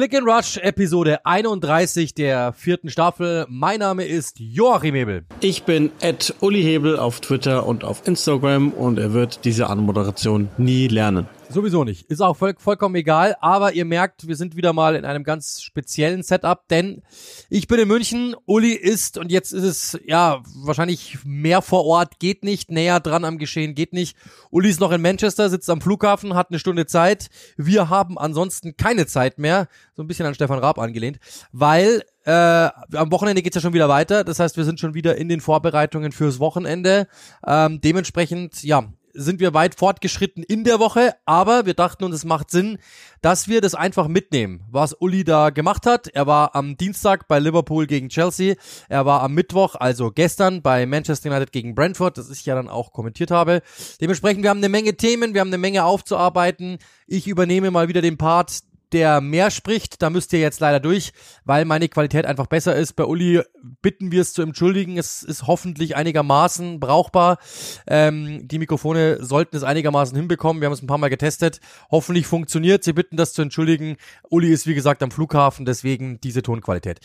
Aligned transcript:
Flick 0.00 0.14
and 0.14 0.26
Rush, 0.26 0.56
Episode 0.56 1.26
31 1.26 2.14
der 2.14 2.54
vierten 2.54 2.88
Staffel. 2.88 3.44
Mein 3.50 3.80
Name 3.80 4.06
ist 4.06 4.40
Joachim 4.40 4.94
Hebel. 4.94 5.26
Ich 5.42 5.64
bin 5.64 5.92
Ed 6.00 6.34
Uli 6.40 6.62
Hebel 6.62 6.98
auf 6.98 7.20
Twitter 7.20 7.66
und 7.66 7.84
auf 7.84 8.08
Instagram 8.08 8.70
und 8.70 8.98
er 8.98 9.12
wird 9.12 9.44
diese 9.44 9.68
Anmoderation 9.68 10.48
nie 10.56 10.88
lernen. 10.88 11.28
Sowieso 11.52 11.82
nicht. 11.82 12.08
Ist 12.10 12.20
auch 12.20 12.36
voll, 12.36 12.54
vollkommen 12.56 12.94
egal. 12.94 13.36
Aber 13.40 13.72
ihr 13.72 13.84
merkt, 13.84 14.28
wir 14.28 14.36
sind 14.36 14.54
wieder 14.54 14.72
mal 14.72 14.94
in 14.94 15.04
einem 15.04 15.24
ganz 15.24 15.62
speziellen 15.62 16.22
Setup, 16.22 16.68
denn 16.68 17.02
ich 17.48 17.66
bin 17.66 17.80
in 17.80 17.88
München, 17.88 18.36
Uli 18.46 18.72
ist, 18.72 19.18
und 19.18 19.32
jetzt 19.32 19.52
ist 19.52 19.64
es, 19.64 20.00
ja, 20.06 20.42
wahrscheinlich 20.62 21.18
mehr 21.24 21.60
vor 21.60 21.84
Ort, 21.86 22.20
geht 22.20 22.44
nicht, 22.44 22.70
näher 22.70 23.00
dran 23.00 23.24
am 23.24 23.38
Geschehen, 23.38 23.74
geht 23.74 23.92
nicht. 23.92 24.16
Uli 24.50 24.70
ist 24.70 24.80
noch 24.80 24.92
in 24.92 25.02
Manchester, 25.02 25.50
sitzt 25.50 25.68
am 25.70 25.80
Flughafen, 25.80 26.34
hat 26.34 26.50
eine 26.50 26.60
Stunde 26.60 26.86
Zeit. 26.86 27.30
Wir 27.56 27.88
haben 27.88 28.16
ansonsten 28.16 28.76
keine 28.76 29.06
Zeit 29.06 29.38
mehr. 29.38 29.68
So 29.96 30.02
ein 30.02 30.06
bisschen 30.06 30.26
an 30.26 30.34
Stefan 30.34 30.60
Raab 30.60 30.78
angelehnt, 30.78 31.18
weil 31.52 32.04
äh, 32.24 32.30
am 32.32 33.10
Wochenende 33.10 33.42
geht's 33.42 33.56
ja 33.56 33.60
schon 33.60 33.74
wieder 33.74 33.88
weiter. 33.88 34.24
Das 34.24 34.38
heißt, 34.38 34.56
wir 34.56 34.64
sind 34.64 34.78
schon 34.78 34.94
wieder 34.94 35.16
in 35.16 35.28
den 35.28 35.40
Vorbereitungen 35.40 36.12
fürs 36.12 36.38
Wochenende. 36.38 37.08
Ähm, 37.46 37.80
dementsprechend, 37.80 38.62
ja, 38.62 38.84
sind 39.12 39.40
wir 39.40 39.54
weit 39.54 39.74
fortgeschritten 39.74 40.42
in 40.42 40.64
der 40.64 40.78
Woche, 40.78 41.14
aber 41.24 41.66
wir 41.66 41.74
dachten 41.74 42.04
uns, 42.04 42.14
es 42.14 42.24
macht 42.24 42.50
Sinn, 42.50 42.78
dass 43.22 43.48
wir 43.48 43.60
das 43.60 43.74
einfach 43.74 44.08
mitnehmen, 44.08 44.62
was 44.70 44.94
Uli 44.94 45.24
da 45.24 45.50
gemacht 45.50 45.86
hat. 45.86 46.08
Er 46.08 46.26
war 46.26 46.54
am 46.54 46.76
Dienstag 46.76 47.28
bei 47.28 47.38
Liverpool 47.38 47.86
gegen 47.86 48.08
Chelsea, 48.08 48.54
er 48.88 49.06
war 49.06 49.22
am 49.22 49.34
Mittwoch, 49.34 49.74
also 49.74 50.10
gestern, 50.10 50.62
bei 50.62 50.86
Manchester 50.86 51.30
United 51.30 51.52
gegen 51.52 51.74
Brentford, 51.74 52.18
das 52.18 52.30
ich 52.30 52.46
ja 52.46 52.54
dann 52.54 52.68
auch 52.68 52.92
kommentiert 52.92 53.30
habe. 53.30 53.62
Dementsprechend, 54.00 54.42
wir 54.42 54.50
haben 54.50 54.58
eine 54.58 54.68
Menge 54.68 54.96
Themen, 54.96 55.34
wir 55.34 55.40
haben 55.40 55.48
eine 55.48 55.58
Menge 55.58 55.84
aufzuarbeiten. 55.84 56.78
Ich 57.06 57.28
übernehme 57.28 57.70
mal 57.70 57.88
wieder 57.88 58.02
den 58.02 58.16
Part 58.16 58.62
der 58.92 59.20
mehr 59.20 59.50
spricht, 59.50 60.02
da 60.02 60.10
müsst 60.10 60.32
ihr 60.32 60.40
jetzt 60.40 60.60
leider 60.60 60.80
durch, 60.80 61.12
weil 61.44 61.64
meine 61.64 61.88
Qualität 61.88 62.26
einfach 62.26 62.46
besser 62.46 62.76
ist. 62.76 62.94
Bei 62.94 63.04
Uli 63.04 63.42
bitten 63.82 64.12
wir 64.12 64.20
es 64.20 64.32
zu 64.32 64.42
entschuldigen. 64.42 64.98
Es 64.98 65.22
ist 65.22 65.46
hoffentlich 65.46 65.96
einigermaßen 65.96 66.80
brauchbar. 66.80 67.38
Ähm, 67.86 68.46
die 68.46 68.58
Mikrofone 68.58 69.24
sollten 69.24 69.56
es 69.56 69.62
einigermaßen 69.62 70.16
hinbekommen. 70.16 70.60
Wir 70.60 70.66
haben 70.66 70.74
es 70.74 70.82
ein 70.82 70.86
paar 70.86 70.98
Mal 70.98 71.10
getestet. 71.10 71.60
Hoffentlich 71.90 72.26
funktioniert. 72.26 72.84
Sie 72.84 72.92
bitten 72.92 73.16
das 73.16 73.32
zu 73.32 73.42
entschuldigen. 73.42 73.96
Uli 74.28 74.52
ist 74.52 74.66
wie 74.66 74.74
gesagt 74.74 75.02
am 75.02 75.10
Flughafen, 75.10 75.64
deswegen 75.64 76.20
diese 76.20 76.42
Tonqualität. 76.42 77.00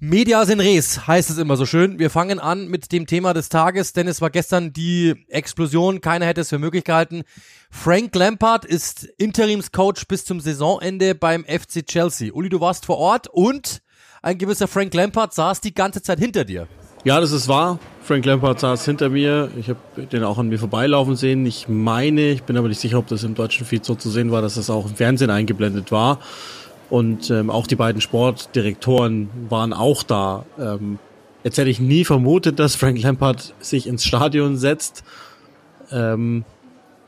Medias 0.00 0.48
in 0.48 0.60
res 0.60 1.08
heißt 1.08 1.28
es 1.28 1.38
immer 1.38 1.56
so 1.56 1.66
schön. 1.66 1.98
Wir 1.98 2.08
fangen 2.08 2.38
an 2.38 2.68
mit 2.68 2.92
dem 2.92 3.08
Thema 3.08 3.34
des 3.34 3.48
Tages, 3.48 3.92
denn 3.92 4.06
es 4.06 4.20
war 4.20 4.30
gestern 4.30 4.72
die 4.72 5.26
Explosion. 5.26 6.00
Keiner 6.00 6.24
hätte 6.24 6.42
es 6.42 6.50
für 6.50 6.60
möglich 6.60 6.84
gehalten. 6.84 7.22
Frank 7.68 8.14
Lampard 8.14 8.64
ist 8.64 9.08
Interimscoach 9.18 10.06
bis 10.06 10.24
zum 10.24 10.38
Saisonende 10.38 11.16
beim 11.16 11.44
FC 11.44 11.84
Chelsea. 11.84 12.32
Uli, 12.32 12.48
du 12.48 12.60
warst 12.60 12.86
vor 12.86 12.98
Ort 12.98 13.26
und 13.26 13.82
ein 14.22 14.38
gewisser 14.38 14.68
Frank 14.68 14.94
Lampard 14.94 15.34
saß 15.34 15.60
die 15.62 15.74
ganze 15.74 16.00
Zeit 16.00 16.20
hinter 16.20 16.44
dir. 16.44 16.68
Ja, 17.02 17.20
das 17.20 17.32
ist 17.32 17.48
wahr. 17.48 17.80
Frank 18.02 18.24
Lampard 18.24 18.60
saß 18.60 18.84
hinter 18.84 19.08
mir. 19.08 19.50
Ich 19.58 19.68
habe 19.68 19.80
den 20.12 20.22
auch 20.22 20.38
an 20.38 20.48
mir 20.48 20.60
vorbeilaufen 20.60 21.16
sehen. 21.16 21.44
Ich 21.44 21.66
meine, 21.66 22.30
ich 22.30 22.44
bin 22.44 22.56
aber 22.56 22.68
nicht 22.68 22.80
sicher, 22.80 22.98
ob 22.98 23.08
das 23.08 23.24
im 23.24 23.34
deutschen 23.34 23.66
Feed 23.66 23.84
so 23.84 23.96
zu 23.96 24.10
sehen 24.10 24.30
war, 24.30 24.42
dass 24.42 24.54
das 24.54 24.70
auch 24.70 24.86
im 24.86 24.94
Fernsehen 24.94 25.30
eingeblendet 25.30 25.90
war. 25.90 26.20
Und 26.90 27.30
ähm, 27.30 27.50
auch 27.50 27.66
die 27.66 27.76
beiden 27.76 28.00
Sportdirektoren 28.00 29.28
waren 29.48 29.72
auch 29.72 30.02
da. 30.02 30.46
Ähm, 30.58 30.98
jetzt 31.44 31.58
hätte 31.58 31.70
ich 31.70 31.80
nie 31.80 32.04
vermutet, 32.04 32.58
dass 32.58 32.76
Frank 32.76 33.00
Lampard 33.02 33.54
sich 33.60 33.86
ins 33.86 34.04
Stadion 34.04 34.56
setzt 34.56 35.04
ähm, 35.90 36.44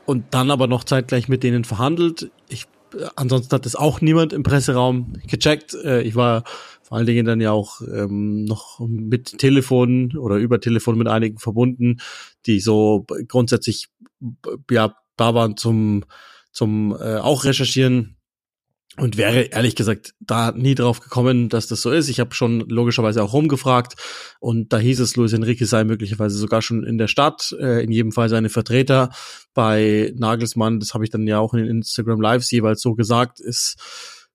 und 0.05 0.25
dann 0.31 0.51
aber 0.51 0.67
noch 0.67 0.83
zeitgleich 0.83 1.27
mit 1.27 1.43
denen 1.43 1.63
verhandelt. 1.63 2.31
Ich, 2.47 2.67
äh, 2.95 3.05
ansonsten 3.15 3.53
hat 3.55 3.65
das 3.65 3.75
auch 3.75 4.01
niemand 4.01 4.33
im 4.33 4.43
Presseraum 4.43 5.13
gecheckt. 5.25 5.73
Äh, 5.73 6.01
ich 6.03 6.15
war 6.15 6.43
vor 6.83 6.97
allen 6.97 7.07
Dingen 7.07 7.25
dann 7.25 7.41
ja 7.41 7.51
auch 7.51 7.81
ähm, 7.81 8.43
noch 8.45 8.79
mit 8.81 9.39
Telefon 9.39 10.15
oder 10.15 10.35
über 10.35 10.59
Telefon 10.59 10.97
mit 10.97 11.07
einigen 11.07 11.39
verbunden, 11.39 12.01
die 12.45 12.59
so 12.59 13.05
grundsätzlich 13.27 13.87
ja 14.69 14.95
da 15.15 15.33
waren 15.33 15.57
zum 15.57 16.03
zum 16.51 16.95
äh, 16.99 17.17
auch 17.17 17.45
recherchieren 17.45 18.17
und 18.97 19.15
wäre 19.15 19.43
ehrlich 19.43 19.75
gesagt 19.75 20.13
da 20.19 20.51
nie 20.51 20.75
drauf 20.75 20.99
gekommen, 20.99 21.47
dass 21.47 21.67
das 21.67 21.81
so 21.81 21.91
ist. 21.91 22.09
Ich 22.09 22.19
habe 22.19 22.33
schon 22.33 22.59
logischerweise 22.61 23.23
auch 23.23 23.31
rumgefragt 23.31 23.95
und 24.39 24.73
da 24.73 24.79
hieß 24.79 24.99
es, 24.99 25.15
Luis 25.15 25.31
Enrique 25.31 25.65
sei 25.65 25.85
möglicherweise 25.85 26.37
sogar 26.37 26.61
schon 26.61 26.83
in 26.83 26.97
der 26.97 27.07
Stadt, 27.07 27.55
äh, 27.59 27.83
in 27.83 27.91
jedem 27.91 28.11
Fall 28.11 28.27
seine 28.27 28.49
Vertreter 28.49 29.09
bei 29.53 30.13
Nagelsmann. 30.17 30.79
Das 30.79 30.93
habe 30.93 31.05
ich 31.05 31.09
dann 31.09 31.25
ja 31.25 31.39
auch 31.39 31.53
in 31.53 31.61
den 31.61 31.69
Instagram 31.69 32.19
Lives 32.19 32.51
jeweils 32.51 32.81
so 32.81 32.93
gesagt, 32.93 33.39
ist 33.39 33.77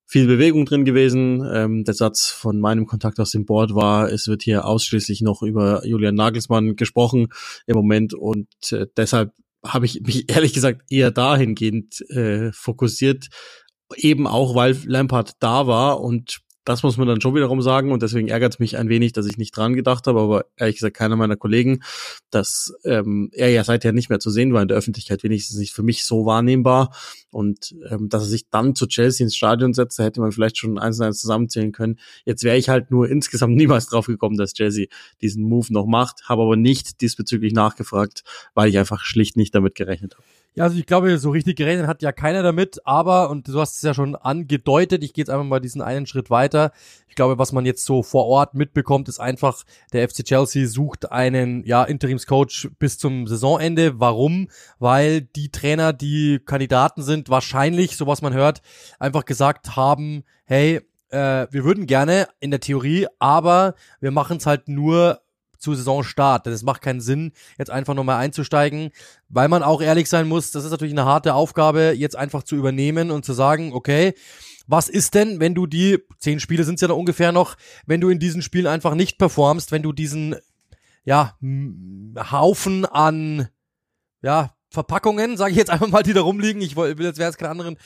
viel 0.06 0.26
Bewegung 0.26 0.64
drin 0.64 0.84
gewesen. 0.86 1.46
Ähm, 1.52 1.84
der 1.84 1.94
Satz 1.94 2.28
von 2.28 2.58
meinem 2.58 2.86
Kontakt 2.86 3.20
aus 3.20 3.32
dem 3.32 3.44
Board 3.44 3.74
war, 3.74 4.10
es 4.10 4.26
wird 4.26 4.42
hier 4.42 4.64
ausschließlich 4.64 5.20
noch 5.20 5.42
über 5.42 5.84
Julian 5.84 6.14
Nagelsmann 6.14 6.76
gesprochen 6.76 7.28
im 7.66 7.76
Moment 7.76 8.14
und 8.14 8.48
äh, 8.72 8.86
deshalb 8.96 9.32
habe 9.64 9.86
ich 9.86 10.00
mich 10.02 10.30
ehrlich 10.34 10.52
gesagt 10.52 10.82
eher 10.90 11.10
dahingehend 11.10 12.00
äh, 12.10 12.52
fokussiert, 12.52 13.28
eben 13.94 14.26
auch, 14.26 14.54
weil 14.54 14.76
Lampard 14.84 15.32
da 15.40 15.66
war 15.66 16.00
und 16.00 16.40
das 16.66 16.82
muss 16.82 16.96
man 16.96 17.06
dann 17.06 17.20
schon 17.20 17.34
wiederum 17.34 17.62
sagen 17.62 17.92
und 17.92 18.02
deswegen 18.02 18.28
ärgert 18.28 18.54
es 18.54 18.58
mich 18.58 18.76
ein 18.76 18.88
wenig, 18.88 19.12
dass 19.12 19.26
ich 19.26 19.38
nicht 19.38 19.56
dran 19.56 19.74
gedacht 19.74 20.08
habe, 20.08 20.20
aber 20.20 20.46
ehrlich 20.56 20.76
gesagt 20.76 20.96
keiner 20.96 21.14
meiner 21.14 21.36
Kollegen, 21.36 21.80
dass 22.30 22.74
ähm, 22.84 23.30
er 23.32 23.50
ja 23.50 23.62
seither 23.62 23.92
nicht 23.92 24.10
mehr 24.10 24.18
zu 24.18 24.30
sehen 24.30 24.52
war 24.52 24.62
in 24.62 24.68
der 24.68 24.76
Öffentlichkeit, 24.76 25.22
wenigstens 25.22 25.58
nicht 25.58 25.72
für 25.72 25.84
mich 25.84 26.04
so 26.04 26.26
wahrnehmbar 26.26 26.92
und 27.30 27.74
ähm, 27.88 28.08
dass 28.08 28.24
er 28.24 28.28
sich 28.28 28.50
dann 28.50 28.74
zu 28.74 28.88
Chelsea 28.88 29.24
ins 29.24 29.36
Stadion 29.36 29.74
setzt, 29.74 29.98
da 29.98 30.02
hätte 30.02 30.20
man 30.20 30.32
vielleicht 30.32 30.58
schon 30.58 30.76
eins 30.78 30.98
und 30.98 31.06
eins 31.06 31.20
zusammenzählen 31.20 31.70
können. 31.70 32.00
Jetzt 32.24 32.42
wäre 32.42 32.56
ich 32.56 32.68
halt 32.68 32.90
nur 32.90 33.08
insgesamt 33.10 33.54
niemals 33.54 33.86
drauf 33.86 34.06
gekommen, 34.06 34.36
dass 34.36 34.52
Chelsea 34.52 34.86
diesen 35.22 35.44
Move 35.44 35.72
noch 35.72 35.86
macht, 35.86 36.28
habe 36.28 36.42
aber 36.42 36.56
nicht 36.56 37.00
diesbezüglich 37.00 37.52
nachgefragt, 37.52 38.24
weil 38.54 38.68
ich 38.68 38.78
einfach 38.78 39.04
schlicht 39.04 39.36
nicht 39.36 39.54
damit 39.54 39.76
gerechnet 39.76 40.14
habe. 40.16 40.24
Ja, 40.58 40.64
also 40.64 40.78
ich 40.78 40.86
glaube, 40.86 41.18
so 41.18 41.28
richtig 41.28 41.56
gerechnet 41.56 41.86
hat 41.86 42.00
ja 42.00 42.12
keiner 42.12 42.42
damit, 42.42 42.80
aber, 42.86 43.28
und 43.28 43.46
du 43.46 43.60
hast 43.60 43.76
es 43.76 43.82
ja 43.82 43.92
schon 43.92 44.16
angedeutet, 44.16 45.04
ich 45.04 45.12
gehe 45.12 45.20
jetzt 45.20 45.28
einfach 45.28 45.44
mal 45.44 45.60
diesen 45.60 45.82
einen 45.82 46.06
Schritt 46.06 46.30
weiter. 46.30 46.72
Ich 47.08 47.14
glaube, 47.14 47.38
was 47.38 47.52
man 47.52 47.66
jetzt 47.66 47.84
so 47.84 48.02
vor 48.02 48.24
Ort 48.24 48.54
mitbekommt, 48.54 49.06
ist 49.10 49.20
einfach, 49.20 49.64
der 49.92 50.08
FC 50.08 50.24
Chelsea 50.24 50.66
sucht 50.66 51.12
einen, 51.12 51.62
ja, 51.66 51.84
Interimscoach 51.84 52.70
bis 52.78 52.96
zum 52.96 53.26
Saisonende. 53.26 54.00
Warum? 54.00 54.48
Weil 54.78 55.20
die 55.20 55.50
Trainer, 55.50 55.92
die 55.92 56.40
Kandidaten 56.42 57.02
sind, 57.02 57.28
wahrscheinlich, 57.28 57.98
so 57.98 58.06
was 58.06 58.22
man 58.22 58.32
hört, 58.32 58.62
einfach 58.98 59.26
gesagt 59.26 59.76
haben, 59.76 60.24
hey, 60.46 60.80
äh, 61.10 61.46
wir 61.50 61.64
würden 61.64 61.86
gerne 61.86 62.28
in 62.40 62.50
der 62.50 62.60
Theorie, 62.60 63.06
aber 63.18 63.74
wir 64.00 64.10
machen 64.10 64.38
es 64.38 64.46
halt 64.46 64.68
nur 64.68 65.20
zu 65.58 65.74
Saisonstart. 65.74 66.46
Denn 66.46 66.52
es 66.52 66.62
macht 66.62 66.82
keinen 66.82 67.00
Sinn, 67.00 67.32
jetzt 67.58 67.70
einfach 67.70 67.94
nochmal 67.94 68.18
einzusteigen, 68.18 68.90
weil 69.28 69.48
man 69.48 69.62
auch 69.62 69.82
ehrlich 69.82 70.08
sein 70.08 70.28
muss, 70.28 70.50
das 70.50 70.64
ist 70.64 70.70
natürlich 70.70 70.94
eine 70.94 71.04
harte 71.04 71.34
Aufgabe, 71.34 71.94
jetzt 71.96 72.16
einfach 72.16 72.42
zu 72.42 72.56
übernehmen 72.56 73.10
und 73.10 73.24
zu 73.24 73.32
sagen, 73.32 73.72
okay, 73.72 74.14
was 74.66 74.88
ist 74.88 75.14
denn, 75.14 75.40
wenn 75.40 75.54
du 75.54 75.66
die, 75.66 75.98
zehn 76.18 76.40
Spiele 76.40 76.64
sind 76.64 76.76
es 76.76 76.80
ja 76.80 76.88
noch 76.88 76.96
ungefähr 76.96 77.32
noch, 77.32 77.56
wenn 77.86 78.00
du 78.00 78.08
in 78.08 78.18
diesen 78.18 78.42
Spielen 78.42 78.66
einfach 78.66 78.94
nicht 78.94 79.18
performst, 79.18 79.70
wenn 79.70 79.82
du 79.82 79.92
diesen, 79.92 80.36
ja, 81.04 81.36
Haufen 82.30 82.84
an, 82.84 83.48
ja, 84.22 84.52
Verpackungen, 84.70 85.36
sage 85.36 85.52
ich 85.52 85.56
jetzt 85.56 85.70
einfach 85.70 85.88
mal, 85.88 86.02
die 86.02 86.12
da 86.12 86.20
rumliegen. 86.20 86.60
Ich 86.60 86.76
will 86.76 86.96
jetzt 86.98 87.18
wäre 87.18 87.30
es 87.30 87.38
keine 87.38 87.50
anderen 87.50 87.78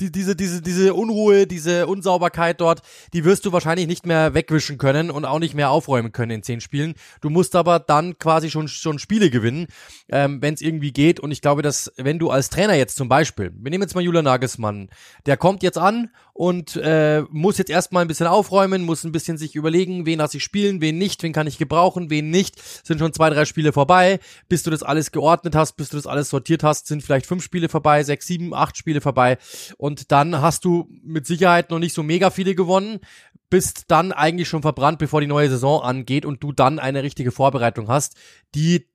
die, 0.00 0.12
diese, 0.12 0.36
diese, 0.36 0.62
diese 0.62 0.94
Unruhe, 0.94 1.46
diese 1.46 1.86
Unsauberkeit 1.86 2.60
dort, 2.60 2.82
die 3.12 3.24
wirst 3.24 3.44
du 3.46 3.52
wahrscheinlich 3.52 3.86
nicht 3.86 4.06
mehr 4.06 4.34
wegwischen 4.34 4.78
können 4.78 5.10
und 5.10 5.24
auch 5.24 5.38
nicht 5.38 5.54
mehr 5.54 5.70
aufräumen 5.70 6.12
können 6.12 6.32
in 6.32 6.42
zehn 6.42 6.60
Spielen. 6.60 6.94
Du 7.20 7.30
musst 7.30 7.56
aber 7.56 7.78
dann 7.78 8.18
quasi 8.18 8.50
schon, 8.50 8.68
schon 8.68 8.98
Spiele 8.98 9.30
gewinnen, 9.30 9.68
ähm, 10.08 10.42
wenn 10.42 10.54
es 10.54 10.60
irgendwie 10.60 10.92
geht. 10.92 11.20
Und 11.20 11.30
ich 11.30 11.40
glaube, 11.40 11.62
dass 11.62 11.92
wenn 11.96 12.18
du 12.18 12.30
als 12.30 12.50
Trainer 12.50 12.74
jetzt 12.74 12.96
zum 12.96 13.08
Beispiel, 13.08 13.52
wir 13.56 13.70
nehmen 13.70 13.82
jetzt 13.82 13.94
mal 13.94 14.02
Julian 14.02 14.24
Nagelsmann, 14.24 14.90
der 15.24 15.36
kommt 15.36 15.62
jetzt 15.62 15.78
an 15.78 16.10
und 16.36 16.76
äh, 16.76 17.22
muss 17.30 17.56
jetzt 17.56 17.70
erstmal 17.70 18.02
ein 18.04 18.08
bisschen 18.08 18.26
aufräumen, 18.26 18.82
muss 18.82 19.04
ein 19.04 19.12
bisschen 19.12 19.38
sich 19.38 19.56
überlegen, 19.56 20.04
wen 20.04 20.18
lasse 20.18 20.36
ich 20.36 20.44
spielen, 20.44 20.82
wen 20.82 20.98
nicht, 20.98 21.22
wen 21.22 21.32
kann 21.32 21.46
ich 21.46 21.56
gebrauchen, 21.56 22.10
wen 22.10 22.28
nicht. 22.28 22.62
Sind 22.86 22.98
schon 22.98 23.14
zwei, 23.14 23.30
drei 23.30 23.46
Spiele 23.46 23.72
vorbei. 23.72 24.20
Bis 24.46 24.62
du 24.62 24.70
das 24.70 24.82
alles 24.82 25.12
geordnet 25.12 25.54
hast, 25.54 25.78
bis 25.78 25.88
du 25.88 25.96
das 25.96 26.06
alles 26.06 26.28
sortiert 26.28 26.62
hast, 26.62 26.88
sind 26.88 27.02
vielleicht 27.02 27.24
fünf 27.24 27.42
Spiele 27.42 27.70
vorbei, 27.70 28.02
sechs, 28.02 28.26
sieben, 28.26 28.52
acht 28.52 28.76
Spiele 28.76 29.00
vorbei. 29.00 29.38
Und 29.78 30.12
dann 30.12 30.42
hast 30.42 30.66
du 30.66 30.86
mit 31.02 31.26
Sicherheit 31.26 31.70
noch 31.70 31.78
nicht 31.78 31.94
so 31.94 32.02
mega 32.02 32.28
viele 32.28 32.54
gewonnen, 32.54 33.00
bist 33.48 33.84
dann 33.88 34.12
eigentlich 34.12 34.48
schon 34.48 34.60
verbrannt, 34.60 34.98
bevor 34.98 35.22
die 35.22 35.26
neue 35.26 35.48
Saison 35.48 35.80
angeht 35.80 36.26
und 36.26 36.42
du 36.42 36.52
dann 36.52 36.78
eine 36.78 37.02
richtige 37.02 37.32
Vorbereitung 37.32 37.88
hast, 37.88 38.14
die 38.54 38.86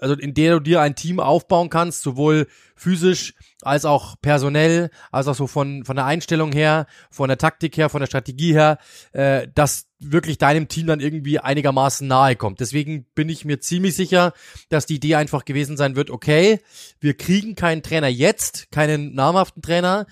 also 0.00 0.14
in 0.14 0.34
der 0.34 0.54
du 0.54 0.60
dir 0.60 0.80
ein 0.80 0.94
Team 0.94 1.20
aufbauen 1.20 1.70
kannst, 1.70 2.02
sowohl 2.02 2.46
physisch 2.76 3.34
als 3.62 3.84
auch 3.84 4.16
personell, 4.22 4.90
als 5.12 5.28
auch 5.28 5.34
so 5.34 5.46
von, 5.46 5.84
von 5.84 5.96
der 5.96 6.06
Einstellung 6.06 6.52
her, 6.52 6.86
von 7.10 7.28
der 7.28 7.38
Taktik 7.38 7.76
her, 7.76 7.88
von 7.88 8.00
der 8.00 8.06
Strategie 8.06 8.54
her, 8.54 8.78
äh, 9.12 9.46
dass 9.54 9.86
wirklich 9.98 10.38
deinem 10.38 10.68
Team 10.68 10.86
dann 10.86 11.00
irgendwie 11.00 11.38
einigermaßen 11.38 12.08
nahe 12.08 12.36
kommt. 12.36 12.60
Deswegen 12.60 13.04
bin 13.14 13.28
ich 13.28 13.44
mir 13.44 13.60
ziemlich 13.60 13.94
sicher, 13.94 14.32
dass 14.70 14.86
die 14.86 14.96
Idee 14.96 15.16
einfach 15.16 15.44
gewesen 15.44 15.76
sein 15.76 15.94
wird, 15.94 16.10
okay, 16.10 16.60
wir 17.00 17.14
kriegen 17.14 17.54
keinen 17.54 17.82
Trainer 17.82 18.08
jetzt, 18.08 18.70
keinen 18.70 19.14
namhaften 19.14 19.60
Trainer, 19.60 20.06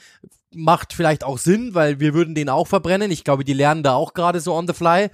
macht 0.54 0.92
vielleicht 0.92 1.24
auch 1.24 1.38
Sinn, 1.38 1.74
weil 1.74 2.00
wir 2.00 2.14
würden 2.14 2.34
den 2.34 2.48
auch 2.48 2.66
verbrennen. 2.66 3.10
Ich 3.10 3.24
glaube, 3.24 3.44
die 3.44 3.52
lernen 3.52 3.82
da 3.82 3.94
auch 3.94 4.14
gerade 4.14 4.40
so 4.40 4.54
on 4.54 4.66
the 4.66 4.72
fly. 4.72 5.10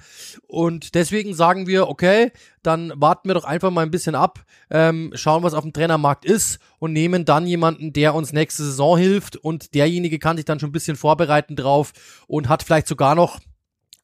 Und 0.47 0.95
deswegen 0.95 1.35
sagen 1.35 1.67
wir, 1.67 1.89
okay, 1.89 2.33
dann 2.63 2.93
warten 2.97 3.29
wir 3.29 3.35
doch 3.35 3.45
einfach 3.45 3.71
mal 3.71 3.83
ein 3.83 3.91
bisschen 3.91 4.15
ab, 4.15 4.45
ähm, 4.71 5.13
schauen, 5.15 5.43
was 5.43 5.55
auf 5.55 5.63
dem 5.63 5.73
Trainermarkt 5.73 6.25
ist 6.25 6.59
und 6.79 6.93
nehmen 6.93 7.25
dann 7.25 7.47
jemanden, 7.47 7.93
der 7.93 8.15
uns 8.15 8.33
nächste 8.33 8.65
Saison 8.65 8.97
hilft. 8.97 9.37
Und 9.37 9.75
derjenige 9.75 10.19
kann 10.19 10.37
sich 10.37 10.47
dann 10.47 10.61
schon 10.61 10.71
ein 10.71 10.73
bisschen 10.73 10.97
vorbereiten 10.97 11.57
drauf 11.57 11.93
und 12.27 12.49
hat 12.49 12.63
vielleicht 12.63 12.87
sogar 12.87 13.15
noch 13.15 13.41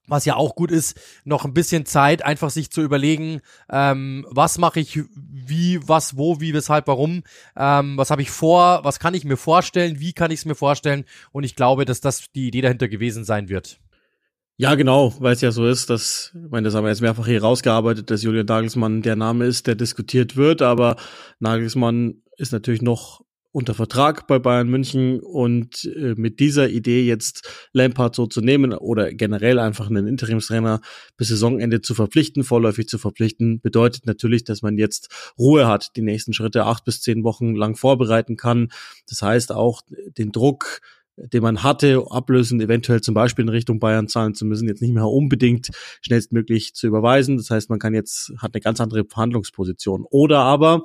was 0.06 0.24
ja 0.24 0.36
auch 0.36 0.54
gut 0.54 0.70
ist, 0.70 0.98
noch 1.24 1.44
ein 1.44 1.54
bisschen 1.54 1.86
Zeit, 1.86 2.24
einfach 2.24 2.50
sich 2.50 2.70
zu 2.70 2.82
überlegen, 2.82 3.40
ähm, 3.70 4.26
was 4.28 4.58
mache 4.58 4.80
ich, 4.80 5.00
wie, 5.14 5.80
was, 5.86 6.16
wo, 6.16 6.40
wie, 6.40 6.52
weshalb, 6.52 6.88
warum, 6.88 7.22
ähm, 7.56 7.96
was 7.96 8.10
habe 8.10 8.22
ich 8.22 8.30
vor, 8.30 8.80
was 8.82 8.98
kann 8.98 9.14
ich 9.14 9.24
mir 9.24 9.36
vorstellen, 9.36 10.00
wie 10.00 10.12
kann 10.12 10.30
ich 10.30 10.40
es 10.40 10.44
mir 10.46 10.54
vorstellen? 10.54 11.04
Und 11.32 11.44
ich 11.44 11.56
glaube, 11.56 11.84
dass 11.84 12.00
das 12.00 12.30
die 12.34 12.48
Idee 12.48 12.62
dahinter 12.62 12.88
gewesen 12.88 13.24
sein 13.24 13.48
wird. 13.48 13.78
Ja, 14.56 14.74
genau, 14.74 15.14
weil 15.20 15.32
es 15.32 15.40
ja 15.40 15.52
so 15.52 15.66
ist, 15.66 15.88
dass, 15.88 16.32
ich 16.34 16.50
meine, 16.50 16.66
das 16.66 16.74
haben 16.74 16.84
wir 16.84 16.90
jetzt 16.90 17.00
mehrfach 17.00 17.24
hier 17.24 17.40
rausgearbeitet, 17.40 18.10
dass 18.10 18.22
Julian 18.22 18.44
Nagelsmann 18.44 19.00
der 19.00 19.16
Name 19.16 19.46
ist, 19.46 19.66
der 19.66 19.74
diskutiert 19.74 20.36
wird, 20.36 20.60
aber 20.60 20.96
Nagelsmann 21.38 22.22
ist 22.36 22.52
natürlich 22.52 22.82
noch 22.82 23.22
unter 23.52 23.74
Vertrag 23.74 24.26
bei 24.26 24.38
Bayern 24.38 24.68
München 24.68 25.20
und 25.20 25.84
äh, 25.84 26.14
mit 26.16 26.38
dieser 26.38 26.68
Idee 26.68 27.04
jetzt 27.04 27.68
Lampard 27.72 28.14
so 28.14 28.26
zu 28.26 28.40
nehmen 28.40 28.72
oder 28.72 29.12
generell 29.12 29.58
einfach 29.58 29.90
einen 29.90 30.06
Interimstrainer 30.06 30.80
bis 31.16 31.28
Saisonende 31.28 31.80
zu 31.80 31.94
verpflichten, 31.94 32.44
vorläufig 32.44 32.88
zu 32.88 32.98
verpflichten, 32.98 33.60
bedeutet 33.60 34.06
natürlich, 34.06 34.44
dass 34.44 34.62
man 34.62 34.78
jetzt 34.78 35.32
Ruhe 35.38 35.66
hat, 35.66 35.96
die 35.96 36.02
nächsten 36.02 36.32
Schritte 36.32 36.64
acht 36.64 36.84
bis 36.84 37.00
zehn 37.00 37.24
Wochen 37.24 37.54
lang 37.54 37.76
vorbereiten 37.76 38.36
kann. 38.36 38.68
Das 39.08 39.22
heißt 39.22 39.52
auch 39.52 39.82
den 40.16 40.30
Druck 40.30 40.80
den 41.32 41.42
man 41.42 41.62
hatte, 41.62 42.04
ablösen, 42.10 42.60
eventuell 42.60 43.00
zum 43.00 43.14
Beispiel 43.14 43.44
in 43.44 43.48
Richtung 43.48 43.78
Bayern 43.78 44.08
zahlen 44.08 44.34
zu 44.34 44.44
müssen, 44.44 44.68
jetzt 44.68 44.82
nicht 44.82 44.94
mehr 44.94 45.06
unbedingt 45.06 45.68
schnellstmöglich 46.02 46.74
zu 46.74 46.86
überweisen. 46.86 47.36
Das 47.36 47.50
heißt, 47.50 47.70
man 47.70 47.78
kann 47.78 47.94
jetzt, 47.94 48.32
hat 48.38 48.54
eine 48.54 48.60
ganz 48.60 48.80
andere 48.80 49.04
Verhandlungsposition. 49.04 50.04
Oder 50.08 50.38
aber 50.38 50.84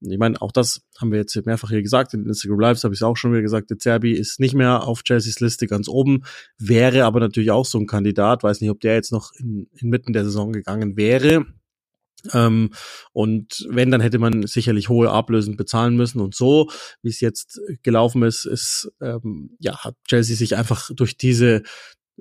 ich 0.00 0.18
meine, 0.18 0.40
auch 0.40 0.52
das 0.52 0.82
haben 1.00 1.10
wir 1.10 1.18
jetzt 1.18 1.34
mehrfach 1.44 1.70
hier 1.70 1.82
gesagt, 1.82 2.14
in 2.14 2.24
Instagram 2.24 2.60
Lives 2.60 2.84
habe 2.84 2.94
ich 2.94 3.00
es 3.00 3.02
auch 3.02 3.16
schon 3.16 3.32
wieder 3.32 3.42
gesagt, 3.42 3.70
der 3.70 3.78
Zerbi 3.78 4.12
ist 4.12 4.38
nicht 4.38 4.54
mehr 4.54 4.84
auf 4.84 5.02
Chelseas 5.02 5.40
Liste 5.40 5.66
ganz 5.66 5.88
oben, 5.88 6.22
wäre 6.58 7.04
aber 7.04 7.20
natürlich 7.20 7.50
auch 7.50 7.64
so 7.64 7.78
ein 7.78 7.86
Kandidat, 7.86 8.42
weiß 8.42 8.60
nicht, 8.60 8.70
ob 8.70 8.80
der 8.80 8.94
jetzt 8.94 9.12
noch 9.12 9.32
in, 9.38 9.68
inmitten 9.74 10.12
der 10.12 10.24
Saison 10.24 10.52
gegangen 10.52 10.96
wäre. 10.96 11.46
Ähm, 12.32 12.70
und 13.12 13.66
wenn, 13.70 13.90
dann 13.90 14.00
hätte 14.00 14.18
man 14.18 14.46
sicherlich 14.46 14.88
hohe 14.88 15.10
Ablösen 15.10 15.56
bezahlen 15.56 15.96
müssen. 15.96 16.20
Und 16.20 16.34
so, 16.34 16.70
wie 17.02 17.10
es 17.10 17.20
jetzt 17.20 17.60
gelaufen 17.82 18.22
ist, 18.22 18.44
ist 18.44 18.90
ähm, 19.00 19.56
ja, 19.60 19.78
hat 19.84 19.94
Chelsea 20.06 20.36
sich 20.36 20.56
einfach 20.56 20.90
durch 20.94 21.16
diese 21.16 21.62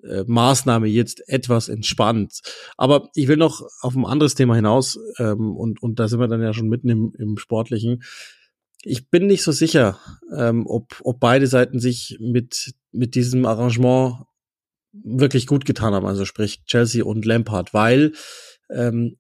äh, 0.04 0.24
Maßnahme 0.28 0.88
jetzt 0.88 1.28
etwas 1.28 1.70
entspannt. 1.70 2.42
Aber 2.78 3.10
ich 3.16 3.28
will 3.28 3.38
noch 3.38 3.68
auf 3.82 3.96
ein 3.96 4.06
anderes 4.06 4.36
Thema 4.36 4.56
hinaus 4.56 5.00
ähm, 5.18 5.56
und, 5.56 5.82
und 5.82 6.00
da 6.00 6.08
sind 6.08 6.20
wir 6.20 6.28
dann 6.28 6.42
ja 6.42 6.54
schon 6.54 6.70
mitten 6.70 6.90
im, 6.90 7.14
im 7.18 7.38
Sportlichen. 7.38 8.04
Ich 8.84 9.10
bin 9.10 9.26
nicht 9.26 9.44
so 9.44 9.52
sicher, 9.52 10.00
ähm, 10.36 10.66
ob, 10.68 11.02
ob 11.04 11.20
beide 11.20 11.48
Seiten 11.48 11.80
sich 11.80 12.18
mit, 12.20 12.74
mit 12.92 13.16
diesem 13.16 13.46
Arrangement 13.46 14.26
wirklich 14.92 15.48
gut 15.48 15.66
getan 15.66 15.94
haben, 15.94 16.06
also 16.06 16.26
sprich 16.26 16.64
Chelsea 16.66 17.04
und 17.04 17.26
Lampard, 17.26 17.74
weil 17.74 18.14
ähm, 18.70 19.18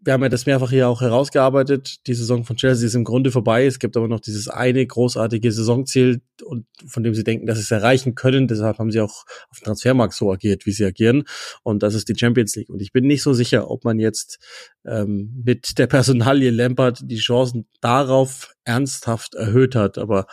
wir 0.00 0.14
haben 0.14 0.22
ja 0.22 0.30
das 0.30 0.46
mehrfach 0.46 0.70
hier 0.70 0.88
auch 0.88 1.02
herausgearbeitet. 1.02 2.06
Die 2.06 2.14
Saison 2.14 2.44
von 2.44 2.56
Chelsea 2.56 2.86
ist 2.86 2.94
im 2.94 3.04
Grunde 3.04 3.30
vorbei. 3.30 3.66
Es 3.66 3.78
gibt 3.78 3.96
aber 3.98 4.08
noch 4.08 4.20
dieses 4.20 4.48
eine 4.48 4.86
großartige 4.86 5.52
Saisonziel 5.52 6.22
und 6.42 6.66
von 6.86 7.02
dem 7.02 7.14
sie 7.14 7.24
denken, 7.24 7.46
dass 7.46 7.58
sie 7.58 7.64
es 7.64 7.70
erreichen 7.70 8.14
können. 8.14 8.48
Deshalb 8.48 8.78
haben 8.78 8.90
sie 8.90 9.00
auch 9.00 9.26
auf 9.50 9.58
dem 9.58 9.64
Transfermarkt 9.64 10.14
so 10.14 10.32
agiert, 10.32 10.64
wie 10.64 10.72
sie 10.72 10.86
agieren. 10.86 11.24
Und 11.62 11.82
das 11.82 11.94
ist 11.94 12.08
die 12.08 12.18
Champions 12.18 12.56
League. 12.56 12.70
Und 12.70 12.80
ich 12.80 12.92
bin 12.92 13.06
nicht 13.06 13.22
so 13.22 13.34
sicher, 13.34 13.70
ob 13.70 13.84
man 13.84 13.98
jetzt 13.98 14.38
ähm, 14.86 15.42
mit 15.44 15.78
der 15.78 15.86
Personalie 15.86 16.50
Lampard 16.50 17.00
die 17.04 17.18
Chancen 17.18 17.66
darauf 17.82 18.54
ernsthaft 18.64 19.34
erhöht 19.34 19.74
hat. 19.74 19.98
Aber 19.98 20.26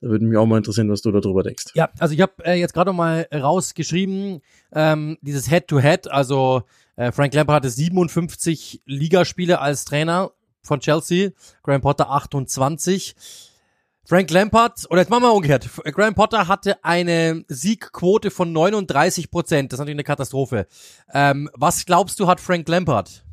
da 0.00 0.08
würde 0.08 0.24
mich 0.24 0.36
auch 0.36 0.46
mal 0.46 0.56
interessieren, 0.56 0.90
was 0.90 1.02
du 1.02 1.12
darüber 1.12 1.42
denkst. 1.42 1.66
Ja, 1.74 1.90
also 1.98 2.14
ich 2.14 2.20
habe 2.22 2.32
äh, 2.44 2.54
jetzt 2.54 2.72
gerade 2.72 2.92
mal 2.92 3.28
rausgeschrieben, 3.32 4.40
ähm, 4.72 5.18
dieses 5.20 5.48
Head-to-Head, 5.48 6.06
-Head, 6.06 6.08
also 6.08 6.62
äh, 7.00 7.12
Frank 7.12 7.32
Lampard 7.34 7.56
hatte 7.56 7.70
57 7.70 8.82
Ligaspiele 8.84 9.60
als 9.60 9.86
Trainer 9.86 10.32
von 10.62 10.80
Chelsea, 10.80 11.30
Graham 11.62 11.80
Potter 11.80 12.10
28. 12.10 13.14
Frank 14.04 14.30
Lampard, 14.30 14.86
oder 14.90 15.00
jetzt 15.00 15.10
machen 15.10 15.22
wir 15.22 15.32
umgekehrt. 15.32 15.68
Graham 15.84 16.14
Potter 16.14 16.48
hatte 16.48 16.84
eine 16.84 17.44
Siegquote 17.48 18.30
von 18.30 18.52
39 18.52 19.30
Prozent. 19.30 19.72
Das 19.72 19.76
ist 19.76 19.80
natürlich 19.80 19.96
eine 19.96 20.04
Katastrophe. 20.04 20.66
Ähm, 21.12 21.48
was 21.54 21.86
glaubst 21.86 22.20
du, 22.20 22.26
hat 22.26 22.40
Frank 22.40 22.68
Lampard? 22.68 23.24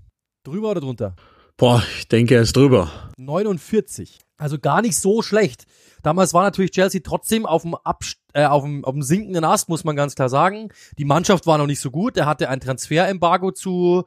Drüber 0.43 0.71
oder 0.71 0.81
drunter? 0.81 1.15
Boah, 1.57 1.83
ich 1.97 2.07
denke, 2.07 2.35
er 2.35 2.43
ist 2.43 2.55
drüber. 2.55 2.91
49. 3.17 4.19
Also 4.37 4.59
gar 4.59 4.81
nicht 4.81 4.97
so 4.97 5.21
schlecht. 5.21 5.65
Damals 6.03 6.33
war 6.33 6.44
natürlich 6.44 6.71
Chelsea 6.71 7.01
trotzdem 7.03 7.45
auf 7.45 7.63
dem, 7.63 7.75
Abst 7.75 8.17
äh, 8.33 8.45
auf 8.45 8.63
dem, 8.63 8.85
auf 8.85 8.94
dem 8.94 9.01
sinkenden 9.01 9.44
Ast, 9.44 9.69
muss 9.69 9.83
man 9.83 9.95
ganz 9.95 10.15
klar 10.15 10.29
sagen. 10.29 10.69
Die 10.97 11.05
Mannschaft 11.05 11.47
war 11.47 11.57
noch 11.57 11.67
nicht 11.67 11.79
so 11.79 11.91
gut. 11.91 12.17
Er 12.17 12.25
hatte 12.25 12.49
ein 12.49 12.59
Transferembargo 12.59 13.51
zu, 13.51 14.05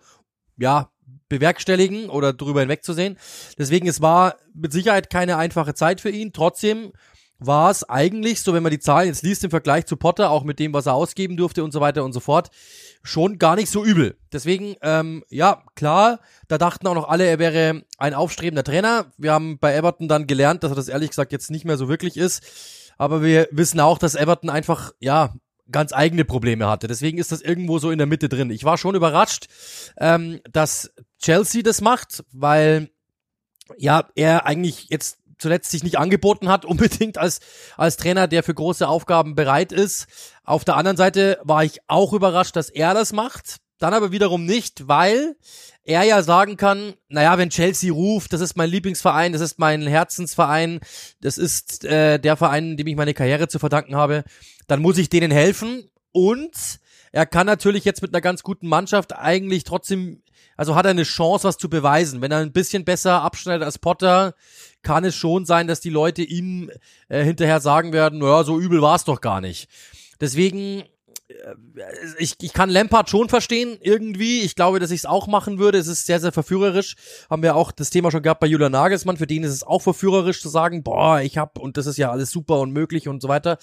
ja, 0.58 0.90
bewerkstelligen 1.28 2.10
oder 2.10 2.32
darüber 2.32 2.60
hinwegzusehen. 2.60 3.16
Deswegen, 3.58 3.88
es 3.88 4.02
war 4.02 4.37
mit 4.52 4.72
Sicherheit 4.72 5.10
keine 5.10 5.37
einfache 5.37 5.75
Zeit 5.75 6.00
für 6.00 6.10
ihn. 6.10 6.32
Trotzdem 6.32 6.92
war 7.38 7.70
es 7.70 7.88
eigentlich, 7.88 8.43
so 8.43 8.52
wenn 8.52 8.62
man 8.62 8.70
die 8.70 8.78
Zahlen 8.78 9.08
jetzt 9.08 9.22
liest 9.22 9.43
im 9.44 9.50
Vergleich 9.50 9.86
zu 9.86 9.96
Potter, 9.96 10.31
auch 10.31 10.44
mit 10.44 10.58
dem, 10.58 10.75
was 10.75 10.86
er 10.86 10.94
ausgeben 10.94 11.36
durfte 11.36 11.64
und 11.64 11.72
so 11.72 11.81
weiter 11.81 12.04
und 12.04 12.12
so 12.12 12.20
fort, 12.20 12.50
schon 13.02 13.38
gar 13.38 13.56
nicht 13.56 13.70
so 13.70 13.85
übel. 13.85 14.17
Deswegen, 14.32 14.76
ähm, 14.82 15.25
ja, 15.29 15.62
klar, 15.75 16.20
da 16.49 16.58
dachten 16.58 16.87
auch 16.87 16.94
noch 16.94 17.08
alle, 17.08 17.26
er 17.26 17.38
wäre 17.38 17.82
ein 17.99 18.14
aufstrebender 18.14 18.64
Trainer. 18.64 19.06
Wir 19.17 19.32
haben 19.32 19.58
bei 19.58 19.75
Everton 19.75 20.08
dann 20.08 20.26
gelernt, 20.26 20.62
dass 20.62 20.73
er 20.73 20.76
das 20.76 20.88
ehrlich 20.88 21.11
gesagt 21.11 21.32
jetzt 21.32 21.50
nicht 21.50 21.64
mehr 21.64 21.76
so 21.76 21.88
wirklich 21.88 22.17
ist. 22.17 22.43
Aber 22.99 23.23
wir 23.23 23.49
wissen 23.50 23.81
auch, 23.81 23.99
dass 23.99 24.14
Everton 24.14 24.50
einfach, 24.50 24.93
ja, 25.00 25.35
ganz 25.73 25.93
eigene 25.93 26.25
Probleme 26.25 26.69
hatte. 26.69 26.88
Deswegen 26.88 27.19
ist 27.19 27.32
das 27.32 27.41
irgendwo 27.41 27.79
so 27.79 27.91
in 27.91 27.98
der 27.98 28.06
Mitte 28.06 28.29
drin. 28.29 28.51
Ich 28.51 28.65
war 28.65 28.77
schon 28.77 28.94
überrascht, 28.94 29.46
ähm, 29.98 30.41
dass 30.51 30.93
Chelsea 31.20 31.63
das 31.63 31.81
macht, 31.81 32.24
weil 32.32 32.91
ja, 33.79 34.08
er 34.17 34.46
eigentlich 34.46 34.89
jetzt 34.91 35.19
zuletzt 35.41 35.70
sich 35.70 35.82
nicht 35.82 35.99
angeboten 35.99 36.49
hat, 36.49 36.65
unbedingt 36.67 37.19
als, 37.19 37.41
als 37.77 37.97
Trainer, 37.97 38.29
der 38.29 38.43
für 38.43 38.55
große 38.55 38.87
Aufgaben 38.87 39.35
bereit 39.35 39.73
ist. 39.73 40.06
Auf 40.44 40.65
der 40.65 40.77
anderen 40.77 40.97
Seite 40.97 41.39
war 41.43 41.65
ich 41.65 41.81
auch 41.89 42.13
überrascht, 42.13 42.56
dass 42.56 42.70
er 42.70 42.94
das 42.94 43.13
macht. 43.13 43.56
Dann 43.79 43.94
aber 43.94 44.13
wiederum 44.13 44.44
nicht, 44.44 44.89
weil 44.89 45.37
er 45.85 46.03
ja 46.03 46.23
sagen 46.23 46.59
kann, 46.59 46.94
naja, 47.09 47.39
wenn 47.39 47.49
Chelsea 47.49 47.91
ruft, 47.91 48.35
das 48.35 48.43
ist 48.43 48.55
mein 48.55 48.69
Lieblingsverein, 48.69 49.32
das 49.32 49.41
ist 49.41 49.59
mein 49.59 49.87
Herzensverein, 49.87 50.81
das 51.23 51.39
ist 51.39 51.85
äh, 51.87 52.19
der 52.19 52.37
Verein, 52.37 52.77
dem 52.77 52.87
ich 52.87 52.97
meine 52.97 53.15
Karriere 53.15 53.49
zu 53.49 53.59
verdanken 53.59 53.97
habe, 53.97 54.25
dann 54.67 54.82
muss 54.82 54.99
ich 54.99 55.09
denen 55.09 55.31
helfen. 55.31 55.89
Und 56.13 56.79
er 57.13 57.27
kann 57.27 57.47
natürlich 57.47 57.85
jetzt 57.85 58.03
mit 58.03 58.15
einer 58.15 58.20
ganz 58.20 58.43
guten 58.43 58.69
Mannschaft 58.69 59.17
eigentlich 59.17 59.65
trotzdem, 59.65 60.23
also 60.60 60.74
hat 60.74 60.84
er 60.84 60.90
eine 60.90 61.05
Chance, 61.05 61.48
was 61.48 61.56
zu 61.56 61.70
beweisen. 61.70 62.20
Wenn 62.20 62.32
er 62.32 62.36
ein 62.36 62.52
bisschen 62.52 62.84
besser 62.84 63.22
abschneidet 63.22 63.64
als 63.64 63.79
Potter, 63.79 64.34
kann 64.82 65.06
es 65.06 65.17
schon 65.17 65.46
sein, 65.46 65.67
dass 65.67 65.81
die 65.81 65.88
Leute 65.88 66.20
ihm 66.20 66.70
äh, 67.08 67.24
hinterher 67.24 67.60
sagen 67.60 67.94
werden, 67.94 68.19
naja, 68.19 68.44
so 68.44 68.60
übel 68.60 68.82
war 68.82 68.94
es 68.94 69.05
doch 69.05 69.22
gar 69.22 69.40
nicht. 69.40 69.70
Deswegen, 70.20 70.82
äh, 71.29 71.55
ich, 72.19 72.34
ich 72.43 72.52
kann 72.52 72.69
Lampard 72.69 73.08
schon 73.08 73.31
verstehen, 73.31 73.79
irgendwie. 73.81 74.43
Ich 74.43 74.55
glaube, 74.55 74.81
dass 74.81 74.90
ich 74.90 74.98
es 74.98 75.06
auch 75.06 75.29
machen 75.29 75.58
würde. 75.58 75.79
Es 75.79 75.86
ist 75.86 76.05
sehr, 76.05 76.20
sehr 76.20 76.31
verführerisch. 76.31 76.94
Haben 77.31 77.43
wir 77.43 77.56
auch 77.56 77.72
das 77.72 77.88
Thema 77.88 78.10
schon 78.10 78.20
gehabt 78.20 78.40
bei 78.40 78.46
Julian 78.46 78.72
Nagelsmann. 78.72 79.17
Für 79.17 79.26
den 79.26 79.44
ist 79.44 79.55
es 79.55 79.62
auch 79.62 79.81
verführerisch 79.81 80.43
zu 80.43 80.50
sagen, 80.50 80.82
boah, 80.82 81.22
ich 81.22 81.38
hab, 81.38 81.58
und 81.58 81.79
das 81.79 81.86
ist 81.86 81.96
ja 81.96 82.10
alles 82.10 82.31
super 82.32 82.60
und 82.60 82.74
möglich 82.74 83.08
und 83.08 83.22
so 83.22 83.29
weiter. 83.29 83.56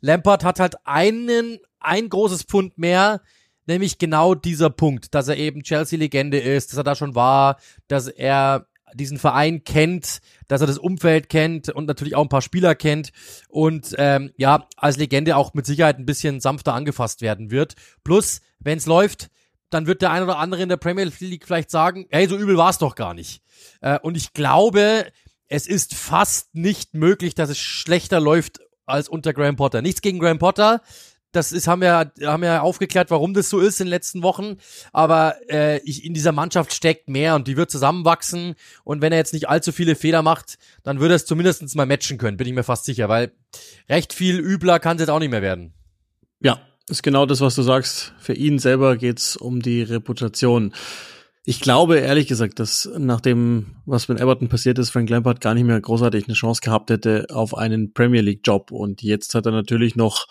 Lampard 0.00 0.42
hat 0.42 0.58
halt 0.58 0.74
einen, 0.82 1.60
ein 1.78 2.08
großes 2.08 2.42
Pfund 2.42 2.76
mehr, 2.76 3.20
nämlich 3.66 3.98
genau 3.98 4.34
dieser 4.34 4.70
Punkt, 4.70 5.14
dass 5.14 5.28
er 5.28 5.36
eben 5.36 5.62
Chelsea-Legende 5.62 6.38
ist, 6.38 6.70
dass 6.70 6.78
er 6.78 6.84
da 6.84 6.94
schon 6.94 7.14
war, 7.14 7.58
dass 7.88 8.08
er 8.08 8.66
diesen 8.94 9.18
Verein 9.18 9.64
kennt, 9.64 10.20
dass 10.48 10.60
er 10.60 10.66
das 10.66 10.78
Umfeld 10.78 11.28
kennt 11.28 11.68
und 11.68 11.86
natürlich 11.86 12.16
auch 12.16 12.22
ein 12.22 12.28
paar 12.28 12.42
Spieler 12.42 12.74
kennt 12.74 13.10
und 13.48 13.94
ähm, 13.98 14.32
ja, 14.36 14.66
als 14.76 14.96
Legende 14.96 15.36
auch 15.36 15.54
mit 15.54 15.66
Sicherheit 15.66 15.98
ein 15.98 16.06
bisschen 16.06 16.40
sanfter 16.40 16.74
angefasst 16.74 17.22
werden 17.22 17.50
wird. 17.50 17.74
Plus, 18.04 18.40
wenn 18.58 18.78
es 18.78 18.86
läuft, 18.86 19.28
dann 19.70 19.86
wird 19.86 20.02
der 20.02 20.10
ein 20.10 20.22
oder 20.22 20.38
andere 20.38 20.62
in 20.62 20.68
der 20.68 20.76
Premier 20.76 21.10
League 21.20 21.46
vielleicht 21.46 21.70
sagen, 21.70 22.06
hey, 22.10 22.26
so 22.26 22.36
übel 22.36 22.56
war 22.56 22.70
es 22.70 22.78
doch 22.78 22.96
gar 22.96 23.14
nicht. 23.14 23.42
Äh, 23.80 23.98
und 24.00 24.16
ich 24.16 24.32
glaube, 24.32 25.06
es 25.46 25.66
ist 25.66 25.94
fast 25.94 26.54
nicht 26.54 26.94
möglich, 26.94 27.34
dass 27.34 27.50
es 27.50 27.58
schlechter 27.58 28.20
läuft 28.20 28.60
als 28.86 29.08
unter 29.08 29.32
Graham 29.32 29.56
Potter. 29.56 29.82
Nichts 29.82 30.02
gegen 30.02 30.18
Graham 30.18 30.38
Potter, 30.38 30.82
das 31.32 31.52
ist, 31.52 31.66
haben 31.68 31.80
wir, 31.82 32.12
haben 32.22 32.42
wir 32.42 32.62
aufgeklärt, 32.62 33.10
warum 33.10 33.34
das 33.34 33.50
so 33.50 33.60
ist 33.60 33.80
in 33.80 33.86
den 33.86 33.90
letzten 33.90 34.22
Wochen. 34.22 34.56
Aber 34.92 35.36
äh, 35.48 35.78
ich, 35.84 36.04
in 36.04 36.14
dieser 36.14 36.32
Mannschaft 36.32 36.72
steckt 36.72 37.08
mehr 37.08 37.34
und 37.34 37.46
die 37.46 37.56
wird 37.56 37.70
zusammenwachsen. 37.70 38.54
Und 38.84 39.00
wenn 39.00 39.12
er 39.12 39.18
jetzt 39.18 39.32
nicht 39.32 39.48
allzu 39.48 39.72
viele 39.72 39.94
Fehler 39.94 40.22
macht, 40.22 40.58
dann 40.82 41.00
würde 41.00 41.14
es 41.14 41.26
zumindest 41.26 41.74
mal 41.76 41.86
matchen 41.86 42.18
können, 42.18 42.36
bin 42.36 42.46
ich 42.46 42.54
mir 42.54 42.64
fast 42.64 42.84
sicher, 42.84 43.08
weil 43.08 43.32
recht 43.88 44.12
viel 44.12 44.38
übler 44.38 44.80
kann 44.80 44.96
es 44.96 45.02
jetzt 45.02 45.10
auch 45.10 45.18
nicht 45.18 45.30
mehr 45.30 45.42
werden. 45.42 45.74
Ja, 46.40 46.60
ist 46.88 47.02
genau 47.02 47.26
das, 47.26 47.40
was 47.40 47.54
du 47.54 47.62
sagst. 47.62 48.14
Für 48.18 48.32
ihn 48.32 48.58
selber 48.58 48.96
geht's 48.96 49.36
um 49.36 49.62
die 49.62 49.82
Reputation. 49.82 50.72
Ich 51.44 51.60
glaube 51.60 51.98
ehrlich 51.98 52.26
gesagt, 52.26 52.58
dass 52.58 52.90
nach 52.98 53.20
dem, 53.20 53.76
was 53.86 54.08
mit 54.08 54.20
Everton 54.20 54.48
passiert 54.48 54.78
ist, 54.78 54.90
Frank 54.90 55.08
Lampard 55.08 55.40
gar 55.40 55.54
nicht 55.54 55.64
mehr 55.64 55.80
großartig 55.80 56.26
eine 56.26 56.34
Chance 56.34 56.60
gehabt 56.62 56.90
hätte 56.90 57.26
auf 57.30 57.56
einen 57.56 57.92
Premier 57.92 58.20
League 58.20 58.42
Job. 58.44 58.70
Und 58.72 59.02
jetzt 59.02 59.34
hat 59.34 59.46
er 59.46 59.52
natürlich 59.52 59.96
noch 59.96 60.26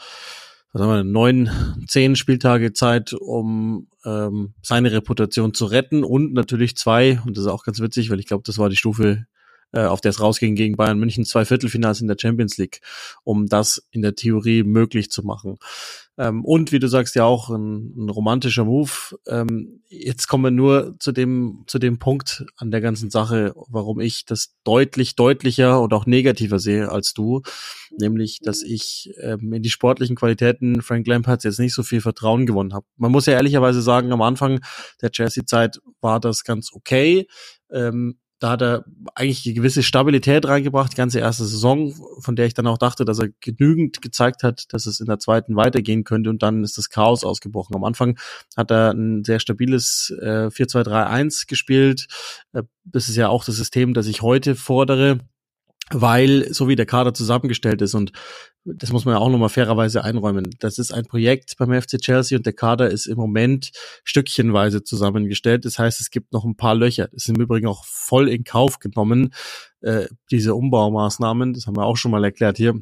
was 0.71 0.81
haben 0.81 0.89
wir, 0.89 1.03
neun, 1.03 1.49
zehn 1.87 2.15
Spieltage 2.15 2.73
Zeit, 2.73 3.13
um 3.13 3.87
ähm, 4.05 4.53
seine 4.61 4.91
Reputation 4.91 5.53
zu 5.53 5.65
retten 5.65 6.03
und 6.03 6.33
natürlich 6.33 6.77
zwei, 6.77 7.19
und 7.25 7.37
das 7.37 7.45
ist 7.45 7.51
auch 7.51 7.63
ganz 7.63 7.79
witzig, 7.79 8.09
weil 8.09 8.19
ich 8.19 8.27
glaube, 8.27 8.43
das 8.45 8.57
war 8.57 8.69
die 8.69 8.75
Stufe, 8.75 9.25
äh, 9.71 9.83
auf 9.83 10.01
der 10.01 10.09
es 10.09 10.19
rausging 10.19 10.55
gegen 10.55 10.77
Bayern 10.77 10.99
München, 10.99 11.25
zwei 11.25 11.45
Viertelfinals 11.45 12.01
in 12.01 12.07
der 12.07 12.17
Champions 12.19 12.57
League, 12.57 12.81
um 13.23 13.47
das 13.47 13.83
in 13.91 14.01
der 14.01 14.15
Theorie 14.15 14.63
möglich 14.63 15.11
zu 15.11 15.23
machen. 15.23 15.57
Ähm, 16.17 16.43
und 16.43 16.71
wie 16.71 16.79
du 16.79 16.87
sagst, 16.87 17.15
ja 17.15 17.23
auch 17.23 17.49
ein, 17.49 17.93
ein 17.95 18.09
romantischer 18.09 18.65
Move. 18.65 18.91
Ähm, 19.27 19.81
jetzt 19.87 20.27
kommen 20.27 20.43
wir 20.43 20.51
nur 20.51 20.95
zu 20.99 21.11
dem, 21.11 21.63
zu 21.67 21.79
dem 21.79 21.97
Punkt 21.99 22.45
an 22.57 22.71
der 22.71 22.81
ganzen 22.81 23.09
Sache, 23.09 23.53
warum 23.69 23.99
ich 23.99 24.25
das 24.25 24.55
deutlich 24.63 25.15
deutlicher 25.15 25.79
und 25.79 25.93
auch 25.93 26.05
negativer 26.05 26.59
sehe 26.59 26.89
als 26.91 27.13
du. 27.13 27.41
Nämlich, 27.99 28.39
dass 28.41 28.63
ich 28.63 29.11
ähm, 29.21 29.53
in 29.53 29.61
die 29.61 29.69
sportlichen 29.69 30.15
Qualitäten 30.15 30.81
Frank 30.81 31.05
Lampards 31.07 31.43
jetzt 31.43 31.59
nicht 31.59 31.73
so 31.73 31.83
viel 31.83 32.01
Vertrauen 32.01 32.45
gewonnen 32.45 32.73
habe. 32.73 32.85
Man 32.97 33.11
muss 33.11 33.25
ja 33.25 33.33
ehrlicherweise 33.33 33.81
sagen, 33.81 34.11
am 34.11 34.21
Anfang 34.21 34.61
der 35.01 35.11
Chelsea-Zeit 35.11 35.79
war 36.01 36.19
das 36.19 36.43
ganz 36.43 36.71
okay. 36.73 37.27
Ähm, 37.71 38.17
da 38.39 38.51
hat 38.51 38.61
er 38.61 38.85
eigentlich 39.15 39.45
eine 39.45 39.53
gewisse 39.53 39.83
Stabilität 39.83 40.47
reingebracht, 40.47 40.93
die 40.93 40.97
ganze 40.97 41.19
erste 41.19 41.43
Saison, 41.43 41.93
von 42.21 42.37
der 42.37 42.45
ich 42.45 42.53
dann 42.53 42.67
auch 42.67 42.77
dachte, 42.77 43.03
dass 43.03 43.19
er 43.19 43.29
genügend 43.41 44.01
gezeigt 44.01 44.43
hat, 44.43 44.63
dass 44.69 44.85
es 44.85 45.01
in 45.01 45.07
der 45.07 45.19
zweiten 45.19 45.57
weitergehen 45.57 46.05
könnte 46.05 46.29
und 46.29 46.41
dann 46.41 46.63
ist 46.63 46.77
das 46.77 46.89
Chaos 46.89 47.25
ausgebrochen. 47.25 47.75
Am 47.75 47.83
Anfang 47.83 48.17
hat 48.55 48.71
er 48.71 48.91
ein 48.91 49.25
sehr 49.25 49.41
stabiles 49.41 50.13
äh, 50.21 50.47
4-2-3-1 50.47 51.47
gespielt. 51.47 52.07
Äh, 52.53 52.63
das 52.85 53.09
ist 53.09 53.17
ja 53.17 53.27
auch 53.27 53.43
das 53.43 53.57
System, 53.57 53.93
das 53.93 54.07
ich 54.07 54.21
heute 54.21 54.55
fordere 54.55 55.19
weil 55.91 56.51
so 56.53 56.67
wie 56.67 56.75
der 56.75 56.85
Kader 56.85 57.13
zusammengestellt 57.13 57.81
ist 57.81 57.95
und 57.95 58.11
das 58.65 58.91
muss 58.91 59.05
man 59.05 59.15
ja 59.15 59.19
auch 59.19 59.29
nochmal 59.29 59.49
fairerweise 59.49 60.03
einräumen. 60.03 60.49
Das 60.59 60.77
ist 60.77 60.91
ein 60.91 61.05
Projekt 61.05 61.55
beim 61.57 61.71
FC 61.81 61.97
Chelsea 61.99 62.37
und 62.37 62.45
der 62.45 62.53
Kader 62.53 62.89
ist 62.89 63.05
im 63.05 63.17
Moment 63.17 63.71
stückchenweise 64.03 64.83
zusammengestellt. 64.83 65.65
Das 65.65 65.79
heißt, 65.79 66.01
es 66.01 66.11
gibt 66.11 66.33
noch 66.33 66.43
ein 66.43 66.55
paar 66.55 66.75
Löcher. 66.75 67.07
Das 67.07 67.23
ist 67.23 67.29
im 67.29 67.41
Übrigen 67.41 67.67
auch 67.67 67.85
voll 67.85 68.29
in 68.29 68.43
Kauf 68.43 68.79
genommen, 68.79 69.33
äh, 69.81 70.07
diese 70.29 70.55
Umbaumaßnahmen. 70.55 71.53
Das 71.53 71.67
haben 71.67 71.77
wir 71.77 71.85
auch 71.85 71.97
schon 71.97 72.11
mal 72.11 72.23
erklärt 72.23 72.57
hier. 72.57 72.75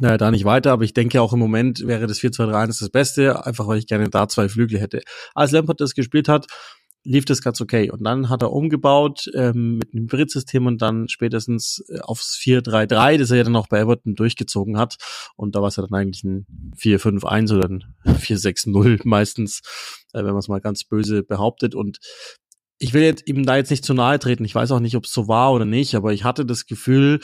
Naja, 0.00 0.16
da 0.16 0.30
nicht 0.30 0.46
weiter, 0.46 0.72
aber 0.72 0.84
ich 0.84 0.94
denke 0.94 1.20
auch 1.20 1.34
im 1.34 1.38
Moment 1.38 1.86
wäre 1.86 2.06
das 2.06 2.18
4-2-3-1 2.20 2.80
das 2.80 2.88
Beste, 2.88 3.44
einfach 3.44 3.66
weil 3.68 3.78
ich 3.78 3.86
gerne 3.86 4.08
da 4.08 4.26
zwei 4.26 4.48
Flügel 4.48 4.80
hätte. 4.80 5.02
Als 5.34 5.50
Lampard 5.50 5.80
das 5.80 5.94
gespielt 5.94 6.28
hat, 6.28 6.46
lief 7.04 7.24
das 7.24 7.42
ganz 7.42 7.60
okay. 7.60 7.90
Und 7.90 8.04
dann 8.04 8.28
hat 8.28 8.42
er 8.42 8.52
umgebaut 8.52 9.30
ähm, 9.34 9.78
mit 9.78 9.92
einem 9.92 10.04
Hybrid-System 10.04 10.66
und 10.66 10.82
dann 10.82 11.08
spätestens 11.08 11.84
äh, 11.88 11.98
aufs 12.00 12.38
4-3-3, 12.38 13.18
das 13.18 13.30
er 13.30 13.38
ja 13.38 13.44
dann 13.44 13.56
auch 13.56 13.68
bei 13.68 13.80
Everton 13.80 14.14
durchgezogen 14.14 14.78
hat. 14.78 14.96
Und 15.36 15.54
da 15.54 15.60
war 15.60 15.68
es 15.68 15.76
ja 15.76 15.82
dann 15.82 15.98
eigentlich 15.98 16.24
ein 16.24 16.46
4-5-1 16.76 17.56
oder 17.56 17.68
ein 17.68 17.84
4-6-0 18.06 19.00
meistens, 19.04 19.60
äh, 20.12 20.18
wenn 20.18 20.26
man 20.26 20.38
es 20.38 20.48
mal 20.48 20.60
ganz 20.60 20.84
böse 20.84 21.22
behauptet. 21.22 21.74
Und 21.74 21.98
ich 22.78 22.94
will 22.94 23.02
jetzt 23.02 23.28
ihm 23.28 23.44
da 23.44 23.56
jetzt 23.56 23.70
nicht 23.70 23.84
zu 23.84 23.94
nahe 23.94 24.18
treten. 24.18 24.44
Ich 24.44 24.54
weiß 24.54 24.70
auch 24.72 24.80
nicht, 24.80 24.96
ob 24.96 25.04
es 25.04 25.12
so 25.12 25.28
war 25.28 25.52
oder 25.52 25.64
nicht, 25.64 25.94
aber 25.94 26.12
ich 26.12 26.24
hatte 26.24 26.46
das 26.46 26.66
Gefühl, 26.66 27.20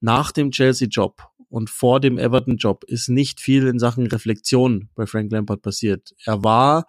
nach 0.00 0.32
dem 0.32 0.50
Chelsea-Job 0.50 1.22
und 1.48 1.70
vor 1.70 2.00
dem 2.00 2.18
Everton-Job 2.18 2.84
ist 2.84 3.08
nicht 3.08 3.40
viel 3.40 3.66
in 3.66 3.78
Sachen 3.78 4.06
Reflexion 4.06 4.88
bei 4.94 5.06
Frank 5.06 5.30
Lampard 5.30 5.62
passiert. 5.62 6.12
Er 6.24 6.42
war 6.42 6.86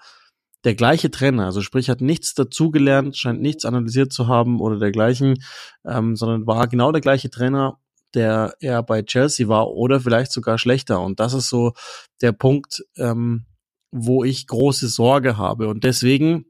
der 0.63 0.75
gleiche 0.75 1.11
Trainer, 1.11 1.45
also 1.45 1.61
sprich 1.61 1.89
hat 1.89 2.01
nichts 2.01 2.33
dazugelernt, 2.33 3.17
scheint 3.17 3.41
nichts 3.41 3.65
analysiert 3.65 4.13
zu 4.13 4.27
haben 4.27 4.61
oder 4.61 4.79
dergleichen, 4.79 5.43
ähm, 5.85 6.15
sondern 6.15 6.47
war 6.47 6.67
genau 6.67 6.91
der 6.91 7.01
gleiche 7.01 7.29
Trainer, 7.29 7.79
der 8.13 8.55
er 8.59 8.83
bei 8.83 9.01
Chelsea 9.01 9.47
war 9.47 9.71
oder 9.71 9.99
vielleicht 9.99 10.31
sogar 10.31 10.57
schlechter. 10.57 11.01
Und 11.01 11.19
das 11.19 11.33
ist 11.33 11.49
so 11.49 11.73
der 12.21 12.31
Punkt, 12.31 12.83
ähm, 12.97 13.45
wo 13.91 14.23
ich 14.23 14.47
große 14.47 14.87
Sorge 14.87 15.37
habe. 15.37 15.67
Und 15.67 15.83
deswegen, 15.83 16.45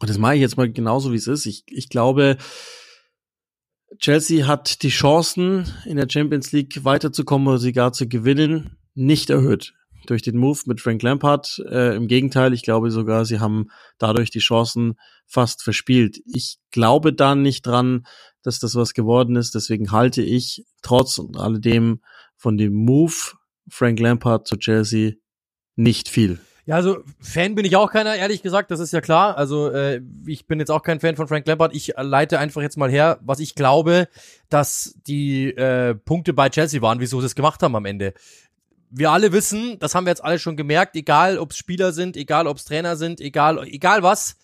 und 0.00 0.10
das 0.10 0.18
mache 0.18 0.34
ich 0.34 0.40
jetzt 0.40 0.56
mal 0.56 0.70
genauso 0.70 1.12
wie 1.12 1.16
es 1.16 1.26
ist, 1.26 1.46
ich, 1.46 1.64
ich 1.68 1.88
glaube, 1.88 2.38
Chelsea 3.98 4.46
hat 4.46 4.82
die 4.82 4.90
Chancen, 4.90 5.72
in 5.84 5.96
der 5.96 6.08
Champions 6.10 6.52
League 6.52 6.84
weiterzukommen 6.84 7.48
oder 7.48 7.58
sie 7.58 7.72
gar 7.72 7.92
zu 7.92 8.08
gewinnen, 8.08 8.76
nicht 8.94 9.30
erhöht 9.30 9.74
durch 10.10 10.22
den 10.22 10.36
Move 10.36 10.60
mit 10.66 10.80
Frank 10.80 11.02
Lampard. 11.02 11.62
Äh, 11.70 11.96
Im 11.96 12.08
Gegenteil, 12.08 12.52
ich 12.52 12.62
glaube 12.62 12.90
sogar, 12.90 13.24
sie 13.24 13.40
haben 13.40 13.68
dadurch 13.98 14.30
die 14.30 14.38
Chancen 14.38 14.94
fast 15.26 15.62
verspielt. 15.62 16.20
Ich 16.24 16.58
glaube 16.70 17.12
da 17.12 17.34
nicht 17.34 17.66
dran, 17.66 18.06
dass 18.42 18.58
das 18.58 18.74
was 18.74 18.94
geworden 18.94 19.36
ist. 19.36 19.54
Deswegen 19.54 19.92
halte 19.92 20.22
ich 20.22 20.64
trotz 20.82 21.18
und 21.18 21.36
alledem 21.36 22.00
von 22.36 22.56
dem 22.56 22.74
Move 22.74 23.14
Frank 23.68 24.00
Lampard 24.00 24.46
zu 24.46 24.56
Chelsea 24.56 25.12
nicht 25.76 26.08
viel. 26.08 26.38
Ja, 26.68 26.74
also 26.74 26.98
Fan 27.18 27.54
bin 27.54 27.64
ich 27.64 27.76
auch 27.76 27.90
keiner, 27.90 28.14
ehrlich 28.16 28.42
gesagt, 28.42 28.70
das 28.70 28.78
ist 28.78 28.92
ja 28.92 29.00
klar. 29.00 29.38
Also 29.38 29.70
äh, 29.70 30.02
ich 30.26 30.46
bin 30.46 30.58
jetzt 30.58 30.70
auch 30.70 30.82
kein 30.82 31.00
Fan 31.00 31.16
von 31.16 31.26
Frank 31.26 31.46
Lampard. 31.46 31.74
Ich 31.74 31.94
leite 31.96 32.38
einfach 32.38 32.60
jetzt 32.60 32.76
mal 32.76 32.90
her, 32.90 33.18
was 33.22 33.40
ich 33.40 33.54
glaube, 33.54 34.06
dass 34.50 34.94
die 35.06 35.48
äh, 35.56 35.94
Punkte 35.94 36.34
bei 36.34 36.50
Chelsea 36.50 36.82
waren, 36.82 37.00
wieso 37.00 37.20
sie 37.20 37.26
es 37.26 37.34
gemacht 37.34 37.62
haben 37.62 37.74
am 37.74 37.86
Ende 37.86 38.12
wir 38.90 39.10
alle 39.10 39.32
wissen, 39.32 39.78
das 39.78 39.94
haben 39.94 40.06
wir 40.06 40.10
jetzt 40.10 40.24
alle 40.24 40.38
schon 40.38 40.56
gemerkt, 40.56 40.96
egal 40.96 41.38
ob 41.38 41.50
es 41.50 41.56
Spieler 41.56 41.92
sind, 41.92 42.16
egal 42.16 42.46
ob 42.46 42.56
es 42.56 42.64
Trainer 42.64 42.96
sind, 42.96 43.20
egal, 43.20 43.66
egal 43.66 44.02
was, 44.02 44.36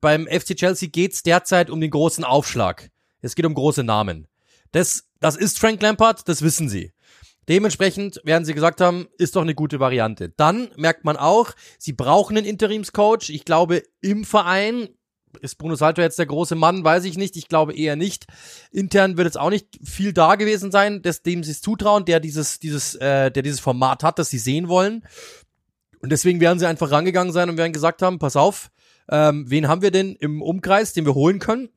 beim 0.00 0.26
FC 0.26 0.56
Chelsea 0.56 0.88
geht's 0.88 1.22
derzeit 1.22 1.70
um 1.70 1.80
den 1.80 1.90
großen 1.90 2.24
Aufschlag. 2.24 2.90
Es 3.20 3.34
geht 3.34 3.46
um 3.46 3.54
große 3.54 3.84
Namen. 3.84 4.28
Das, 4.72 5.04
das 5.20 5.36
ist 5.36 5.58
Frank 5.58 5.82
Lampard, 5.82 6.28
das 6.28 6.42
wissen 6.42 6.68
sie. 6.68 6.92
Dementsprechend 7.48 8.20
werden 8.24 8.44
sie 8.44 8.54
gesagt 8.54 8.80
haben, 8.80 9.08
ist 9.18 9.34
doch 9.34 9.42
eine 9.42 9.54
gute 9.54 9.80
Variante. 9.80 10.28
Dann 10.28 10.70
merkt 10.76 11.04
man 11.04 11.16
auch, 11.16 11.50
sie 11.78 11.92
brauchen 11.92 12.36
einen 12.36 12.46
Interimscoach. 12.46 13.30
Ich 13.30 13.44
glaube, 13.44 13.82
im 14.00 14.24
Verein 14.24 14.88
ist 15.40 15.56
Bruno 15.56 15.74
Salto 15.74 16.02
jetzt 16.02 16.18
der 16.18 16.26
große 16.26 16.54
Mann? 16.54 16.84
Weiß 16.84 17.04
ich 17.04 17.16
nicht. 17.16 17.36
Ich 17.36 17.48
glaube 17.48 17.74
eher 17.74 17.96
nicht. 17.96 18.26
Intern 18.70 19.16
wird 19.16 19.26
jetzt 19.26 19.38
auch 19.38 19.50
nicht 19.50 19.78
viel 19.82 20.12
da 20.12 20.34
gewesen 20.34 20.70
sein, 20.70 21.02
des, 21.02 21.22
dem 21.22 21.44
sie 21.44 21.52
es 21.52 21.60
zutrauen, 21.60 22.04
der 22.04 22.20
dieses, 22.20 22.58
dieses, 22.58 22.94
äh, 22.96 23.30
der 23.30 23.42
dieses 23.42 23.60
Format 23.60 24.02
hat, 24.02 24.18
das 24.18 24.30
sie 24.30 24.38
sehen 24.38 24.68
wollen. 24.68 25.04
Und 26.00 26.10
deswegen 26.10 26.40
werden 26.40 26.58
sie 26.58 26.66
einfach 26.66 26.90
rangegangen 26.90 27.32
sein 27.32 27.50
und 27.50 27.56
werden 27.56 27.72
gesagt 27.72 28.02
haben, 28.02 28.18
pass 28.18 28.36
auf, 28.36 28.70
ähm, 29.10 29.44
wen 29.48 29.68
haben 29.68 29.82
wir 29.82 29.90
denn 29.90 30.16
im 30.16 30.40
Umkreis, 30.42 30.92
den 30.92 31.04
wir 31.04 31.14
holen 31.14 31.38
können? 31.38 31.68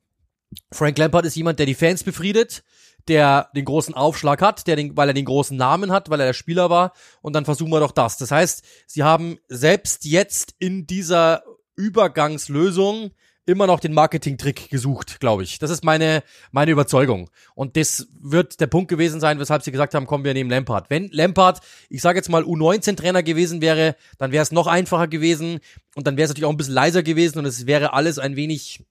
Frank 0.72 0.96
Lampard 0.98 1.26
ist 1.26 1.36
jemand, 1.36 1.58
der 1.58 1.66
die 1.66 1.74
Fans 1.74 2.04
befriedet, 2.04 2.62
der 3.08 3.50
den 3.54 3.64
großen 3.64 3.94
Aufschlag 3.94 4.40
hat, 4.40 4.66
der 4.66 4.76
den, 4.76 4.96
weil 4.96 5.08
er 5.08 5.14
den 5.14 5.24
großen 5.24 5.56
Namen 5.56 5.92
hat, 5.92 6.10
weil 6.10 6.20
er 6.20 6.26
der 6.26 6.32
Spieler 6.32 6.70
war. 6.70 6.92
Und 7.20 7.34
dann 7.34 7.44
versuchen 7.44 7.70
wir 7.70 7.80
doch 7.80 7.92
das. 7.92 8.16
Das 8.16 8.30
heißt, 8.30 8.64
sie 8.86 9.02
haben 9.02 9.38
selbst 9.48 10.04
jetzt 10.04 10.54
in 10.58 10.86
dieser 10.86 11.42
Übergangslösung 11.76 13.10
immer 13.46 13.66
noch 13.66 13.80
den 13.80 13.92
Marketing-Trick 13.92 14.70
gesucht, 14.70 15.20
glaube 15.20 15.42
ich. 15.42 15.58
Das 15.58 15.70
ist 15.70 15.84
meine, 15.84 16.22
meine 16.50 16.70
Überzeugung. 16.70 17.30
Und 17.54 17.76
das 17.76 18.08
wird 18.20 18.60
der 18.60 18.66
Punkt 18.66 18.88
gewesen 18.88 19.20
sein, 19.20 19.38
weshalb 19.38 19.62
sie 19.62 19.72
gesagt 19.72 19.94
haben, 19.94 20.06
kommen 20.06 20.24
wir 20.24 20.34
nehmen 20.34 20.50
Lampard. 20.50 20.90
Wenn 20.90 21.08
Lampard, 21.10 21.60
ich 21.88 22.00
sage 22.00 22.18
jetzt 22.18 22.28
mal 22.28 22.42
U19-Trainer 22.42 23.22
gewesen 23.22 23.60
wäre, 23.60 23.96
dann 24.18 24.32
wäre 24.32 24.42
es 24.42 24.52
noch 24.52 24.66
einfacher 24.66 25.08
gewesen 25.08 25.60
und 25.94 26.06
dann 26.06 26.16
wäre 26.16 26.24
es 26.24 26.30
natürlich 26.30 26.46
auch 26.46 26.50
ein 26.50 26.56
bisschen 26.56 26.74
leiser 26.74 27.02
gewesen 27.02 27.38
und 27.38 27.44
es 27.44 27.66
wäre 27.66 27.92
alles 27.92 28.18
ein 28.18 28.36
wenig 28.36 28.84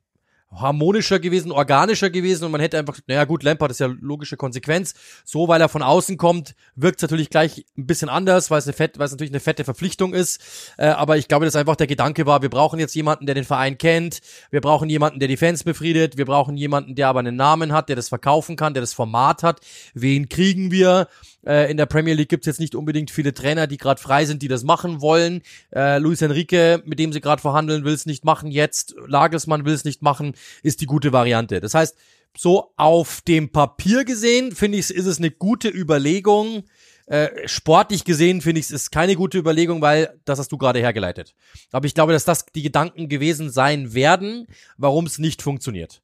harmonischer 0.55 1.19
gewesen, 1.19 1.51
organischer 1.51 2.09
gewesen 2.09 2.45
und 2.45 2.51
man 2.51 2.61
hätte 2.61 2.77
einfach, 2.77 2.99
naja 3.07 3.25
gut, 3.25 3.43
Lampard 3.43 3.71
ist 3.71 3.79
ja 3.79 3.87
logische 3.87 4.37
Konsequenz. 4.37 4.93
So, 5.25 5.47
weil 5.47 5.61
er 5.61 5.69
von 5.69 5.81
außen 5.81 6.17
kommt, 6.17 6.55
wirkt 6.75 6.97
es 6.97 7.01
natürlich 7.03 7.29
gleich 7.29 7.65
ein 7.77 7.85
bisschen 7.85 8.09
anders, 8.09 8.51
weil 8.51 8.59
es 8.59 8.65
natürlich 8.65 9.31
eine 9.31 9.39
fette 9.39 9.63
Verpflichtung 9.63 10.13
ist. 10.13 10.41
Äh, 10.77 10.87
aber 10.87 11.17
ich 11.17 11.27
glaube, 11.27 11.45
dass 11.45 11.55
einfach 11.55 11.75
der 11.75 11.87
Gedanke 11.87 12.25
war, 12.25 12.41
wir 12.41 12.49
brauchen 12.49 12.79
jetzt 12.79 12.95
jemanden, 12.95 13.25
der 13.25 13.35
den 13.35 13.43
Verein 13.43 13.77
kennt, 13.77 14.21
wir 14.51 14.61
brauchen 14.61 14.89
jemanden, 14.89 15.19
der 15.19 15.27
die 15.27 15.37
Fans 15.37 15.63
befriedet, 15.63 16.17
wir 16.17 16.25
brauchen 16.25 16.57
jemanden, 16.57 16.95
der 16.95 17.07
aber 17.07 17.19
einen 17.19 17.35
Namen 17.35 17.73
hat, 17.73 17.89
der 17.89 17.95
das 17.95 18.09
verkaufen 18.09 18.55
kann, 18.55 18.73
der 18.73 18.81
das 18.81 18.93
Format 18.93 19.43
hat. 19.43 19.59
Wen 19.93 20.29
kriegen 20.29 20.71
wir? 20.71 21.07
Äh, 21.45 21.69
in 21.69 21.77
der 21.77 21.85
Premier 21.85 22.13
League 22.13 22.29
gibt's 22.29 22.47
jetzt 22.47 22.59
nicht 22.59 22.75
unbedingt 22.75 23.11
viele 23.11 23.33
Trainer, 23.33 23.67
die 23.67 23.77
gerade 23.77 24.01
frei 24.01 24.25
sind, 24.25 24.41
die 24.41 24.47
das 24.47 24.63
machen 24.63 25.01
wollen. 25.01 25.41
Äh, 25.73 25.99
Luis 25.99 26.21
Enrique, 26.21 26.81
mit 26.85 26.99
dem 26.99 27.13
sie 27.13 27.21
gerade 27.21 27.41
verhandeln, 27.41 27.83
will 27.83 27.93
es 27.93 28.05
nicht 28.05 28.25
machen 28.25 28.51
jetzt. 28.51 28.95
Lagelsmann 29.07 29.65
will 29.65 29.73
es 29.73 29.83
nicht 29.83 30.01
machen, 30.01 30.35
ist 30.61 30.81
die 30.81 30.85
gute 30.85 31.11
Variante. 31.11 31.59
Das 31.59 31.73
heißt, 31.73 31.95
so 32.35 32.73
auf 32.77 33.21
dem 33.21 33.51
Papier 33.51 34.05
gesehen, 34.05 34.53
finde 34.53 34.77
ich, 34.77 34.89
ist 34.89 35.05
es 35.05 35.19
eine 35.19 35.31
gute 35.31 35.69
Überlegung. 35.69 36.63
Äh, 37.05 37.47
sportlich 37.47 38.05
gesehen 38.05 38.41
finde 38.41 38.59
ich 38.59 38.67
es 38.67 38.71
ist 38.71 38.91
keine 38.91 39.15
gute 39.15 39.37
Überlegung, 39.37 39.81
weil 39.81 40.17
das 40.23 40.39
hast 40.39 40.51
du 40.51 40.57
gerade 40.57 40.79
hergeleitet. 40.79 41.35
Aber 41.71 41.85
ich 41.85 41.93
glaube, 41.93 42.13
dass 42.13 42.23
das 42.23 42.45
die 42.45 42.61
Gedanken 42.61 43.09
gewesen 43.09 43.49
sein 43.49 43.93
werden, 43.93 44.47
warum 44.77 45.05
es 45.05 45.19
nicht 45.19 45.41
funktioniert. 45.41 46.01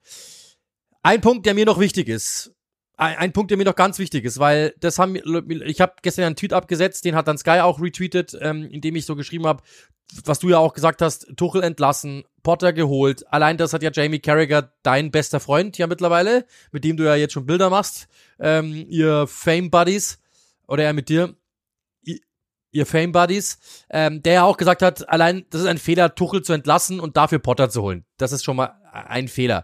Ein 1.01 1.21
Punkt, 1.21 1.45
der 1.45 1.53
mir 1.53 1.65
noch 1.65 1.79
wichtig 1.79 2.09
ist, 2.09 2.53
ein, 2.99 3.17
ein, 3.17 3.33
Punkt, 3.33 3.49
der 3.49 3.57
mir 3.57 3.63
noch 3.63 3.75
ganz 3.75 3.97
wichtig 3.97 4.25
ist, 4.25 4.39
weil 4.39 4.75
das 4.79 4.99
haben 4.99 5.15
ich 5.15 5.81
habe 5.81 5.93
gestern 6.01 6.25
einen 6.25 6.35
Tweet 6.35 6.51
abgesetzt, 6.51 7.05
den 7.05 7.15
hat 7.15 7.27
dann 7.27 7.37
Sky 7.37 7.61
auch 7.61 7.79
retweetet, 7.79 8.37
ähm, 8.41 8.67
indem 8.69 8.95
ich 8.97 9.05
so 9.05 9.15
geschrieben 9.15 9.47
habe, 9.47 9.63
was 10.25 10.39
du 10.39 10.49
ja 10.49 10.57
auch 10.57 10.73
gesagt 10.73 11.01
hast, 11.01 11.31
Tuchel 11.37 11.63
entlassen, 11.63 12.25
Potter 12.43 12.73
geholt. 12.73 13.25
Allein 13.31 13.57
das 13.57 13.71
hat 13.71 13.83
ja 13.83 13.91
Jamie 13.93 14.19
Carragher, 14.19 14.73
dein 14.83 15.11
bester 15.11 15.39
Freund 15.39 15.77
ja 15.77 15.87
mittlerweile, 15.87 16.45
mit 16.71 16.83
dem 16.83 16.97
du 16.97 17.05
ja 17.05 17.15
jetzt 17.15 17.33
schon 17.33 17.45
Bilder 17.45 17.69
machst, 17.69 18.07
ähm, 18.39 18.85
ihr 18.89 19.27
Fame 19.27 19.71
Buddies 19.71 20.19
oder 20.67 20.83
er 20.83 20.93
mit 20.93 21.07
dir, 21.07 21.35
ihr 22.71 22.85
Fame 22.85 23.13
Buddies, 23.13 23.59
ähm, 23.89 24.21
der 24.23 24.33
ja 24.33 24.43
auch 24.43 24.57
gesagt 24.57 24.81
hat, 24.81 25.07
allein 25.07 25.45
das 25.51 25.61
ist 25.61 25.67
ein 25.67 25.77
Fehler, 25.77 26.15
Tuchel 26.15 26.41
zu 26.41 26.51
entlassen 26.53 26.99
und 26.99 27.15
dafür 27.15 27.39
Potter 27.39 27.69
zu 27.69 27.81
holen. 27.81 28.05
Das 28.17 28.33
ist 28.33 28.43
schon 28.43 28.57
mal 28.57 28.75
ein 28.91 29.27
Fehler. 29.29 29.63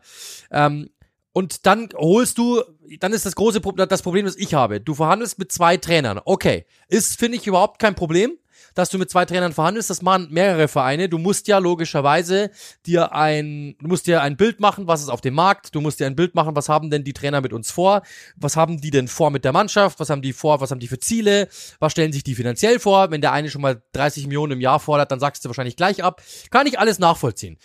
Ähm, 0.52 0.90
und 1.36 1.66
dann 1.66 1.90
holst 1.98 2.38
du, 2.38 2.64
dann 3.02 3.12
ist 3.12 3.26
das 3.26 3.36
große 3.36 3.60
Problem, 3.60 3.90
das 3.90 4.02
Problem, 4.02 4.26
das 4.26 4.38
ich 4.38 4.54
habe. 4.54 4.80
Du 4.80 4.94
verhandelst 4.94 5.38
mit 5.38 5.52
zwei 5.52 5.76
Trainern. 5.76 6.22
Okay. 6.24 6.66
Ist, 6.88 7.20
finde 7.20 7.38
ich, 7.38 7.46
überhaupt 7.46 7.78
kein 7.78 7.94
Problem, 7.94 8.38
dass 8.74 8.90
du 8.90 8.98
mit 8.98 9.10
zwei 9.10 9.26
Trainern 9.26 9.52
verhandelst. 9.52 9.90
Das 9.90 10.02
machen 10.02 10.30
mehrere 10.30 10.70
Vereine. 10.70 11.10
Du 11.10 11.18
musst 11.18 11.50
ja 11.50 11.58
logischerweise 11.58 12.52
dir 12.86 13.12
ein, 13.12 13.76
du 13.82 13.88
musst 13.90 14.08
dir 14.08 14.22
ein 14.22 14.38
Bild 14.38 14.62
machen, 14.62 14.88
was 14.88 15.02
ist 15.02 15.10
auf 15.10 15.20
dem 15.20 15.34
Markt. 15.34 15.76
Du 15.76 15.82
musst 15.82 16.00
dir 16.00 16.08
ein 16.08 16.16
Bild 16.16 16.36
machen, 16.36 16.56
was 16.56 16.70
haben 16.70 16.90
denn 16.90 17.04
die 17.04 17.12
Trainer 17.12 17.42
mit 17.42 17.52
uns 17.52 17.70
vor? 17.70 18.04
Was 18.38 18.56
haben 18.56 18.80
die 18.80 18.92
denn 18.92 19.10
vor 19.10 19.30
mit 19.30 19.44
der 19.44 19.52
Mannschaft? 19.52 20.00
Was 20.00 20.10
haben 20.10 20.22
die 20.22 20.32
vor? 20.32 20.62
Was 20.62 20.72
haben 20.72 20.80
die 20.80 20.88
für 20.88 21.00
Ziele? 21.00 21.50
Was 21.80 21.92
stellen 21.92 22.14
sich 22.14 22.24
die 22.24 22.36
finanziell 22.36 22.80
vor? 22.80 23.12
Wenn 23.12 23.20
der 23.20 23.34
eine 23.34 23.50
schon 23.50 23.62
mal 23.62 23.84
30 23.92 24.28
Millionen 24.28 24.54
im 24.54 24.62
Jahr 24.62 24.80
fordert, 24.80 25.12
dann 25.12 25.20
sagst 25.20 25.44
du 25.44 25.50
wahrscheinlich 25.50 25.76
gleich 25.76 26.02
ab. 26.02 26.22
Kann 26.50 26.66
ich 26.66 26.80
alles 26.80 26.98
nachvollziehen. 26.98 27.58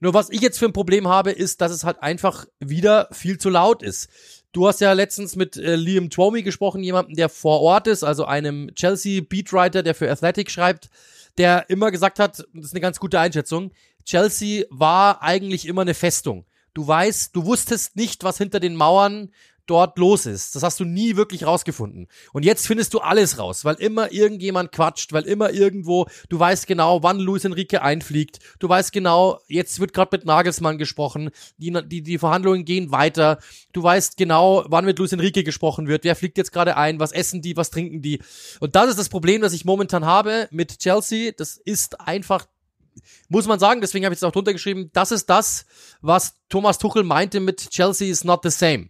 Nur 0.00 0.14
was 0.14 0.30
ich 0.30 0.40
jetzt 0.40 0.58
für 0.58 0.66
ein 0.66 0.72
Problem 0.72 1.08
habe, 1.08 1.30
ist, 1.30 1.60
dass 1.60 1.72
es 1.72 1.84
halt 1.84 2.02
einfach 2.02 2.46
wieder 2.60 3.08
viel 3.12 3.38
zu 3.38 3.50
laut 3.50 3.82
ist. 3.82 4.08
Du 4.52 4.66
hast 4.66 4.80
ja 4.80 4.92
letztens 4.92 5.36
mit 5.36 5.56
äh, 5.56 5.76
Liam 5.76 6.10
Twomey 6.10 6.42
gesprochen, 6.42 6.82
jemandem, 6.82 7.16
der 7.16 7.28
vor 7.28 7.60
Ort 7.60 7.86
ist, 7.86 8.04
also 8.04 8.24
einem 8.24 8.74
Chelsea 8.74 9.20
Beatwriter, 9.20 9.82
der 9.82 9.94
für 9.94 10.10
Athletic 10.10 10.50
schreibt, 10.50 10.88
der 11.36 11.68
immer 11.68 11.90
gesagt 11.90 12.18
hat, 12.18 12.38
das 12.38 12.64
ist 12.66 12.72
eine 12.72 12.80
ganz 12.80 12.98
gute 12.98 13.20
Einschätzung, 13.20 13.72
Chelsea 14.04 14.64
war 14.70 15.22
eigentlich 15.22 15.66
immer 15.66 15.82
eine 15.82 15.94
Festung. 15.94 16.46
Du 16.72 16.86
weißt, 16.86 17.34
du 17.36 17.44
wusstest 17.44 17.96
nicht, 17.96 18.24
was 18.24 18.38
hinter 18.38 18.60
den 18.60 18.74
Mauern 18.74 19.30
dort 19.68 19.98
los 19.98 20.26
ist. 20.26 20.56
Das 20.56 20.62
hast 20.62 20.80
du 20.80 20.84
nie 20.84 21.16
wirklich 21.16 21.46
rausgefunden. 21.46 22.08
Und 22.32 22.44
jetzt 22.44 22.66
findest 22.66 22.94
du 22.94 22.98
alles 22.98 23.38
raus, 23.38 23.64
weil 23.64 23.76
immer 23.76 24.10
irgendjemand 24.12 24.72
quatscht, 24.72 25.12
weil 25.12 25.24
immer 25.24 25.50
irgendwo, 25.52 26.06
du 26.28 26.38
weißt 26.38 26.66
genau, 26.66 27.02
wann 27.02 27.20
Luis 27.20 27.44
Enrique 27.44 27.80
einfliegt. 27.80 28.40
Du 28.58 28.68
weißt 28.68 28.92
genau, 28.92 29.40
jetzt 29.46 29.78
wird 29.78 29.92
gerade 29.92 30.16
mit 30.16 30.26
Nagelsmann 30.26 30.78
gesprochen. 30.78 31.30
Die, 31.58 31.72
die, 31.86 32.02
die 32.02 32.18
Verhandlungen 32.18 32.64
gehen 32.64 32.90
weiter. 32.90 33.38
Du 33.72 33.82
weißt 33.82 34.16
genau, 34.16 34.64
wann 34.68 34.84
mit 34.84 34.98
Luis 34.98 35.12
Enrique 35.12 35.44
gesprochen 35.44 35.86
wird. 35.86 36.04
Wer 36.04 36.16
fliegt 36.16 36.38
jetzt 36.38 36.52
gerade 36.52 36.76
ein? 36.76 36.98
Was 36.98 37.12
essen 37.12 37.42
die? 37.42 37.56
Was 37.56 37.70
trinken 37.70 38.02
die? 38.02 38.20
Und 38.60 38.74
das 38.74 38.90
ist 38.90 38.98
das 38.98 39.08
Problem, 39.08 39.42
das 39.42 39.52
ich 39.52 39.64
momentan 39.64 40.06
habe 40.06 40.48
mit 40.50 40.78
Chelsea. 40.78 41.32
Das 41.36 41.56
ist 41.56 42.00
einfach 42.00 42.46
muss 43.28 43.46
man 43.46 43.60
sagen, 43.60 43.80
deswegen 43.80 44.04
habe 44.04 44.12
ich 44.12 44.18
es 44.18 44.24
auch 44.24 44.32
drunter 44.32 44.52
geschrieben, 44.52 44.90
das 44.92 45.12
ist 45.12 45.30
das, 45.30 45.66
was 46.00 46.34
Thomas 46.48 46.78
Tuchel 46.78 47.04
meinte 47.04 47.38
mit 47.38 47.70
Chelsea 47.70 48.10
is 48.10 48.24
not 48.24 48.40
the 48.42 48.50
same 48.50 48.88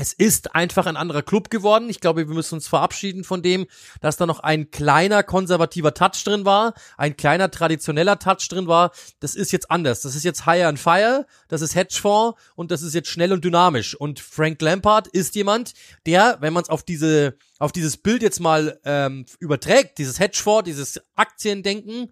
es 0.00 0.14
ist 0.14 0.54
einfach 0.54 0.86
ein 0.86 0.96
anderer 0.96 1.20
Club 1.20 1.50
geworden. 1.50 1.90
Ich 1.90 2.00
glaube, 2.00 2.26
wir 2.26 2.34
müssen 2.34 2.54
uns 2.54 2.66
verabschieden 2.66 3.22
von 3.22 3.42
dem, 3.42 3.66
dass 4.00 4.16
da 4.16 4.24
noch 4.24 4.40
ein 4.40 4.70
kleiner 4.70 5.22
konservativer 5.22 5.92
Touch 5.92 6.24
drin 6.24 6.46
war, 6.46 6.72
ein 6.96 7.18
kleiner 7.18 7.50
traditioneller 7.50 8.18
Touch 8.18 8.48
drin 8.48 8.66
war. 8.66 8.92
Das 9.20 9.34
ist 9.34 9.52
jetzt 9.52 9.70
anders. 9.70 10.00
Das 10.00 10.14
ist 10.14 10.24
jetzt 10.24 10.46
Higher 10.46 10.68
and 10.68 10.78
Fire, 10.78 11.26
das 11.48 11.60
ist 11.60 11.74
Hedgefonds 11.74 12.40
und 12.54 12.70
das 12.70 12.80
ist 12.80 12.94
jetzt 12.94 13.10
schnell 13.10 13.30
und 13.30 13.44
dynamisch. 13.44 13.94
Und 13.94 14.20
Frank 14.20 14.62
Lampard 14.62 15.06
ist 15.08 15.34
jemand, 15.34 15.74
der, 16.06 16.38
wenn 16.40 16.54
man 16.54 16.62
es 16.62 16.70
auf 16.70 16.82
diese, 16.82 17.36
auf 17.58 17.70
dieses 17.70 17.98
Bild 17.98 18.22
jetzt 18.22 18.40
mal 18.40 18.80
ähm, 18.86 19.26
überträgt, 19.38 19.98
dieses 19.98 20.18
Hedgefonds, 20.18 20.64
dieses 20.64 20.98
Aktiendenken, 21.14 22.10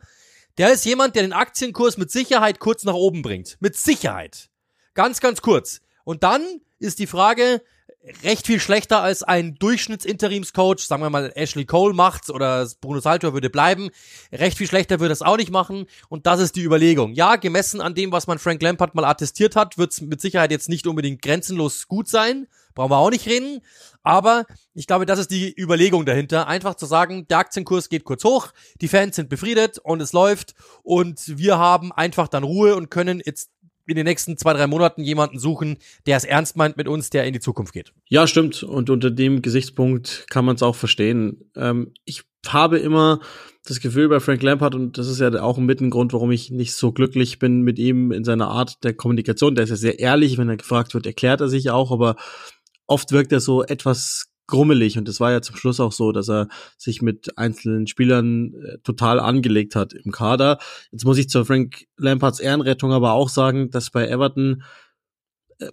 der 0.59 0.75
ist 0.75 0.85
jemand, 0.85 1.17
der 1.17 1.23
den 1.23 1.33
Aktienkurs 1.33 1.97
mit 1.97 2.11
Sicherheit 2.11 2.59
kurz 2.59 2.85
nach 2.85 2.93
oben 2.93 3.23
bringt. 3.23 3.57
Mit 3.61 3.77
Sicherheit. 3.77 4.51
Ganz, 4.93 5.21
ganz 5.21 5.41
kurz. 5.41 5.81
Und 6.05 6.23
dann 6.23 6.43
ist 6.79 6.99
die 6.99 7.07
Frage, 7.07 7.63
recht 8.23 8.47
viel 8.47 8.61
schlechter 8.61 9.03
als 9.03 9.23
ein 9.23 9.57
Durchschnittsinterimscoach, 9.57 10.81
sagen 10.81 11.03
wir 11.03 11.11
mal 11.11 11.33
Ashley 11.35 11.65
Cole 11.65 11.95
macht's 11.95 12.31
oder 12.31 12.67
Bruno 12.81 13.01
Saltor 13.01 13.33
würde 13.33 13.51
bleiben. 13.51 13.91
Recht 14.33 14.57
viel 14.57 14.67
schlechter 14.67 15.01
würde 15.01 15.13
es 15.13 15.23
auch 15.23 15.37
nicht 15.37 15.51
machen 15.51 15.87
und 16.09 16.27
das 16.27 16.41
ist 16.41 16.57
die 16.57 16.63
Überlegung. 16.63 17.13
Ja, 17.13 17.37
gemessen 17.37 17.81
an 17.81 17.95
dem, 17.95 18.13
was 18.13 18.27
man 18.27 18.39
Frank 18.39 18.63
Lampard 18.63 18.95
mal 18.95 19.05
attestiert 19.05 19.57
hat, 19.57 19.79
wird's 19.79 20.01
mit 20.01 20.21
Sicherheit 20.21 20.51
jetzt 20.51 20.69
nicht 20.69 20.87
unbedingt 20.87 21.23
grenzenlos 21.23 21.89
gut 21.89 22.09
sein. 22.09 22.47
Brauchen 22.75 22.93
wir 22.93 22.99
auch 22.99 23.11
nicht 23.11 23.27
reden. 23.27 23.61
Aber 24.05 24.47
ich 24.73 24.87
glaube, 24.87 25.05
das 25.05 25.19
ist 25.19 25.33
die 25.33 25.53
Überlegung 25.61 26.07
dahinter. 26.07 26.47
Einfach 26.47 26.77
zu 26.77 26.87
sagen, 26.87 27.27
der 27.29 27.39
Aktienkurs 27.39 27.89
geht 27.89 28.05
kurz 28.05 28.23
hoch, 28.25 28.53
die 28.81 28.89
Fans 28.89 29.17
sind 29.17 29.29
befriedet 29.29 29.79
und 29.81 30.01
es 30.01 30.13
läuft 30.13 30.55
und 30.83 31.37
wir 31.37 31.59
haben 31.59 31.93
einfach 31.93 32.29
dann 32.29 32.45
Ruhe 32.45 32.77
und 32.77 32.91
können 32.91 33.21
jetzt 33.25 33.51
in 33.89 33.97
den 33.97 34.05
nächsten 34.05 34.37
zwei, 34.37 34.53
drei 34.53 34.67
Monaten 34.67 35.03
jemanden 35.03 35.39
suchen, 35.39 35.79
der 36.07 36.17
es 36.17 36.25
ernst 36.25 36.57
meint 36.57 36.77
mit 36.77 36.89
uns, 36.89 37.11
der 37.11 37.25
in 37.25 37.33
die 37.33 37.41
Zukunft 37.41 37.73
geht. 37.73 37.93
Ja, 38.07 38.27
stimmt. 38.27 38.63
Und 38.63 38.91
unter 38.91 39.11
dem 39.11 39.43
Gesichtspunkt 39.43 40.27
kann 40.31 40.45
man 40.45 40.57
es 40.57 40.63
auch 40.63 40.77
verstehen. 40.77 41.51
Ähm, 41.57 41.93
ich 42.05 42.23
habe 42.47 42.79
immer 42.79 43.21
das 43.65 43.81
Gefühl 43.81 44.09
bei 44.09 44.21
Frank 44.21 44.43
Lampard, 44.43 44.75
und 44.75 44.97
das 44.97 45.09
ist 45.09 45.21
ja 45.21 45.43
auch 45.43 45.59
ein 45.59 45.67
Mittengrund, 45.67 46.13
warum 46.13 46.31
ich 46.31 46.51
nicht 46.51 46.75
so 46.75 46.93
glücklich 46.93 47.39
bin 47.39 47.63
mit 47.63 47.79
ihm 47.79 48.13
in 48.13 48.25
seiner 48.25 48.49
Art 48.49 48.83
der 48.85 48.95
Kommunikation. 48.95 49.55
Der 49.55 49.65
ist 49.65 49.71
ja 49.71 49.77
sehr 49.77 49.99
ehrlich, 49.99 50.39
wenn 50.39 50.49
er 50.49 50.57
gefragt 50.57 50.95
wird, 50.95 51.07
erklärt 51.07 51.41
er 51.41 51.49
sich 51.49 51.71
auch, 51.71 51.91
aber 51.91 52.17
oft 52.87 53.13
wirkt 53.13 53.33
er 53.33 53.41
so 53.41 53.63
etwas 53.63 54.28
grummelig 54.49 54.99
und 54.99 55.09
es 55.09 55.21
war 55.21 55.31
ja 55.31 55.41
zum 55.41 55.55
Schluss 55.55 55.79
auch 55.79 55.93
so, 55.93 56.11
dass 56.11 56.29
er 56.29 56.49
sich 56.77 57.01
mit 57.01 57.39
einzelnen 57.39 57.87
Spielern 57.87 58.55
äh, 58.55 58.79
total 58.79 59.21
angelegt 59.21 59.77
hat 59.77 59.93
im 59.93 60.11
Kader. 60.11 60.59
Jetzt 60.91 61.05
muss 61.05 61.19
ich 61.19 61.29
zur 61.29 61.45
Frank 61.45 61.85
Lampards 61.97 62.41
Ehrenrettung 62.41 62.93
aber 62.93 63.13
auch 63.13 63.29
sagen, 63.29 63.71
dass 63.71 63.91
bei 63.91 64.09
Everton 64.09 64.65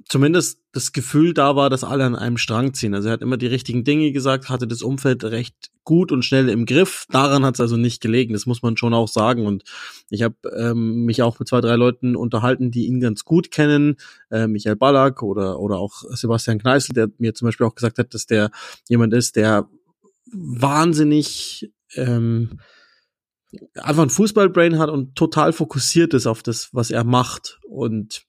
zumindest 0.07 0.59
das 0.71 0.93
Gefühl 0.93 1.33
da 1.33 1.55
war, 1.55 1.69
dass 1.69 1.83
alle 1.83 2.05
an 2.05 2.15
einem 2.15 2.37
Strang 2.37 2.73
ziehen. 2.73 2.95
Also 2.95 3.09
er 3.09 3.13
hat 3.13 3.21
immer 3.21 3.37
die 3.37 3.47
richtigen 3.47 3.83
Dinge 3.83 4.11
gesagt, 4.11 4.49
hatte 4.49 4.67
das 4.67 4.81
Umfeld 4.81 5.23
recht 5.23 5.71
gut 5.83 6.11
und 6.11 6.25
schnell 6.25 6.49
im 6.49 6.65
Griff. 6.65 7.05
Daran 7.09 7.45
hat 7.45 7.55
es 7.55 7.61
also 7.61 7.77
nicht 7.77 8.01
gelegen, 8.01 8.33
das 8.33 8.47
muss 8.47 8.63
man 8.63 8.77
schon 8.77 8.95
auch 8.95 9.07
sagen. 9.07 9.45
Und 9.45 9.63
ich 10.09 10.23
habe 10.23 10.35
ähm, 10.57 11.05
mich 11.05 11.21
auch 11.21 11.37
mit 11.37 11.47
zwei, 11.47 11.61
drei 11.61 11.75
Leuten 11.75 12.15
unterhalten, 12.15 12.71
die 12.71 12.87
ihn 12.87 12.99
ganz 12.99 13.25
gut 13.25 13.51
kennen. 13.51 13.97
Äh, 14.31 14.47
Michael 14.47 14.75
Ballack 14.75 15.21
oder, 15.21 15.59
oder 15.59 15.77
auch 15.77 16.03
Sebastian 16.09 16.59
Kneißl, 16.59 16.93
der 16.93 17.09
mir 17.19 17.35
zum 17.35 17.47
Beispiel 17.47 17.67
auch 17.67 17.75
gesagt 17.75 17.99
hat, 17.99 18.13
dass 18.13 18.25
der 18.25 18.49
jemand 18.89 19.13
ist, 19.13 19.35
der 19.35 19.69
wahnsinnig 20.31 21.71
ähm, 21.93 22.59
einfach 23.75 24.03
ein 24.03 24.09
Fußballbrain 24.09 24.79
hat 24.79 24.89
und 24.89 25.15
total 25.15 25.53
fokussiert 25.53 26.13
ist 26.15 26.25
auf 26.25 26.41
das, 26.41 26.69
was 26.73 26.89
er 26.89 27.03
macht. 27.03 27.59
Und 27.69 28.25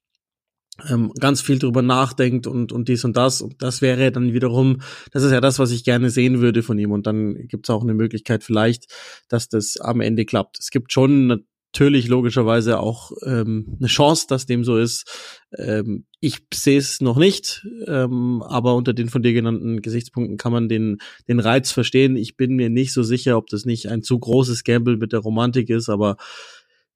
ähm, 0.88 1.12
ganz 1.18 1.40
viel 1.40 1.58
drüber 1.58 1.82
nachdenkt 1.82 2.46
und, 2.46 2.72
und 2.72 2.88
dies 2.88 3.04
und 3.04 3.16
das. 3.16 3.40
Und 3.40 3.62
das 3.62 3.82
wäre 3.82 4.12
dann 4.12 4.32
wiederum, 4.32 4.82
das 5.12 5.22
ist 5.22 5.32
ja 5.32 5.40
das, 5.40 5.58
was 5.58 5.70
ich 5.70 5.84
gerne 5.84 6.10
sehen 6.10 6.40
würde 6.40 6.62
von 6.62 6.78
ihm. 6.78 6.92
Und 6.92 7.06
dann 7.06 7.34
gibt 7.48 7.66
es 7.66 7.70
auch 7.70 7.82
eine 7.82 7.94
Möglichkeit 7.94 8.44
vielleicht, 8.44 8.92
dass 9.28 9.48
das 9.48 9.78
am 9.78 10.00
Ende 10.00 10.24
klappt. 10.24 10.58
Es 10.60 10.70
gibt 10.70 10.92
schon 10.92 11.44
natürlich 11.76 12.08
logischerweise 12.08 12.80
auch 12.80 13.12
ähm, 13.24 13.76
eine 13.78 13.88
Chance, 13.88 14.26
dass 14.28 14.46
dem 14.46 14.64
so 14.64 14.78
ist. 14.78 15.44
Ähm, 15.58 16.06
ich 16.20 16.38
sehe 16.52 16.78
es 16.78 17.00
noch 17.00 17.18
nicht, 17.18 17.66
ähm, 17.86 18.42
aber 18.42 18.74
unter 18.74 18.94
den 18.94 19.10
von 19.10 19.22
dir 19.22 19.34
genannten 19.34 19.82
Gesichtspunkten 19.82 20.38
kann 20.38 20.52
man 20.52 20.68
den, 20.68 20.98
den 21.28 21.38
Reiz 21.38 21.72
verstehen. 21.72 22.16
Ich 22.16 22.36
bin 22.36 22.56
mir 22.56 22.70
nicht 22.70 22.92
so 22.94 23.02
sicher, 23.02 23.36
ob 23.36 23.48
das 23.48 23.66
nicht 23.66 23.90
ein 23.90 24.02
zu 24.02 24.18
großes 24.18 24.64
Gamble 24.64 24.96
mit 24.96 25.12
der 25.12 25.20
Romantik 25.20 25.68
ist, 25.68 25.90
aber 25.90 26.16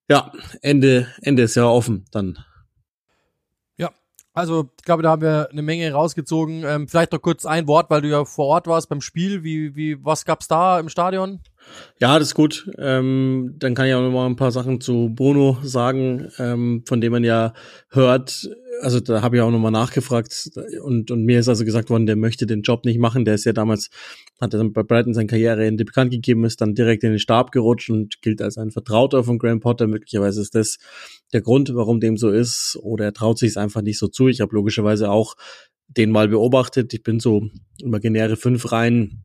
ja, 0.08 0.32
Ende, 0.62 1.08
Ende 1.20 1.42
ist 1.42 1.56
ja 1.56 1.66
offen 1.66 2.06
dann. 2.10 2.38
Also, 4.32 4.70
ich 4.78 4.84
glaube, 4.84 5.02
da 5.02 5.10
haben 5.10 5.22
wir 5.22 5.48
eine 5.50 5.62
Menge 5.62 5.92
rausgezogen. 5.92 6.64
Ähm, 6.64 6.88
vielleicht 6.88 7.12
noch 7.12 7.20
kurz 7.20 7.44
ein 7.44 7.66
Wort, 7.66 7.90
weil 7.90 8.02
du 8.02 8.08
ja 8.08 8.24
vor 8.24 8.46
Ort 8.46 8.66
warst 8.66 8.88
beim 8.88 9.00
Spiel. 9.00 9.42
Wie, 9.42 9.74
wie, 9.74 10.04
was 10.04 10.24
gab's 10.24 10.46
da 10.46 10.78
im 10.78 10.88
Stadion? 10.88 11.40
Ja, 12.00 12.18
das 12.18 12.28
ist 12.28 12.34
gut. 12.34 12.70
Ähm, 12.78 13.54
dann 13.58 13.74
kann 13.74 13.86
ich 13.86 13.94
auch 13.94 14.00
noch 14.00 14.10
mal 14.10 14.26
ein 14.26 14.36
paar 14.36 14.52
Sachen 14.52 14.80
zu 14.80 15.10
Bruno 15.14 15.58
sagen, 15.62 16.28
ähm, 16.38 16.82
von 16.86 17.00
dem 17.00 17.12
man 17.12 17.24
ja 17.24 17.52
hört. 17.90 18.48
Also 18.80 19.00
da 19.00 19.20
habe 19.20 19.36
ich 19.36 19.42
auch 19.42 19.50
noch 19.50 19.58
mal 19.58 19.70
nachgefragt 19.70 20.50
und, 20.82 21.10
und 21.10 21.24
mir 21.24 21.40
ist 21.40 21.48
also 21.48 21.64
gesagt 21.66 21.90
worden, 21.90 22.06
der 22.06 22.16
möchte 22.16 22.46
den 22.46 22.62
Job 22.62 22.86
nicht 22.86 22.98
machen. 22.98 23.26
Der 23.26 23.34
ist 23.34 23.44
ja 23.44 23.52
damals, 23.52 23.90
hat 24.40 24.54
er 24.54 24.58
dann 24.58 24.72
bei 24.72 24.82
Brighton 24.82 25.12
seine 25.12 25.26
Karriereende 25.26 25.84
bekannt 25.84 26.12
gegeben, 26.12 26.44
ist 26.44 26.62
dann 26.62 26.74
direkt 26.74 27.04
in 27.04 27.10
den 27.10 27.18
Stab 27.18 27.52
gerutscht 27.52 27.90
und 27.90 28.22
gilt 28.22 28.40
als 28.40 28.56
ein 28.56 28.70
Vertrauter 28.70 29.22
von 29.22 29.38
Graham 29.38 29.60
Potter. 29.60 29.86
Möglicherweise 29.86 30.40
ist 30.40 30.54
das 30.54 30.78
der 31.34 31.42
Grund, 31.42 31.74
warum 31.74 32.00
dem 32.00 32.16
so 32.16 32.30
ist. 32.30 32.78
Oder 32.80 33.06
er 33.06 33.12
traut 33.12 33.38
sich 33.38 33.50
es 33.50 33.56
einfach 33.58 33.82
nicht 33.82 33.98
so 33.98 34.08
zu. 34.08 34.28
Ich 34.28 34.40
habe 34.40 34.54
logischerweise 34.54 35.10
auch 35.10 35.36
den 35.88 36.10
mal 36.10 36.28
beobachtet. 36.28 36.94
Ich 36.94 37.02
bin 37.02 37.20
so 37.20 37.48
imaginäre 37.82 38.36
fünf 38.36 38.72
Reihen 38.72 39.24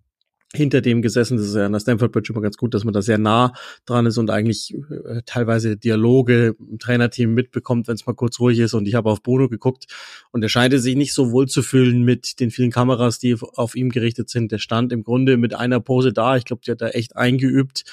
hinter 0.54 0.82
dem 0.82 1.02
gesessen. 1.02 1.38
Das 1.38 1.48
ist 1.48 1.56
ja 1.56 1.66
an 1.66 1.74
der 1.74 1.80
Stanford 1.80 2.12
Bridge 2.12 2.32
immer 2.32 2.42
ganz 2.42 2.58
gut, 2.58 2.74
dass 2.74 2.84
man 2.84 2.94
da 2.94 3.02
sehr 3.02 3.18
nah 3.18 3.54
dran 3.86 4.06
ist 4.06 4.18
und 4.18 4.30
eigentlich 4.30 4.74
äh, 4.74 5.22
teilweise 5.26 5.78
Dialoge 5.78 6.56
im 6.60 6.80
Trainerteam 6.80 7.34
mitbekommt, 7.34 7.88
wenn 7.88 7.96
es 7.96 8.06
mal 8.06 8.14
kurz 8.14 8.40
ruhig 8.40 8.60
ist. 8.60 8.74
Und 8.74 8.88
ich 8.88 8.96
habe 8.96 9.10
auf 9.10 9.24
Bruno 9.24 9.50
geguckt 9.50 9.86
und 10.32 10.44
er 10.44 10.50
scheinte 10.50 10.80
sich 10.80 10.96
nicht 10.96 11.14
so 11.14 11.32
wohl 11.32 11.48
zu 11.48 11.62
fühlen 11.62 12.04
mit 12.04 12.40
den 12.40 12.52
vielen 12.52 12.72
Kameras, 12.72 13.20
die 13.20 13.36
auf 13.40 13.76
ihm 13.76 13.90
gerichtet 13.90 14.30
sind. 14.30 14.52
Der 14.52 14.60
stand 14.60 14.92
im 14.94 15.04
Grunde 15.04 15.38
mit 15.38 15.54
einer 15.54 15.80
Pose 15.80 16.14
da. 16.14 16.38
Ich 16.38 16.46
glaube, 16.46 16.62
die 16.66 16.72
hat 16.72 16.82
er 16.82 16.96
echt 16.96 17.16
eingeübt. 17.16 17.84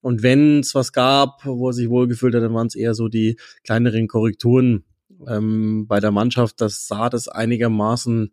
Und 0.00 0.22
wenn 0.22 0.60
es 0.60 0.74
was 0.74 0.92
gab, 0.92 1.46
wo 1.46 1.70
er 1.70 1.72
sich 1.72 1.88
wohlgefühlt 1.88 2.34
hat, 2.34 2.42
dann 2.42 2.52
waren 2.52 2.66
es 2.66 2.74
eher 2.74 2.94
so 2.94 3.08
die 3.08 3.38
kleineren 3.62 4.06
Korrekturen 4.06 4.84
ähm, 5.26 5.86
bei 5.86 6.00
der 6.00 6.10
Mannschaft. 6.10 6.60
Das 6.60 6.86
sah 6.86 7.08
das 7.08 7.28
einigermaßen 7.28 8.32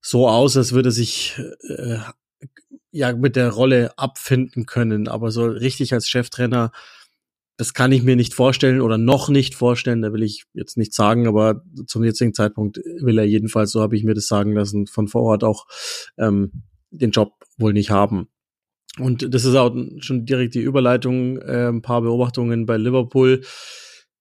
so 0.00 0.28
aus, 0.28 0.56
als 0.56 0.72
würde 0.72 0.92
sich 0.92 1.40
äh, 1.68 1.98
ja 2.92 3.12
mit 3.12 3.36
der 3.36 3.50
Rolle 3.50 3.96
abfinden 3.98 4.66
können. 4.66 5.08
Aber 5.08 5.30
so 5.30 5.44
richtig 5.44 5.92
als 5.92 6.08
Cheftrainer, 6.08 6.72
das 7.56 7.74
kann 7.74 7.92
ich 7.92 8.02
mir 8.02 8.16
nicht 8.16 8.34
vorstellen 8.34 8.80
oder 8.80 8.98
noch 8.98 9.28
nicht 9.28 9.54
vorstellen. 9.54 10.02
Da 10.02 10.12
will 10.12 10.22
ich 10.22 10.44
jetzt 10.54 10.76
nicht 10.76 10.94
sagen, 10.94 11.26
aber 11.26 11.62
zum 11.86 12.04
jetzigen 12.04 12.34
Zeitpunkt 12.34 12.78
will 12.78 13.18
er 13.18 13.24
jedenfalls, 13.24 13.70
so 13.72 13.82
habe 13.82 13.96
ich 13.96 14.04
mir 14.04 14.14
das 14.14 14.26
sagen 14.26 14.52
lassen, 14.52 14.86
von 14.86 15.08
vor 15.08 15.22
Ort 15.22 15.44
auch 15.44 15.66
ähm, 16.18 16.64
den 16.90 17.10
Job 17.10 17.34
wohl 17.58 17.72
nicht 17.72 17.90
haben. 17.90 18.28
Und 18.98 19.32
das 19.34 19.44
ist 19.44 19.54
auch 19.54 19.74
schon 19.98 20.24
direkt 20.24 20.54
die 20.54 20.60
Überleitung, 20.60 21.38
äh, 21.38 21.68
ein 21.68 21.82
paar 21.82 22.02
Beobachtungen 22.02 22.66
bei 22.66 22.76
Liverpool. 22.76 23.42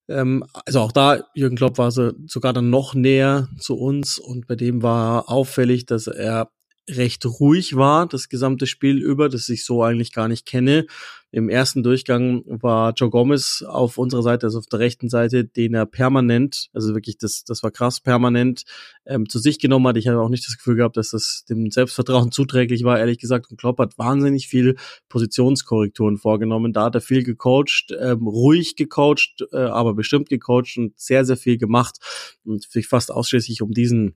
Ähm, 0.08 0.44
also 0.66 0.82
auch 0.82 0.92
da, 0.92 1.24
Jürgen 1.34 1.56
Klopp 1.56 1.78
war 1.78 1.92
so 1.92 2.12
sogar 2.28 2.54
dann 2.54 2.70
noch 2.70 2.94
näher 2.94 3.48
zu 3.58 3.76
uns 3.76 4.20
und 4.20 4.48
bei 4.48 4.56
dem 4.56 4.84
war 4.84 5.30
auffällig, 5.30 5.86
dass 5.86 6.08
er 6.08 6.52
recht 6.89 7.25
ruhig 7.25 7.75
war, 7.75 8.08
das 8.08 8.30
gesamte 8.30 8.67
Spiel 8.67 8.97
über, 8.97 9.30
das 9.30 9.49
ich 9.49 9.65
so 9.65 9.84
eigentlich 9.84 10.13
gar 10.13 10.28
nicht 10.28 10.45
kenne. 10.45 10.86
Im 11.32 11.47
ersten 11.47 11.84
Durchgang 11.84 12.43
war 12.47 12.93
Joe 12.93 13.12
Gomez 13.12 13.63
auf 13.67 13.99
unserer 13.99 14.23
Seite, 14.23 14.47
also 14.47 14.58
auf 14.58 14.65
der 14.65 14.80
rechten 14.80 15.10
Seite, 15.10 15.45
den 15.45 15.75
er 15.75 15.86
permanent, 15.86 16.69
also 16.73 16.95
wirklich, 16.95 17.19
das, 17.19 17.43
das 17.43 17.62
war 17.62 17.69
krass, 17.69 17.99
permanent 17.99 18.63
ähm, 19.06 19.30
zu 19.30 19.38
sich 19.38 19.60
genommen 19.60 19.88
hat. 19.88 19.97
Ich 19.97 20.08
habe 20.08 20.19
auch 20.19 20.30
nicht 20.30 20.47
das 20.47 20.58
Gefühl 20.58 20.75
gehabt, 20.75 20.97
dass 20.97 21.12
das 21.12 21.45
dem 21.47 21.69
Selbstvertrauen 21.69 22.32
zuträglich 22.32 22.84
war, 22.84 22.97
ehrlich 22.97 23.19
gesagt. 23.19 23.52
Und 23.52 23.58
Klopp 23.60 23.78
hat 23.78 23.97
wahnsinnig 23.99 24.47
viel 24.47 24.75
Positionskorrekturen 25.10 26.17
vorgenommen. 26.17 26.73
Da 26.73 26.86
hat 26.86 26.95
er 26.95 27.02
viel 27.02 27.23
gecoacht, 27.23 27.95
ähm, 27.99 28.25
ruhig 28.25 28.75
gecoacht, 28.75 29.45
äh, 29.52 29.58
aber 29.58 29.93
bestimmt 29.93 30.30
gecoacht 30.30 30.78
und 30.78 30.99
sehr, 30.99 31.25
sehr 31.25 31.38
viel 31.38 31.60
gemacht 31.60 31.99
und 32.43 32.63
sich 32.63 32.88
fast 32.88 33.12
ausschließlich 33.12 33.62
um 33.62 33.71
diesen 33.71 34.15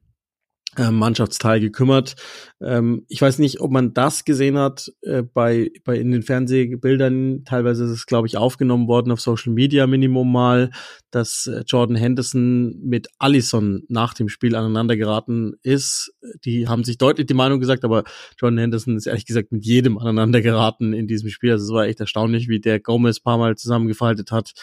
Mannschaftsteil 0.78 1.60
gekümmert. 1.60 2.16
Ähm, 2.62 3.06
ich 3.08 3.22
weiß 3.22 3.40
nicht, 3.40 3.62
ob 3.62 3.72
man 3.72 3.94
das 3.94 4.26
gesehen 4.26 4.58
hat 4.58 4.92
äh, 5.02 5.22
bei, 5.22 5.72
bei 5.84 5.98
in 5.98 6.12
den 6.12 6.24
Fernsehbildern. 6.24 7.44
Teilweise 7.46 7.86
ist 7.86 7.92
es, 7.92 8.06
glaube 8.06 8.28
ich, 8.28 8.38
aufgenommen 8.38 8.88
worden 8.88 9.12
auf 9.12 9.22
Social 9.22 9.54
Media 9.54 9.88
Minimum 9.88 10.32
mal, 10.32 10.72
dass 11.12 11.48
äh, 11.48 11.64
Jordan 11.68 11.96
Henderson 11.96 12.80
mit 12.84 13.08
Allison 13.20 13.84
nach 13.88 14.14
dem 14.14 14.30
Spiel 14.30 14.56
aneinander 14.56 14.96
geraten 14.96 15.54
ist. 15.62 16.14
Die 16.46 16.68
haben 16.68 16.84
sich 16.84 16.98
deutlich 16.98 17.28
die 17.28 17.34
Meinung 17.34 17.60
gesagt, 17.60 17.84
aber 17.84 18.04
Jordan 18.40 18.60
Henderson 18.60 18.98
ist 18.98 19.08
ehrlich 19.08 19.26
gesagt 19.26 19.52
mit 19.52 19.66
jedem 19.66 19.98
aneinander 19.98 20.42
geraten 20.42 20.94
in 20.94 21.08
diesem 21.08 21.30
Spiel. 21.30 21.52
Also 21.52 21.66
es 21.66 21.72
war 21.72 21.86
echt 21.86 22.00
erstaunlich, 22.00 22.48
wie 22.48 22.60
der 22.60 22.80
Gomez 22.80 23.20
paar 23.20 23.38
Mal 23.38 23.56
zusammengefaltet 23.56 24.32
hat. 24.32 24.54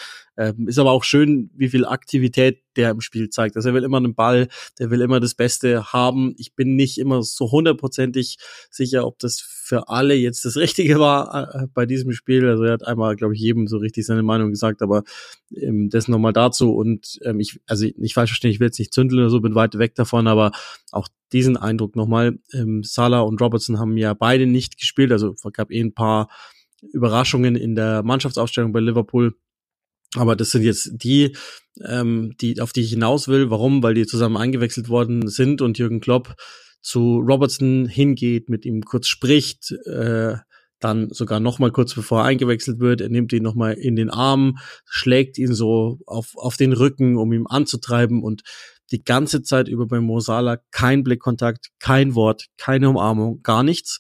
Ähm, 0.41 0.69
ist 0.69 0.79
aber 0.79 0.93
auch 0.93 1.05
schön, 1.05 1.51
wie 1.55 1.69
viel 1.69 1.85
Aktivität 1.85 2.63
der 2.75 2.93
im 2.93 3.03
Spiel 3.03 3.29
zeigt. 3.29 3.57
Also 3.57 3.69
er 3.69 3.75
will 3.75 3.85
immer 3.85 3.99
einen 3.99 4.15
Ball, 4.15 4.49
der 4.79 4.91
will 4.91 5.03
immer 5.03 5.21
das 5.21 5.35
Beste 5.35 5.93
haben. 5.93 6.35
Ich 6.39 6.55
bin 6.55 6.77
nicht 6.77 6.97
immer 6.97 7.23
so 7.23 7.53
hundertprozentig 7.53 8.39
sicher, 8.71 9.07
ob 9.07 9.19
das 9.19 9.39
für 9.39 9.91
alle 9.91 10.15
jetzt 10.15 10.47
das 10.47 10.57
Richtige 10.57 10.99
war 10.99 11.55
äh, 11.55 11.67
bei 11.75 11.85
diesem 11.85 12.13
Spiel. 12.13 12.49
Also 12.49 12.65
er 12.65 12.73
hat 12.73 12.87
einmal, 12.87 13.17
glaube 13.17 13.35
ich, 13.35 13.41
jedem 13.41 13.67
so 13.67 13.77
richtig 13.77 14.07
seine 14.07 14.23
Meinung 14.23 14.49
gesagt, 14.49 14.81
aber 14.81 15.03
ähm, 15.55 15.91
das 15.91 16.09
nochmal 16.09 16.33
dazu. 16.33 16.73
Und 16.73 17.19
ähm, 17.23 17.39
ich, 17.39 17.61
also 17.67 17.87
nicht 17.99 18.15
falsch 18.15 18.31
verstehen, 18.31 18.51
ich 18.51 18.61
will 18.61 18.69
jetzt 18.69 18.79
nicht 18.79 18.95
zündeln 18.95 19.21
oder 19.21 19.29
so, 19.29 19.41
bin 19.41 19.55
weit 19.55 19.77
weg 19.77 19.95
davon, 19.95 20.27
aber 20.27 20.53
auch 20.91 21.09
diesen 21.35 21.59
Eindruck 21.59 21.97
nochmal. 21.97 22.39
Ähm, 22.55 22.83
Salah 22.83 23.21
und 23.21 23.43
Robertson 23.43 23.79
haben 23.79 23.99
ja 23.99 24.15
beide 24.15 24.47
nicht 24.47 24.79
gespielt, 24.79 25.13
also 25.13 25.35
es 25.35 25.43
gab 25.53 25.71
eh 25.71 25.83
ein 25.83 25.93
paar 25.93 26.31
Überraschungen 26.95 27.57
in 27.57 27.75
der 27.75 28.03
Mannschaftsaufstellung 28.03 28.73
bei 28.73 28.81
Liverpool. 28.81 29.35
Aber 30.17 30.37
das 30.37 30.51
sind 30.51 30.63
jetzt 30.63 30.91
die, 30.93 31.37
ähm, 31.85 32.35
die, 32.41 32.61
auf 32.61 32.73
die 32.73 32.81
ich 32.81 32.91
hinaus 32.91 33.29
will. 33.29 33.51
Warum? 33.51 33.83
Weil 33.83 33.95
die 33.95 34.07
zusammen 34.07 34.37
eingewechselt 34.37 34.89
worden 34.89 35.29
sind 35.29 35.63
und 35.63 35.79
Jürgen 35.79 36.01
Klopp 36.01 36.35
zu 36.83 37.19
Robertson 37.19 37.87
hingeht, 37.87 38.49
mit 38.49 38.65
ihm 38.65 38.83
kurz 38.83 39.07
spricht, 39.07 39.73
äh, 39.87 40.37
dann 40.81 41.11
sogar 41.11 41.41
noch 41.41 41.59
mal 41.59 41.71
kurz 41.71 41.95
bevor 41.95 42.21
er 42.21 42.25
eingewechselt 42.25 42.81
wird, 42.81 43.03
er 43.03 43.11
nimmt 43.11 43.33
ihn 43.33 43.43
noch 43.43 43.55
mal 43.55 43.73
in 43.73 43.97
den 43.97 44.09
Arm, 44.11 44.57
schlägt 44.87 45.37
ihn 45.37 45.55
so 45.55 45.99
auf, 46.07 46.33
auf 46.37 46.57
den 46.57 46.73
Rücken, 46.73 47.17
um 47.17 47.33
ihn 47.33 47.47
anzutreiben 47.47 48.23
und 48.23 48.43
die 48.91 49.05
ganze 49.05 49.43
Zeit 49.43 49.69
über 49.69 49.87
bei 49.87 50.01
Mosala 50.01 50.59
kein 50.71 51.05
Blickkontakt, 51.05 51.69
kein 51.79 52.15
Wort, 52.15 52.47
keine 52.57 52.89
Umarmung, 52.89 53.43
gar 53.43 53.63
nichts. 53.63 53.99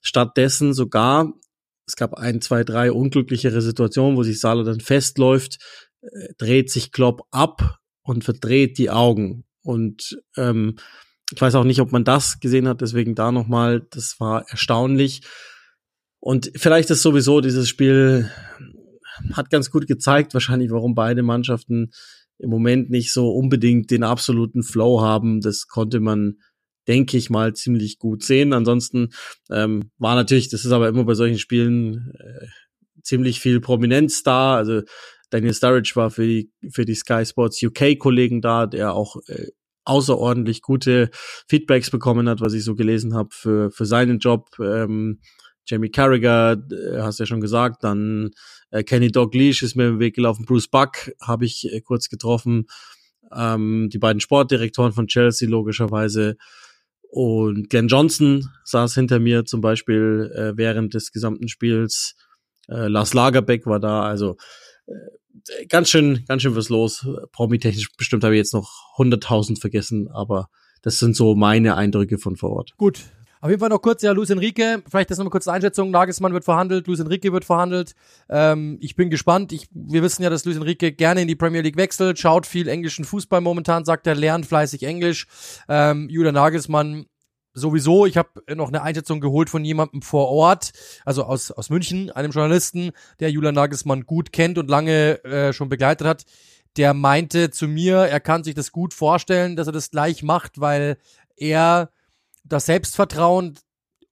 Stattdessen 0.00 0.72
sogar 0.72 1.32
es 1.90 1.96
gab 1.96 2.14
ein, 2.14 2.40
zwei, 2.40 2.62
drei 2.62 2.92
unglücklichere 2.92 3.60
Situationen, 3.60 4.16
wo 4.16 4.22
sich 4.22 4.38
Salah 4.38 4.62
dann 4.62 4.78
festläuft, 4.78 5.58
äh, 6.02 6.28
dreht 6.38 6.70
sich 6.70 6.92
Klopp 6.92 7.22
ab 7.32 7.78
und 8.02 8.22
verdreht 8.22 8.78
die 8.78 8.90
Augen. 8.90 9.44
Und 9.62 10.20
ähm, 10.36 10.76
ich 11.34 11.40
weiß 11.40 11.56
auch 11.56 11.64
nicht, 11.64 11.80
ob 11.80 11.90
man 11.90 12.04
das 12.04 12.38
gesehen 12.38 12.68
hat, 12.68 12.80
deswegen 12.80 13.16
da 13.16 13.32
nochmal, 13.32 13.86
das 13.90 14.20
war 14.20 14.48
erstaunlich. 14.48 15.22
Und 16.20 16.52
vielleicht 16.54 16.90
ist 16.90 17.02
sowieso 17.02 17.40
dieses 17.40 17.68
Spiel 17.68 18.30
hat 19.32 19.50
ganz 19.50 19.70
gut 19.70 19.86
gezeigt, 19.86 20.32
wahrscheinlich, 20.32 20.70
warum 20.70 20.94
beide 20.94 21.22
Mannschaften 21.22 21.90
im 22.38 22.50
Moment 22.50 22.88
nicht 22.88 23.12
so 23.12 23.30
unbedingt 23.30 23.90
den 23.90 24.04
absoluten 24.04 24.62
Flow 24.62 25.00
haben. 25.02 25.40
Das 25.40 25.66
konnte 25.66 25.98
man 25.98 26.36
denke 26.90 27.16
ich 27.16 27.30
mal, 27.30 27.54
ziemlich 27.54 28.00
gut 28.00 28.24
sehen. 28.24 28.52
Ansonsten 28.52 29.10
ähm, 29.48 29.92
war 29.98 30.16
natürlich, 30.16 30.48
das 30.48 30.64
ist 30.64 30.72
aber 30.72 30.88
immer 30.88 31.04
bei 31.04 31.14
solchen 31.14 31.38
Spielen 31.38 32.12
äh, 32.18 32.46
ziemlich 33.04 33.38
viel 33.38 33.60
Prominenz 33.60 34.24
da. 34.24 34.56
Also 34.56 34.82
Daniel 35.30 35.54
Sturridge 35.54 35.92
war 35.94 36.10
für 36.10 36.26
die, 36.26 36.50
für 36.72 36.84
die 36.84 36.96
Sky 36.96 37.24
Sports 37.24 37.62
UK-Kollegen 37.62 38.40
da, 38.40 38.66
der 38.66 38.94
auch 38.94 39.14
äh, 39.28 39.46
außerordentlich 39.84 40.62
gute 40.62 41.10
Feedbacks 41.48 41.90
bekommen 41.90 42.28
hat, 42.28 42.40
was 42.40 42.54
ich 42.54 42.64
so 42.64 42.74
gelesen 42.74 43.14
habe 43.14 43.28
für, 43.30 43.70
für 43.70 43.86
seinen 43.86 44.18
Job. 44.18 44.48
Ähm, 44.60 45.20
Jamie 45.66 45.90
Carragher, 45.90 46.56
äh, 46.72 47.02
hast 47.02 47.20
ja 47.20 47.26
schon 47.26 47.40
gesagt, 47.40 47.84
dann 47.84 48.30
äh, 48.72 48.82
Kenny 48.82 49.12
Dalglish 49.12 49.62
ist 49.62 49.76
mir 49.76 49.86
im 49.86 50.00
Weg 50.00 50.16
gelaufen, 50.16 50.44
Bruce 50.44 50.66
Buck 50.66 51.12
habe 51.20 51.44
ich 51.44 51.72
äh, 51.72 51.80
kurz 51.82 52.08
getroffen, 52.08 52.66
ähm, 53.32 53.88
die 53.92 53.98
beiden 53.98 54.18
Sportdirektoren 54.18 54.92
von 54.92 55.06
Chelsea 55.06 55.48
logischerweise, 55.48 56.36
und 57.10 57.70
Glenn 57.70 57.88
Johnson 57.88 58.48
saß 58.64 58.94
hinter 58.94 59.18
mir 59.18 59.44
zum 59.44 59.60
Beispiel 59.60 60.32
äh, 60.34 60.56
während 60.56 60.94
des 60.94 61.10
gesamten 61.10 61.48
Spiels. 61.48 62.14
Äh, 62.68 62.86
Lars 62.86 63.14
Lagerbeck 63.14 63.66
war 63.66 63.80
da, 63.80 64.02
also 64.02 64.36
äh, 64.86 65.66
ganz 65.66 65.90
schön, 65.90 66.24
ganz 66.28 66.42
schön 66.42 66.54
was 66.54 66.68
los. 66.68 67.06
Promi-technisch 67.32 67.88
bestimmt 67.96 68.22
habe 68.22 68.34
ich 68.34 68.38
jetzt 68.38 68.54
noch 68.54 68.70
100.000 68.96 69.60
vergessen, 69.60 70.08
aber 70.08 70.48
das 70.82 70.98
sind 70.98 71.16
so 71.16 71.34
meine 71.34 71.76
Eindrücke 71.76 72.18
von 72.18 72.36
vor 72.36 72.50
Ort. 72.50 72.74
Gut, 72.76 73.00
auf 73.40 73.48
jeden 73.48 73.60
Fall 73.60 73.70
noch 73.70 73.80
kurz, 73.80 74.02
ja, 74.02 74.12
Luis 74.12 74.28
Enrique, 74.30 74.82
vielleicht 74.88 75.10
das 75.10 75.18
nochmal 75.18 75.30
kurz 75.30 75.48
eine 75.48 75.56
Einschätzung. 75.56 75.90
Nagelsmann 75.90 76.32
wird 76.34 76.44
verhandelt, 76.44 76.86
Luis 76.86 77.00
Enrique 77.00 77.32
wird 77.32 77.44
verhandelt. 77.44 77.94
Ähm, 78.28 78.76
ich 78.80 78.96
bin 78.96 79.08
gespannt. 79.08 79.52
Ich, 79.52 79.68
wir 79.72 80.02
wissen 80.02 80.22
ja, 80.22 80.30
dass 80.30 80.44
Luis 80.44 80.56
Enrique 80.56 80.92
gerne 80.92 81.22
in 81.22 81.28
die 81.28 81.36
Premier 81.36 81.62
League 81.62 81.76
wechselt, 81.76 82.18
schaut 82.18 82.46
viel 82.46 82.68
englischen 82.68 83.04
Fußball 83.04 83.40
momentan, 83.40 83.84
sagt 83.84 84.06
er, 84.06 84.14
lernt 84.14 84.44
fleißig 84.44 84.82
Englisch. 84.82 85.26
Ähm, 85.68 86.08
Julian 86.10 86.34
Nagelsmann 86.34 87.06
sowieso. 87.54 88.06
Ich 88.06 88.16
habe 88.16 88.28
noch 88.54 88.68
eine 88.68 88.82
Einschätzung 88.82 89.20
geholt 89.20 89.48
von 89.48 89.64
jemandem 89.64 90.02
vor 90.02 90.28
Ort, 90.28 90.72
also 91.04 91.24
aus, 91.24 91.50
aus 91.50 91.70
München, 91.70 92.10
einem 92.10 92.32
Journalisten, 92.32 92.92
der 93.20 93.30
Julian 93.30 93.54
Nagelsmann 93.54 94.04
gut 94.04 94.32
kennt 94.32 94.58
und 94.58 94.68
lange 94.68 95.24
äh, 95.24 95.52
schon 95.52 95.68
begleitet 95.68 96.06
hat. 96.06 96.24
Der 96.76 96.94
meinte 96.94 97.50
zu 97.50 97.66
mir, 97.66 97.96
er 97.96 98.20
kann 98.20 98.44
sich 98.44 98.54
das 98.54 98.70
gut 98.70 98.94
vorstellen, 98.94 99.56
dass 99.56 99.66
er 99.66 99.72
das 99.72 99.90
gleich 99.90 100.22
macht, 100.22 100.60
weil 100.60 100.98
er 101.36 101.90
das 102.44 102.66
Selbstvertrauen 102.66 103.58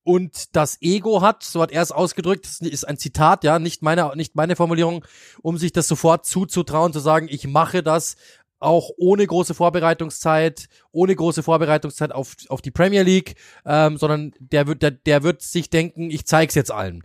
und 0.03 0.57
das 0.57 0.81
Ego 0.81 1.21
hat, 1.21 1.43
so 1.43 1.61
hat 1.61 1.71
er 1.71 1.83
es 1.83 1.93
ausgedrückt, 1.93 2.47
das 2.47 2.61
ist 2.61 2.89
ein 2.89 2.97
Zitat, 2.97 3.45
ja, 3.45 3.59
nicht 3.59 3.83
meine, 3.83 4.13
nicht 4.15 4.35
meine 4.37 4.57
Formulierung, 4.57 5.05
um 5.43 5.59
sich 5.59 5.73
das 5.73 5.87
sofort 5.87 6.25
zuzutrauen, 6.25 6.95
zu 6.95 7.01
sagen, 7.01 7.29
ich 7.31 7.47
mache 7.47 7.83
das 7.83 8.17
auch 8.61 8.91
ohne 8.97 9.27
große 9.27 9.55
Vorbereitungszeit, 9.55 10.69
ohne 10.93 11.15
große 11.15 11.43
Vorbereitungszeit 11.43 12.13
auf, 12.13 12.37
auf 12.49 12.63
die 12.63 12.71
Premier 12.71 13.03
League, 13.03 13.35
ähm, 13.65 13.99
sondern 13.99 14.33
der 14.39 14.67
wird, 14.67 14.83
der, 14.83 14.93
der 14.93 15.23
wird 15.23 15.43
sich 15.43 15.71
denken, 15.71 16.11
ich 16.11 16.27
zeig's 16.27 16.55
jetzt 16.55 16.73
allen. 16.73 17.05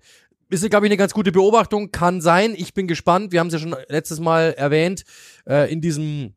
Ist, 0.49 0.67
glaube 0.69 0.85
ich, 0.85 0.89
eine 0.91 0.97
ganz 0.97 1.13
gute 1.13 1.31
Beobachtung, 1.31 1.91
kann 1.91 2.21
sein. 2.21 2.53
Ich 2.55 2.73
bin 2.73 2.87
gespannt. 2.87 3.31
Wir 3.31 3.39
haben 3.39 3.47
es 3.47 3.53
ja 3.53 3.59
schon 3.59 3.75
letztes 3.87 4.19
Mal 4.19 4.53
erwähnt, 4.53 5.03
äh, 5.47 5.71
in 5.71 5.81
diesem 5.81 6.35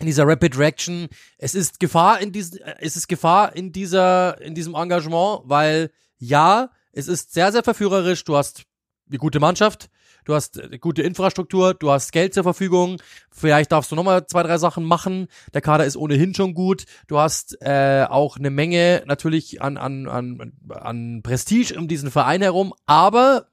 in 0.00 0.06
dieser 0.06 0.26
Rapid 0.26 0.58
Reaction. 0.58 1.08
Es 1.38 1.54
ist 1.54 1.80
Gefahr 1.80 2.20
in 2.20 2.32
diesem, 2.32 2.60
es 2.78 2.96
ist 2.96 3.08
Gefahr 3.08 3.54
in 3.54 3.72
dieser, 3.72 4.40
in 4.40 4.54
diesem 4.54 4.74
Engagement, 4.74 5.42
weil 5.44 5.90
ja, 6.18 6.70
es 6.92 7.08
ist 7.08 7.32
sehr, 7.32 7.52
sehr 7.52 7.62
verführerisch. 7.62 8.24
Du 8.24 8.36
hast 8.36 8.64
eine 9.08 9.18
gute 9.18 9.40
Mannschaft, 9.40 9.90
du 10.24 10.34
hast 10.34 10.60
eine 10.60 10.78
gute 10.78 11.02
Infrastruktur, 11.02 11.74
du 11.74 11.90
hast 11.90 12.12
Geld 12.12 12.34
zur 12.34 12.42
Verfügung, 12.42 13.00
vielleicht 13.30 13.72
darfst 13.72 13.92
du 13.92 13.96
nochmal 13.96 14.26
zwei, 14.26 14.42
drei 14.42 14.58
Sachen 14.58 14.84
machen. 14.84 15.28
Der 15.52 15.60
Kader 15.60 15.84
ist 15.84 15.96
ohnehin 15.96 16.34
schon 16.34 16.54
gut. 16.54 16.84
Du 17.06 17.18
hast 17.18 17.60
äh, 17.60 18.06
auch 18.08 18.36
eine 18.36 18.50
Menge 18.50 19.02
natürlich 19.06 19.60
an, 19.62 19.76
an, 19.76 20.08
an, 20.08 20.52
an 20.70 21.20
Prestige 21.22 21.78
um 21.78 21.88
diesen 21.88 22.10
Verein 22.10 22.42
herum, 22.42 22.72
aber 22.86 23.48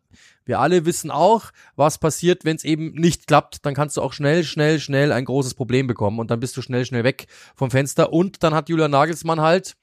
wir 0.45 0.59
alle 0.59 0.85
wissen 0.85 1.11
auch, 1.11 1.51
was 1.75 1.97
passiert, 1.97 2.45
wenn 2.45 2.55
es 2.55 2.63
eben 2.63 2.93
nicht 2.93 3.27
klappt. 3.27 3.65
Dann 3.65 3.73
kannst 3.73 3.97
du 3.97 4.01
auch 4.01 4.13
schnell, 4.13 4.43
schnell, 4.43 4.79
schnell 4.79 5.11
ein 5.11 5.25
großes 5.25 5.53
Problem 5.53 5.87
bekommen 5.87 6.19
und 6.19 6.31
dann 6.31 6.39
bist 6.39 6.57
du 6.57 6.61
schnell, 6.61 6.85
schnell 6.85 7.03
weg 7.03 7.27
vom 7.55 7.71
Fenster. 7.71 8.11
Und 8.11 8.43
dann 8.43 8.53
hat 8.53 8.69
Julian 8.69 8.91
Nagelsmann 8.91 9.41
halt 9.41 9.75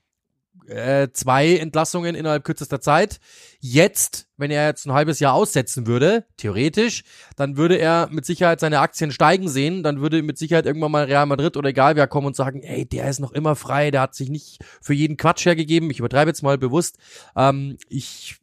äh, 0.68 1.08
zwei 1.12 1.56
Entlassungen 1.56 2.14
innerhalb 2.14 2.44
kürzester 2.44 2.80
Zeit. 2.80 3.20
Jetzt, 3.60 4.28
wenn 4.36 4.50
er 4.50 4.66
jetzt 4.66 4.86
ein 4.86 4.92
halbes 4.92 5.18
Jahr 5.18 5.34
aussetzen 5.34 5.86
würde, 5.86 6.24
theoretisch, 6.36 7.02
dann 7.36 7.56
würde 7.56 7.76
er 7.76 8.08
mit 8.10 8.26
Sicherheit 8.26 8.60
seine 8.60 8.80
Aktien 8.80 9.10
steigen 9.10 9.48
sehen. 9.48 9.82
Dann 9.82 10.00
würde 10.00 10.22
mit 10.22 10.38
Sicherheit 10.38 10.66
irgendwann 10.66 10.92
mal 10.92 11.04
Real 11.04 11.26
Madrid 11.26 11.56
oder 11.56 11.70
egal 11.70 11.96
wer 11.96 12.06
kommen 12.06 12.28
und 12.28 12.36
sagen, 12.36 12.62
ey, 12.62 12.86
der 12.86 13.08
ist 13.08 13.18
noch 13.20 13.32
immer 13.32 13.56
frei, 13.56 13.90
der 13.90 14.02
hat 14.02 14.14
sich 14.14 14.28
nicht 14.28 14.58
für 14.80 14.94
jeden 14.94 15.16
Quatsch 15.16 15.46
hergegeben. 15.46 15.90
Ich 15.90 15.98
übertreibe 15.98 16.30
jetzt 16.30 16.42
mal 16.42 16.58
bewusst. 16.58 16.98
Ähm, 17.34 17.78
ich 17.88 18.36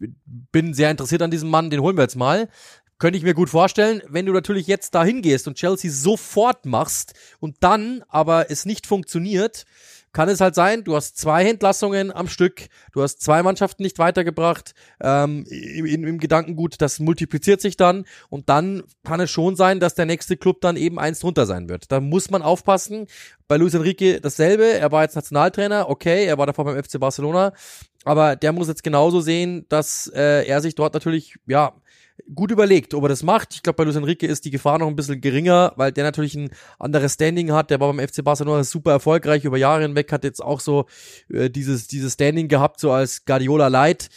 bin 0.52 0.74
sehr 0.74 0.92
interessiert 0.92 1.22
an 1.22 1.32
diesem 1.32 1.50
Mann, 1.50 1.70
den 1.70 1.82
holen 1.82 1.98
wir 1.98 2.04
jetzt 2.04 2.16
mal. 2.16 2.50
Könnte 2.98 3.18
ich 3.18 3.26
mir 3.26 3.34
gut 3.34 3.50
vorstellen, 3.50 4.02
wenn 4.08 4.26
du 4.26 4.32
natürlich 4.32 4.68
jetzt 4.68 4.96
dahin 4.96 5.22
gehst 5.22 5.50
und 5.50 5.58
Chelsea 5.58 5.92
sofort 5.92 6.66
machst 6.66 7.14
und 7.40 7.58
dann 7.60 8.04
aber 8.08 8.50
es 8.50 8.66
nicht 8.66 8.88
funktioniert, 8.88 9.66
kann 10.16 10.30
es 10.30 10.40
halt 10.40 10.56
sein, 10.56 10.86
du 10.86 10.96
hast 10.96 11.18
zwei 11.18 11.44
Entlassungen 11.44 12.10
am 12.10 12.30
Stück, 12.30 12.68
du 12.94 13.02
hast 13.02 13.22
zwei 13.22 13.44
Mannschaften 13.44 13.84
nicht 13.84 14.00
weitergebracht, 14.00 14.74
ähm, 15.02 15.44
im, 15.50 16.06
im 16.06 16.20
Gedankengut, 16.20 16.76
das 16.80 17.02
multipliziert 17.02 17.60
sich 17.60 17.76
dann 17.76 18.06
und 18.30 18.48
dann 18.48 18.84
kann 19.04 19.20
es 19.20 19.30
schon 19.30 19.58
sein, 19.58 19.82
dass 19.82 19.94
der 19.94 20.06
nächste 20.06 20.38
Club 20.38 20.62
dann 20.62 20.78
eben 20.78 21.00
eins 21.00 21.20
drunter 21.20 21.46
sein 21.46 21.68
wird. 21.68 21.92
Da 21.92 22.00
muss 22.00 22.32
man 22.32 22.44
aufpassen. 22.44 23.08
Bei 23.50 23.58
Luis 23.58 23.74
Enrique 23.74 24.22
dasselbe, 24.22 24.64
er 24.64 24.94
war 24.94 25.04
jetzt 25.04 25.16
Nationaltrainer, 25.16 25.90
okay, 25.90 26.24
er 26.24 26.38
war 26.38 26.48
davor 26.48 26.64
beim 26.64 26.82
FC 26.82 26.98
Barcelona, 26.98 27.52
aber 28.06 28.38
der 28.38 28.54
muss 28.54 28.70
jetzt 28.70 28.86
genauso 28.86 29.20
sehen, 29.20 29.66
dass 29.68 30.08
äh, 30.16 30.48
er 30.48 30.62
sich 30.62 30.76
dort 30.76 30.94
natürlich, 30.94 31.36
ja, 31.46 31.74
gut 32.34 32.52
überlegt, 32.52 32.94
ob 32.94 33.04
er 33.04 33.10
das 33.10 33.24
macht. 33.24 33.54
Ich 33.54 33.64
glaube, 33.64 33.78
bei 33.78 33.84
Luis 33.84 33.96
Enrique 33.96 34.24
ist 34.24 34.46
die 34.46 34.52
Gefahr 34.52 34.80
noch 34.80 34.88
ein 34.88 34.96
bisschen 34.96 35.22
geringer, 35.22 35.74
weil 35.76 35.92
der 35.92 36.04
natürlich 36.04 36.36
ein 36.36 36.50
anderes 36.80 37.14
Standing 37.14 37.52
hat. 37.52 37.70
Der 37.70 37.80
war 37.80 37.94
beim 37.94 38.06
FC 38.06 38.24
Barcelona 38.24 38.64
super 38.64 38.92
erfolgreich 38.92 39.46
über 39.46 39.58
Jahre 39.58 39.84
hinweg, 39.84 40.12
hat 40.12 40.24
jetzt 40.24 40.44
auch 40.44 40.60
so 40.60 40.86
äh, 41.30 41.50
dieses, 41.50 41.88
dieses 41.88 42.14
Standing 42.14 42.48
gehabt, 42.48 42.80
so 42.80 42.92
als 42.92 43.26
Guardiola 43.26 43.68
Light. 43.68 44.10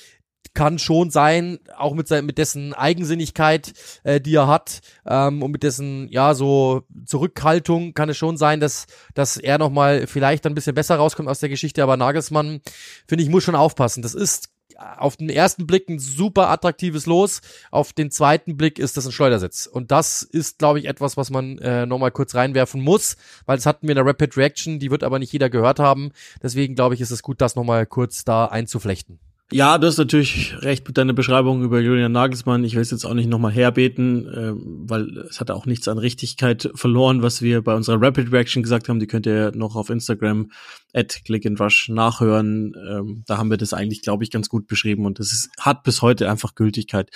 Kann 0.55 0.79
schon 0.79 1.11
sein, 1.11 1.59
auch 1.77 1.95
mit, 1.95 2.09
sein, 2.09 2.25
mit 2.25 2.39
dessen 2.39 2.73
Eigensinnigkeit, 2.73 3.75
äh, 4.03 4.21
die 4.21 4.35
er 4.35 4.49
hat, 4.49 4.81
ähm, 5.07 5.43
und 5.43 5.53
mit 5.53 5.63
dessen, 5.63 6.09
ja, 6.09 6.35
so 6.35 6.83
Zurückhaltung 7.05 7.93
kann 7.93 8.09
es 8.09 8.17
schon 8.17 8.37
sein, 8.37 8.59
dass, 8.59 8.87
dass 9.15 9.37
er 9.37 9.59
nochmal 9.59 10.07
vielleicht 10.07 10.47
ein 10.47 10.55
bisschen 10.55 10.75
besser 10.75 10.97
rauskommt 10.97 11.29
aus 11.29 11.41
der 11.41 11.49
Geschichte, 11.51 11.83
aber 11.83 11.97
Nagelsmann, 11.97 12.61
finde 13.07 13.23
ich, 13.23 13.31
muss 13.31 13.45
schon 13.45 13.55
aufpassen. 13.55 14.03
Das 14.03 14.15
ist 14.15 14.49
auf 14.79 15.17
den 15.17 15.29
ersten 15.29 15.67
Blick 15.67 15.89
ein 15.89 15.99
super 15.99 16.49
attraktives 16.51 17.07
Los, 17.07 17.41
auf 17.71 17.93
den 17.93 18.11
zweiten 18.11 18.57
Blick 18.57 18.79
ist 18.79 18.97
das 18.97 19.07
ein 19.07 19.13
Schleudersitz. 19.13 19.67
Und 19.67 19.91
das 19.91 20.23
ist, 20.23 20.59
glaube 20.59 20.79
ich, 20.79 20.87
etwas, 20.87 21.17
was 21.17 21.31
man 21.31 21.59
äh, 21.59 21.85
nochmal 21.87 22.13
kurz 22.13 22.35
reinwerfen 22.35 22.81
muss, 22.81 23.17
weil 23.47 23.57
das 23.57 23.67
hatten 23.67 23.87
wir 23.89 23.93
in 23.93 23.97
der 23.97 24.07
Rapid 24.07 24.37
Reaction, 24.37 24.79
die 24.79 24.91
wird 24.91 25.03
aber 25.03 25.19
nicht 25.19 25.33
jeder 25.33 25.51
gehört 25.51 25.79
haben. 25.81 26.13
Deswegen, 26.43 26.75
glaube 26.75 26.95
ich, 26.95 27.01
ist 27.01 27.11
es 27.11 27.23
gut, 27.23 27.41
das 27.41 27.57
nochmal 27.57 27.87
kurz 27.87 28.25
da 28.25 28.47
einzuflechten. 28.47 29.19
Ja, 29.51 29.79
du 29.79 29.87
hast 29.87 29.97
natürlich 29.97 30.55
recht 30.61 30.87
mit 30.87 30.99
deiner 30.99 31.15
Beschreibung 31.15 31.63
über 31.63 31.81
Julian 31.81 32.13
Nagelsmann. 32.13 32.65
Ich 32.65 32.75
will 32.75 32.83
es 32.83 32.91
jetzt 32.91 33.07
auch 33.07 33.15
nicht 33.15 33.31
nochmal 33.31 33.51
herbeten, 33.51 34.27
äh, 34.29 34.53
weil 34.55 35.17
es 35.31 35.41
hat 35.41 35.51
auch 35.51 35.65
nichts 35.65 35.89
an 35.89 35.97
Richtigkeit 35.97 36.71
verloren, 36.75 37.23
was 37.23 37.41
wir 37.41 37.63
bei 37.63 37.75
unserer 37.75 38.03
Rapid 38.03 38.31
Reaction 38.31 38.63
gesagt 38.63 38.91
haben. 38.91 39.01
Die 39.01 39.07
könnt 39.07 39.27
ihr 39.27 39.53
noch 39.55 39.75
auf 39.75 39.89
Instagram 39.89 40.51
at 40.93 41.23
Click 41.25 41.47
and 41.47 41.59
Rush 41.59 41.89
nachhören. 41.89 42.75
Ähm, 42.91 43.25
da 43.27 43.39
haben 43.39 43.49
wir 43.49 43.57
das 43.57 43.73
eigentlich, 43.73 44.03
glaube 44.03 44.23
ich, 44.23 44.31
ganz 44.31 44.51
gut 44.51 44.67
beschrieben 44.67 45.07
und 45.07 45.19
das 45.19 45.33
ist, 45.33 45.49
hat 45.59 45.83
bis 45.83 46.03
heute 46.03 46.31
einfach 46.31 46.55
Gültigkeit. 46.55 47.11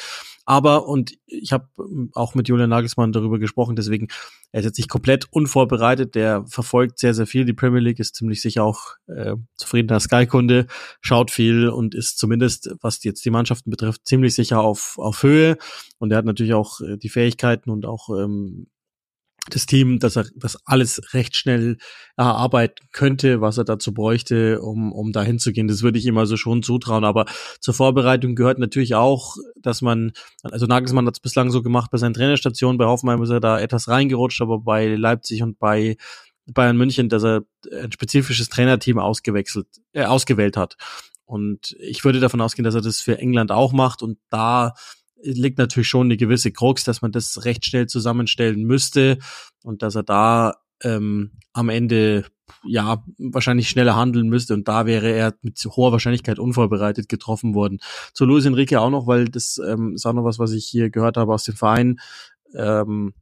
Aber, 0.45 0.89
und 0.89 1.13
ich 1.27 1.53
habe 1.53 1.69
auch 2.15 2.35
mit 2.35 2.49
Julian 2.49 2.71
Nagelsmann 2.71 3.13
darüber 3.13 3.39
gesprochen, 3.39 3.77
deswegen, 3.77 4.09
er 4.51 4.61
ist 4.61 4.67
jetzt 4.67 4.79
nicht 4.79 4.91
komplett 4.91 5.27
unvorbereitet, 5.31 6.15
der 6.15 6.45
verfolgt 6.47 6.99
sehr, 6.99 7.15
sehr 7.15 7.27
viel. 7.27 7.45
Die 7.45 7.53
Premier 7.53 7.81
League 7.81 8.01
ist 8.01 8.17
ziemlich 8.17 8.43
sicher 8.43 8.65
auch 8.65 8.97
äh, 9.07 9.37
zufriedener 9.57 10.01
Sky-Kunde, 10.01 10.67
schaut 11.01 11.31
viel 11.31 11.69
und 11.69 11.95
ist 11.95 12.19
zumindest, 12.19 12.71
was 12.81 13.03
jetzt 13.05 13.25
die 13.25 13.31
Mannschaften 13.31 13.71
betrifft, 13.71 14.07
ziemlich 14.07 14.35
sicher 14.35 14.61
auf, 14.61 14.99
auf 14.99 15.23
Höhe. 15.23 15.57
Und 15.99 16.11
er 16.11 16.19
hat 16.19 16.25
natürlich 16.25 16.55
auch 16.55 16.81
äh, 16.81 16.97
die 16.97 17.09
Fähigkeiten 17.09 17.71
und 17.71 17.87
auch 17.87 18.09
ähm, 18.11 18.67
das 19.51 19.67
Team, 19.67 19.99
dass 19.99 20.17
er 20.17 20.27
das 20.37 20.57
alles 20.67 21.15
recht 21.15 21.35
schnell 21.35 21.79
erarbeiten 22.17 22.87
könnte, 22.93 23.41
was 23.41 23.59
er 23.59 23.65
dazu 23.65 23.93
bräuchte, 23.93 24.61
um, 24.61 24.93
um 24.93 25.13
da 25.13 25.23
hinzugehen. 25.23 25.67
Das 25.67 25.83
würde 25.83 25.99
ich 25.99 26.07
ihm 26.07 26.17
also 26.17 26.37
schon 26.37 26.63
zutrauen. 26.63 27.05
Aber 27.05 27.27
zur 27.61 27.75
Vorbereitung 27.75 28.37
gehört 28.37 28.59
natürlich 28.59 28.95
auch, 28.95 29.37
dass 29.57 29.83
man, 29.83 30.13
also 30.43 30.67
Nagelsmann 30.67 31.07
hat 31.07 31.17
es 31.17 31.21
bislang 31.21 31.51
so 31.51 31.63
gemacht 31.63 31.91
bei 31.91 31.99
seinen 31.99 32.15
Trainerstationen, 32.15 32.79
bei 32.79 32.87
Hoffenheim 32.87 33.23
ist 33.23 33.31
er 33.31 33.41
da 33.41 33.59
etwas 33.59 33.89
reingerutscht, 33.89 34.41
aber 34.41 34.61
bei 34.61 34.95
Leipzig 34.95 35.43
und 35.43 35.59
bei 35.59 35.97
Bayern 36.47 36.77
München, 36.77 37.09
dass 37.09 37.25
er 37.25 37.43
ein 37.73 37.93
spezifisches 37.93 38.49
Trainerteam 38.49 38.99
ausgewechselt, 38.99 39.67
äh, 39.93 40.05
ausgewählt 40.05 40.57
hat. 40.57 40.77
Und 41.25 41.77
ich 41.81 42.05
würde 42.05 42.21
davon 42.21 42.41
ausgehen, 42.41 42.65
dass 42.65 42.75
er 42.75 42.81
das 42.81 43.01
für 43.01 43.19
England 43.19 43.51
auch 43.51 43.73
macht 43.73 44.03
und 44.03 44.19
da 44.29 44.75
liegt 45.23 45.59
natürlich 45.59 45.89
schon 45.89 46.07
eine 46.07 46.17
gewisse 46.17 46.53
Krux, 46.53 46.85
dass 46.85 47.03
man 47.03 47.13
das 47.13 47.45
recht 47.45 47.65
schnell 47.65 47.87
zusammenstellen 47.87 48.65
müsste 48.65 49.19
und 49.63 49.83
dass 49.83 49.95
er 49.95 50.03
da 50.03 50.55
ähm, 50.83 51.33
am 51.53 51.69
Ende 51.69 52.25
ja 52.65 53.03
wahrscheinlich 53.19 53.69
schneller 53.69 53.97
handeln 53.97 54.29
müsste 54.29 54.55
und 54.55 54.69
da 54.69 54.87
wäre 54.87 55.11
er 55.11 55.35
mit 55.43 55.59
hoher 55.65 55.93
Wahrscheinlichkeit 55.93 56.39
unvorbereitet 56.39 57.09
getroffen 57.09 57.55
worden. 57.55 57.79
Zu 58.13 58.25
Luis 58.25 58.45
Enrique 58.45 58.77
auch 58.77 58.91
noch, 58.91 59.07
weil 59.07 59.27
das 59.27 59.59
ähm, 59.65 59.95
ist 59.95 60.07
auch 60.07 60.13
noch 60.13 60.25
was, 60.25 60.39
was 60.39 60.53
ich 60.53 60.67
hier 60.67 60.91
gehört 60.91 61.17
habe 61.17 61.33
aus 61.33 61.45
dem 61.45 61.57
Verein. 61.57 61.99
Ähm, 62.55 63.15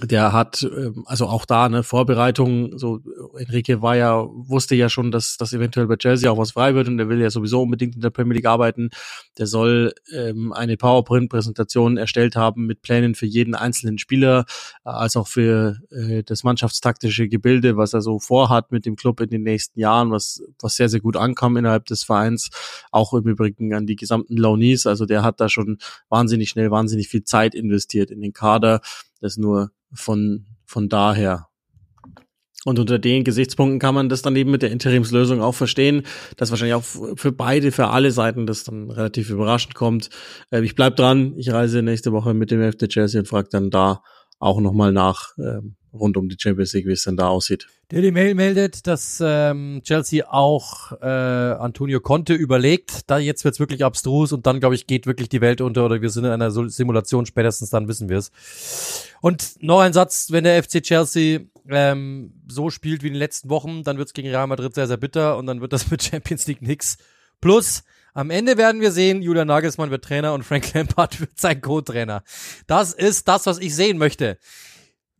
der 0.00 0.32
hat 0.32 0.62
ähm, 0.62 1.02
also 1.06 1.26
auch 1.26 1.44
da 1.44 1.66
eine 1.66 1.82
Vorbereitung 1.82 2.78
so 2.78 3.00
Enrique 3.36 3.82
war 3.82 3.96
ja 3.96 4.24
wusste 4.30 4.76
ja 4.76 4.88
schon 4.88 5.10
dass 5.10 5.36
das 5.36 5.52
eventuell 5.52 5.86
bei 5.86 5.96
Chelsea 5.96 6.30
auch 6.30 6.38
was 6.38 6.52
frei 6.52 6.74
wird 6.74 6.88
und 6.88 6.98
der 6.98 7.08
will 7.08 7.20
ja 7.20 7.30
sowieso 7.30 7.62
unbedingt 7.62 7.96
in 7.96 8.00
der 8.00 8.10
Premier 8.10 8.34
League 8.34 8.46
arbeiten. 8.46 8.90
Der 9.38 9.46
soll 9.46 9.92
ähm, 10.14 10.52
eine 10.52 10.76
PowerPoint 10.76 11.30
Präsentation 11.30 11.96
erstellt 11.96 12.36
haben 12.36 12.66
mit 12.66 12.82
Plänen 12.82 13.14
für 13.14 13.26
jeden 13.26 13.54
einzelnen 13.54 13.98
Spieler 13.98 14.44
als 14.84 15.16
auch 15.16 15.26
für 15.26 15.78
äh, 15.90 16.22
das 16.22 16.44
mannschaftstaktische 16.44 17.28
Gebilde 17.28 17.76
was 17.76 17.92
er 17.92 18.00
so 18.00 18.20
vorhat 18.20 18.70
mit 18.70 18.86
dem 18.86 18.94
Club 18.94 19.20
in 19.20 19.30
den 19.30 19.42
nächsten 19.42 19.80
Jahren 19.80 20.12
was 20.12 20.42
was 20.60 20.76
sehr 20.76 20.88
sehr 20.88 21.00
gut 21.00 21.16
ankam 21.16 21.56
innerhalb 21.56 21.86
des 21.86 22.04
Vereins. 22.04 22.50
Auch 22.92 23.14
im 23.14 23.26
Übrigen 23.26 23.74
an 23.74 23.86
die 23.86 23.96
gesamten 23.96 24.36
Lownies 24.36 24.86
also 24.86 25.06
der 25.06 25.22
hat 25.24 25.40
da 25.40 25.48
schon 25.48 25.78
wahnsinnig 26.08 26.50
schnell 26.50 26.70
wahnsinnig 26.70 27.08
viel 27.08 27.24
Zeit 27.24 27.54
investiert 27.54 28.10
in 28.12 28.20
den 28.20 28.32
Kader. 28.32 28.80
Das 29.20 29.36
nur 29.36 29.72
von, 29.92 30.46
von 30.66 30.88
daher. 30.88 31.46
Und 32.64 32.78
unter 32.78 32.98
den 32.98 33.24
Gesichtspunkten 33.24 33.78
kann 33.78 33.94
man 33.94 34.08
das 34.08 34.20
dann 34.20 34.36
eben 34.36 34.50
mit 34.50 34.62
der 34.62 34.72
Interimslösung 34.72 35.40
auch 35.40 35.54
verstehen, 35.54 36.02
dass 36.36 36.50
wahrscheinlich 36.50 36.74
auch 36.74 36.84
für 37.14 37.32
beide, 37.32 37.70
für 37.72 37.88
alle 37.88 38.10
Seiten 38.10 38.46
das 38.46 38.64
dann 38.64 38.90
relativ 38.90 39.30
überraschend 39.30 39.74
kommt. 39.74 40.10
Äh, 40.50 40.62
ich 40.62 40.74
bleib 40.74 40.96
dran, 40.96 41.34
ich 41.36 41.50
reise 41.52 41.82
nächste 41.82 42.12
Woche 42.12 42.34
mit 42.34 42.50
dem 42.50 42.72
FC 42.72 42.88
Chelsea 42.88 43.20
und 43.20 43.26
frage 43.26 43.48
dann 43.50 43.70
da 43.70 44.02
auch 44.38 44.60
nochmal 44.60 44.92
nach, 44.92 45.36
ähm, 45.38 45.76
rund 45.92 46.16
um 46.16 46.28
die 46.28 46.36
Champions 46.38 46.72
League, 46.74 46.86
wie 46.86 46.92
es 46.92 47.04
denn 47.04 47.16
da 47.16 47.28
aussieht. 47.28 47.66
Daily 47.88 48.10
Mail 48.10 48.34
meldet, 48.34 48.86
dass 48.86 49.22
ähm, 49.24 49.80
Chelsea 49.82 50.26
auch 50.30 50.92
äh, 51.00 51.06
Antonio 51.06 52.00
Conte 52.00 52.34
überlegt. 52.34 53.10
Da 53.10 53.18
jetzt 53.18 53.44
wird's 53.44 53.60
wirklich 53.60 53.84
abstrus 53.84 54.32
und 54.32 54.46
dann, 54.46 54.60
glaube 54.60 54.74
ich, 54.74 54.86
geht 54.86 55.06
wirklich 55.06 55.28
die 55.28 55.40
Welt 55.40 55.60
unter 55.60 55.86
oder 55.86 56.02
wir 56.02 56.10
sind 56.10 56.24
in 56.24 56.30
einer 56.30 56.50
Simulation, 56.50 57.24
spätestens 57.24 57.70
dann 57.70 57.88
wissen 57.88 58.08
wir 58.08 58.18
es. 58.18 58.30
Und 59.22 59.62
noch 59.62 59.80
ein 59.80 59.92
Satz, 59.94 60.30
wenn 60.30 60.44
der 60.44 60.62
FC 60.62 60.82
Chelsea 60.82 61.40
ähm, 61.68 62.34
so 62.46 62.70
spielt 62.70 63.02
wie 63.02 63.08
in 63.08 63.14
den 63.14 63.18
letzten 63.18 63.48
Wochen, 63.48 63.82
dann 63.82 63.98
wird's 63.98 64.12
gegen 64.12 64.28
Real 64.28 64.46
Madrid 64.46 64.74
sehr, 64.74 64.86
sehr 64.86 64.96
bitter 64.98 65.38
und 65.38 65.46
dann 65.46 65.60
wird 65.60 65.72
das 65.72 65.90
mit 65.90 66.02
Champions 66.02 66.46
League 66.46 66.62
nix. 66.62 66.98
Plus, 67.40 67.84
am 68.18 68.30
Ende 68.30 68.56
werden 68.56 68.80
wir 68.80 68.90
sehen, 68.90 69.22
Julian 69.22 69.46
Nagelsmann 69.46 69.92
wird 69.92 70.04
Trainer 70.04 70.34
und 70.34 70.42
Frank 70.42 70.74
Lampard 70.74 71.20
wird 71.20 71.38
sein 71.38 71.60
Co-Trainer. 71.60 72.24
Das 72.66 72.92
ist 72.92 73.28
das, 73.28 73.46
was 73.46 73.58
ich 73.58 73.76
sehen 73.76 73.96
möchte. 73.96 74.38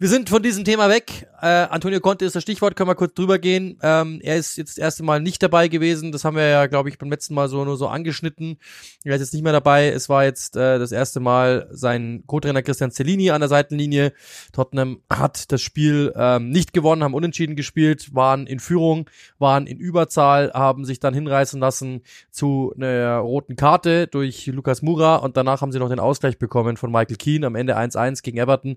Wir 0.01 0.09
sind 0.09 0.29
von 0.29 0.41
diesem 0.41 0.65
Thema 0.65 0.89
weg. 0.89 1.27
Äh, 1.43 1.47
Antonio 1.47 1.99
Conte 1.99 2.25
ist 2.25 2.37
das 2.37 2.45
Stichwort, 2.45 2.77
können 2.77 2.89
wir 2.89 2.95
kurz 2.95 3.15
drüber 3.15 3.41
gehen. 3.41 3.79
Ähm, 3.83 4.21
er 4.23 4.37
ist 4.37 4.57
jetzt 4.57 4.77
das 4.77 4.79
erste 4.79 5.03
Mal 5.03 5.21
nicht 5.21 5.43
dabei 5.43 5.67
gewesen. 5.67 6.13
Das 6.13 6.25
haben 6.25 6.37
wir 6.37 6.47
ja, 6.47 6.67
glaube 6.67 6.89
ich, 6.89 6.99
beim 6.99 7.11
letzten 7.11 7.35
Mal 7.35 7.49
so 7.49 7.65
nur 7.65 7.77
so 7.77 7.89
angeschnitten. 7.89 8.59
Er 9.03 9.17
ist 9.17 9.23
jetzt 9.23 9.35
nicht 9.35 9.43
mehr 9.43 9.53
dabei. 9.53 9.89
Es 9.89 10.09
war 10.09 10.23
jetzt 10.23 10.57
äh, 10.57 10.79
das 10.79 10.93
erste 10.93 11.19
Mal 11.19 11.67
sein 11.73 12.23
Co-Trainer 12.27 12.63
Christian 12.63 12.93
Cellini 12.93 13.31
an 13.31 13.41
der 13.41 13.49
Seitenlinie. 13.49 14.13
Tottenham 14.53 15.01
hat 15.13 15.51
das 15.51 15.63
Spiel 15.63 16.13
ähm, 16.15 16.51
nicht 16.51 16.73
gewonnen, 16.73 17.03
haben 17.03 17.15
unentschieden 17.15 17.57
gespielt, 17.57 18.15
waren 18.15 18.47
in 18.47 18.61
Führung, 18.61 19.11
waren 19.41 19.67
in 19.67 19.79
Überzahl, 19.79 20.53
haben 20.55 20.85
sich 20.85 21.01
dann 21.01 21.13
hinreißen 21.13 21.59
lassen 21.59 22.03
zu 22.31 22.73
einer 22.77 23.19
roten 23.19 23.57
Karte 23.57 24.07
durch 24.07 24.47
Lukas 24.47 24.81
Mura 24.83 25.17
und 25.17 25.37
danach 25.37 25.61
haben 25.61 25.73
sie 25.73 25.81
noch 25.81 25.89
den 25.89 25.99
Ausgleich 25.99 26.39
bekommen 26.39 26.77
von 26.77 26.93
Michael 26.93 27.17
Keane 27.17 27.47
am 27.49 27.57
Ende 27.57 27.77
1-1 27.77 28.23
gegen 28.23 28.39
Everton 28.39 28.77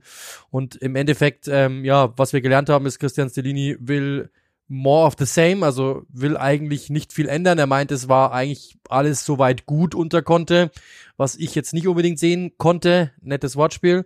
und 0.49 0.77
im 0.77 0.95
Ende 0.95 1.11
Endeffekt, 1.12 1.50
ähm, 1.50 1.84
ja, 1.84 2.13
was 2.15 2.32
wir 2.32 2.39
gelernt 2.39 2.69
haben, 2.69 2.86
ist, 2.86 2.97
Christian 2.97 3.30
Stellini 3.30 3.76
will 3.82 4.30
more 4.69 5.06
of 5.06 5.15
the 5.19 5.26
same, 5.26 5.65
also 5.65 6.04
will 6.08 6.38
eigentlich 6.38 6.89
nicht 6.89 7.12
viel 7.12 7.28
ändern. 7.28 7.60
Er 7.60 7.67
meint, 7.67 7.91
es 7.91 8.08
war 8.08 8.32
eigentlich 8.32 8.78
alles 8.88 9.26
soweit 9.26 9.65
gut 9.65 9.93
unter 9.93 10.21
konnte, 10.21 10.71
was 11.17 11.36
ich 11.36 11.54
jetzt 11.54 11.74
nicht 11.74 11.88
unbedingt 11.89 12.17
sehen 12.17 12.54
konnte. 12.58 13.12
Nettes 13.21 13.58
Wortspiel. 13.58 14.06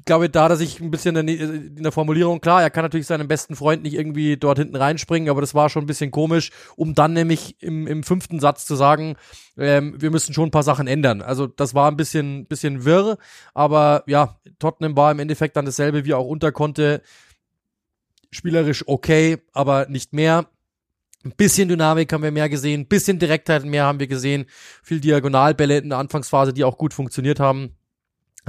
Ich 0.00 0.06
glaube, 0.06 0.30
da 0.30 0.44
hat 0.44 0.50
er 0.50 0.56
sich 0.56 0.80
ein 0.80 0.90
bisschen 0.90 1.14
in 1.14 1.82
der 1.82 1.92
Formulierung, 1.92 2.40
klar, 2.40 2.62
er 2.62 2.70
kann 2.70 2.84
natürlich 2.84 3.06
seinem 3.06 3.28
besten 3.28 3.54
Freund 3.54 3.82
nicht 3.82 3.92
irgendwie 3.92 4.38
dort 4.38 4.56
hinten 4.56 4.76
reinspringen, 4.76 5.28
aber 5.28 5.42
das 5.42 5.54
war 5.54 5.68
schon 5.68 5.84
ein 5.84 5.86
bisschen 5.86 6.10
komisch, 6.10 6.52
um 6.74 6.94
dann 6.94 7.12
nämlich 7.12 7.62
im, 7.62 7.86
im 7.86 8.02
fünften 8.02 8.40
Satz 8.40 8.64
zu 8.64 8.76
sagen, 8.76 9.16
ähm, 9.58 10.00
wir 10.00 10.10
müssen 10.10 10.32
schon 10.32 10.48
ein 10.48 10.50
paar 10.52 10.62
Sachen 10.62 10.86
ändern. 10.86 11.20
Also 11.20 11.46
das 11.46 11.74
war 11.74 11.90
ein 11.90 11.98
bisschen, 11.98 12.46
bisschen 12.46 12.86
wirr, 12.86 13.18
aber 13.52 14.02
ja, 14.06 14.40
Tottenham 14.58 14.96
war 14.96 15.12
im 15.12 15.18
Endeffekt 15.18 15.54
dann 15.56 15.66
dasselbe 15.66 16.06
wie 16.06 16.14
auch 16.14 16.26
unter 16.26 16.50
konnte. 16.50 17.02
Spielerisch 18.30 18.88
okay, 18.88 19.36
aber 19.52 19.86
nicht 19.86 20.14
mehr. 20.14 20.46
Ein 21.24 21.32
bisschen 21.36 21.68
Dynamik 21.68 22.10
haben 22.10 22.22
wir 22.22 22.30
mehr 22.30 22.48
gesehen, 22.48 22.80
ein 22.80 22.88
bisschen 22.88 23.18
Direktheit 23.18 23.66
mehr 23.66 23.84
haben 23.84 24.00
wir 24.00 24.06
gesehen, 24.06 24.46
viel 24.82 25.00
Diagonalbälle 25.00 25.76
in 25.76 25.90
der 25.90 25.98
Anfangsphase, 25.98 26.54
die 26.54 26.64
auch 26.64 26.78
gut 26.78 26.94
funktioniert 26.94 27.38
haben. 27.38 27.76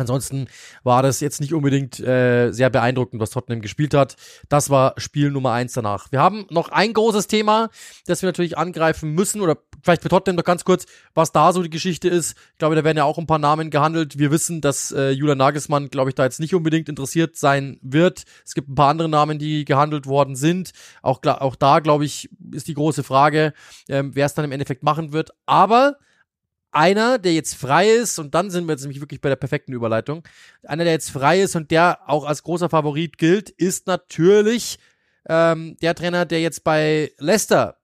Ansonsten 0.02 0.48
war 0.84 1.02
das 1.04 1.20
jetzt 1.20 1.42
nicht 1.42 1.54
unbedingt 1.54 2.00
äh, 2.00 2.52
sehr 2.52 2.70
beeindruckend, 2.70 3.22
was 3.22 3.30
Tottenham 3.30 3.62
gespielt 3.62 3.94
hat. 3.94 4.16
Das 4.50 4.70
war 4.70 4.94
Spiel 4.98 5.32
Nummer 5.32 5.54
eins 5.54 5.74
danach. 5.74 6.12
Wir 6.12 6.20
haben 6.20 6.46
noch 6.50 6.70
ein 6.70 6.94
großes 6.94 7.28
Thema, 7.28 7.70
das 8.06 8.22
wir 8.22 8.28
natürlich 8.28 8.58
angreifen 8.58 9.12
müssen 9.12 9.42
oder 9.42 9.58
vielleicht 9.84 10.02
für 10.02 10.10
Tottenham 10.10 10.36
noch 10.36 10.44
ganz 10.44 10.66
kurz, 10.66 10.86
was 11.14 11.32
da 11.32 11.54
so 11.54 11.64
die 11.64 11.70
Geschichte 11.70 12.08
ist. 12.08 12.36
Ich 12.54 12.58
glaube, 12.58 12.76
da 12.76 12.84
werden 12.84 12.98
ja 12.98 13.04
auch 13.04 13.18
ein 13.18 13.28
paar 13.28 13.40
Namen 13.40 13.70
gehandelt. 13.70 14.18
Wir 14.18 14.32
wissen, 14.32 14.62
dass 14.62 14.92
äh, 14.92 15.12
Julian 15.12 15.38
Nagelsmann, 15.38 15.90
glaube 15.90 16.10
ich, 16.10 16.16
da 16.16 16.24
jetzt 16.24 16.40
nicht 16.40 16.54
unbedingt 16.54 16.90
interessiert 16.90 17.38
sein 17.38 17.80
wird. 17.82 18.24
Es 18.46 18.54
gibt 18.54 18.70
ein 18.70 18.76
paar 18.76 18.90
andere 18.90 19.10
Namen, 19.10 19.40
die 19.40 19.66
gehandelt 19.66 20.06
worden 20.06 20.36
sind. 20.36 20.72
Auch, 21.02 21.22
auch 21.24 21.56
da, 21.56 21.80
glaube 21.80 22.06
ich, 22.06 22.30
ist 22.52 22.68
die 22.68 22.74
große 22.74 23.04
Frage, 23.04 23.54
ähm, 23.90 24.12
wer 24.14 24.26
es 24.26 24.34
dann 24.34 24.46
im 24.46 24.52
Endeffekt 24.52 24.84
machen 24.84 25.14
wird. 25.14 25.32
Aber 25.46 25.98
einer, 26.72 27.20
der 27.20 27.34
jetzt 27.34 27.56
frei 27.56 27.90
ist, 27.90 28.20
und 28.20 28.34
dann 28.34 28.50
sind 28.50 28.66
wir 28.66 28.74
jetzt 28.74 28.82
nämlich 28.82 29.02
wirklich 29.02 29.22
bei 29.22 29.30
der 29.30 29.36
perfekten 29.36 29.74
Überleitung, 29.74 30.24
einer, 30.64 30.84
der 30.84 30.94
jetzt 30.94 31.12
frei 31.12 31.42
ist 31.42 31.56
und 31.56 31.72
der 31.72 32.00
auch 32.08 32.26
als 32.26 32.44
großer 32.44 32.70
Favorit 32.70 33.18
gilt, 33.18 33.50
ist 33.50 33.88
natürlich 33.88 34.80
ähm, 35.28 35.78
der 35.82 35.96
Trainer, 35.96 36.26
der 36.26 36.42
jetzt 36.42 36.64
bei 36.64 37.12
Leicester 37.18 37.78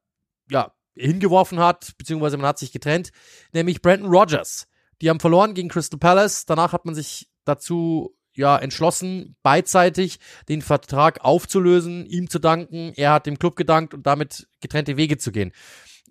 ja, 0.50 0.74
hingeworfen 0.96 1.60
hat, 1.60 1.94
beziehungsweise 1.98 2.38
man 2.38 2.48
hat 2.48 2.60
sich 2.60 2.72
getrennt, 2.72 3.12
nämlich 3.54 3.82
Brandon 3.82 4.10
Rogers. 4.10 4.68
Die 5.02 5.10
haben 5.10 5.20
verloren 5.20 5.54
gegen 5.54 5.70
Crystal 5.70 6.00
Palace. 6.00 6.46
Danach 6.46 6.74
hat 6.74 6.86
man 6.86 6.96
sich 6.96 7.30
dazu 7.46 8.16
ja 8.34 8.58
entschlossen, 8.58 9.36
beidseitig 9.44 10.20
den 10.48 10.62
Vertrag 10.62 11.24
aufzulösen, 11.24 12.06
ihm 12.06 12.30
zu 12.30 12.40
danken. 12.40 12.94
Er 12.96 13.14
hat 13.14 13.26
dem 13.26 13.40
Club 13.40 13.56
gedankt 13.56 13.94
und 13.94 14.08
damit 14.08 14.48
getrennte 14.60 14.98
Wege 14.98 15.18
zu 15.18 15.32
gehen. 15.32 15.52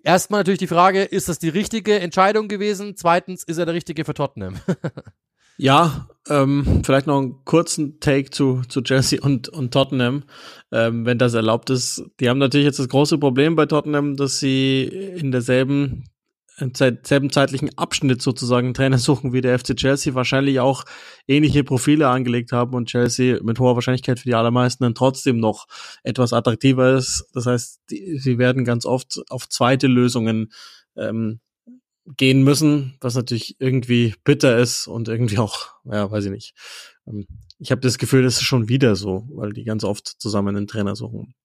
Erstmal 0.03 0.41
natürlich 0.41 0.59
die 0.59 0.67
Frage, 0.67 1.03
ist 1.03 1.29
das 1.29 1.39
die 1.39 1.49
richtige 1.49 1.99
Entscheidung 1.99 2.47
gewesen? 2.47 2.95
Zweitens, 2.95 3.43
ist 3.43 3.57
er 3.57 3.65
der 3.65 3.75
richtige 3.75 4.05
für 4.05 4.13
Tottenham? 4.13 4.55
ja, 5.57 6.07
ähm, 6.29 6.81
vielleicht 6.85 7.07
noch 7.07 7.17
einen 7.17 7.43
kurzen 7.45 7.99
Take 7.99 8.29
zu, 8.29 8.61
zu 8.67 8.81
Chelsea 8.81 9.21
und, 9.21 9.49
und 9.49 9.73
Tottenham, 9.73 10.23
ähm, 10.71 11.05
wenn 11.05 11.17
das 11.17 11.33
erlaubt 11.33 11.69
ist. 11.69 12.03
Die 12.19 12.29
haben 12.29 12.37
natürlich 12.37 12.65
jetzt 12.65 12.79
das 12.79 12.89
große 12.89 13.17
Problem 13.17 13.55
bei 13.55 13.65
Tottenham, 13.65 14.15
dass 14.15 14.39
sie 14.39 14.83
in 14.83 15.31
derselben 15.31 16.05
im 16.59 16.73
selben 16.75 17.31
zeitlichen 17.31 17.77
Abschnitt 17.77 18.21
sozusagen 18.21 18.73
Trainer 18.73 18.97
suchen 18.97 19.33
wie 19.33 19.41
der 19.41 19.57
FC 19.59 19.75
Chelsea, 19.75 20.15
wahrscheinlich 20.15 20.59
auch 20.59 20.83
ähnliche 21.27 21.63
Profile 21.63 22.07
angelegt 22.07 22.51
haben 22.51 22.73
und 22.73 22.87
Chelsea 22.87 23.39
mit 23.43 23.59
hoher 23.59 23.75
Wahrscheinlichkeit 23.75 24.19
für 24.19 24.29
die 24.29 24.35
allermeisten 24.35 24.83
dann 24.83 24.95
trotzdem 24.95 25.39
noch 25.39 25.67
etwas 26.03 26.33
attraktiver 26.33 26.95
ist. 26.95 27.27
Das 27.33 27.45
heißt, 27.45 27.81
die, 27.91 28.17
sie 28.17 28.37
werden 28.37 28.65
ganz 28.65 28.85
oft 28.85 29.21
auf 29.29 29.47
zweite 29.47 29.87
Lösungen 29.87 30.51
ähm, 30.95 31.39
gehen 32.15 32.43
müssen, 32.43 32.97
was 33.01 33.15
natürlich 33.15 33.57
irgendwie 33.59 34.15
bitter 34.23 34.57
ist 34.57 34.87
und 34.87 35.09
irgendwie 35.09 35.39
auch, 35.39 35.73
ja, 35.83 36.09
weiß 36.09 36.25
ich 36.25 36.31
nicht. 36.31 36.53
Ähm, 37.05 37.27
ich 37.59 37.71
habe 37.71 37.81
das 37.81 37.97
Gefühl, 37.97 38.23
das 38.23 38.35
ist 38.35 38.43
schon 38.43 38.69
wieder 38.69 38.95
so, 38.95 39.27
weil 39.31 39.51
die 39.53 39.63
ganz 39.63 39.83
oft 39.83 40.07
zusammen 40.07 40.55
einen 40.55 40.67
Trainer 40.67 40.95
suchen. 40.95 41.35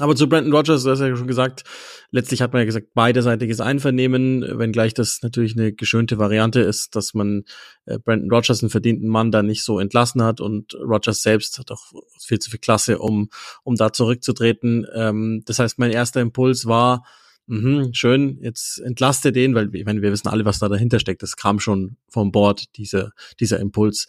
Aber 0.00 0.16
zu 0.16 0.28
Brandon 0.28 0.52
Rogers, 0.52 0.82
du 0.82 0.90
hast 0.90 1.00
ja 1.00 1.14
schon 1.14 1.26
gesagt, 1.26 1.64
letztlich 2.10 2.40
hat 2.40 2.52
man 2.54 2.60
ja 2.60 2.66
gesagt, 2.66 2.94
beiderseitiges 2.94 3.60
Einvernehmen, 3.60 4.58
wenngleich 4.58 4.94
das 4.94 5.20
natürlich 5.22 5.56
eine 5.56 5.72
geschönte 5.74 6.18
Variante 6.18 6.60
ist, 6.60 6.96
dass 6.96 7.12
man 7.12 7.44
äh, 7.84 7.98
Brandon 7.98 8.30
Rogers, 8.30 8.62
einen 8.62 8.70
verdienten 8.70 9.08
Mann, 9.08 9.30
da 9.30 9.42
nicht 9.42 9.62
so 9.62 9.78
entlassen 9.78 10.22
hat 10.22 10.40
und 10.40 10.74
Rogers 10.74 11.20
selbst 11.20 11.58
hat 11.58 11.70
auch 11.70 11.92
viel 12.18 12.38
zu 12.38 12.50
viel 12.50 12.60
Klasse, 12.60 12.98
um, 12.98 13.28
um 13.62 13.76
da 13.76 13.92
zurückzutreten. 13.92 14.86
Ähm, 14.94 15.42
das 15.44 15.58
heißt, 15.58 15.78
mein 15.78 15.90
erster 15.90 16.22
Impuls 16.22 16.64
war, 16.64 17.04
mh, 17.46 17.90
schön, 17.92 18.38
jetzt 18.40 18.78
entlaste 18.80 19.32
den, 19.32 19.54
weil 19.54 19.74
ich 19.74 19.84
meine, 19.84 20.00
wir 20.00 20.12
wissen 20.12 20.28
alle, 20.28 20.46
was 20.46 20.60
da 20.60 20.70
dahinter 20.70 20.98
steckt. 20.98 21.22
Das 21.22 21.36
kam 21.36 21.60
schon 21.60 21.96
vom 22.08 22.32
Board, 22.32 22.76
dieser, 22.76 23.12
dieser 23.38 23.60
Impuls. 23.60 24.06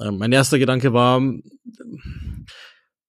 Ähm, 0.00 0.18
mein 0.18 0.30
erster 0.30 0.60
Gedanke 0.60 0.92
war, 0.92 1.20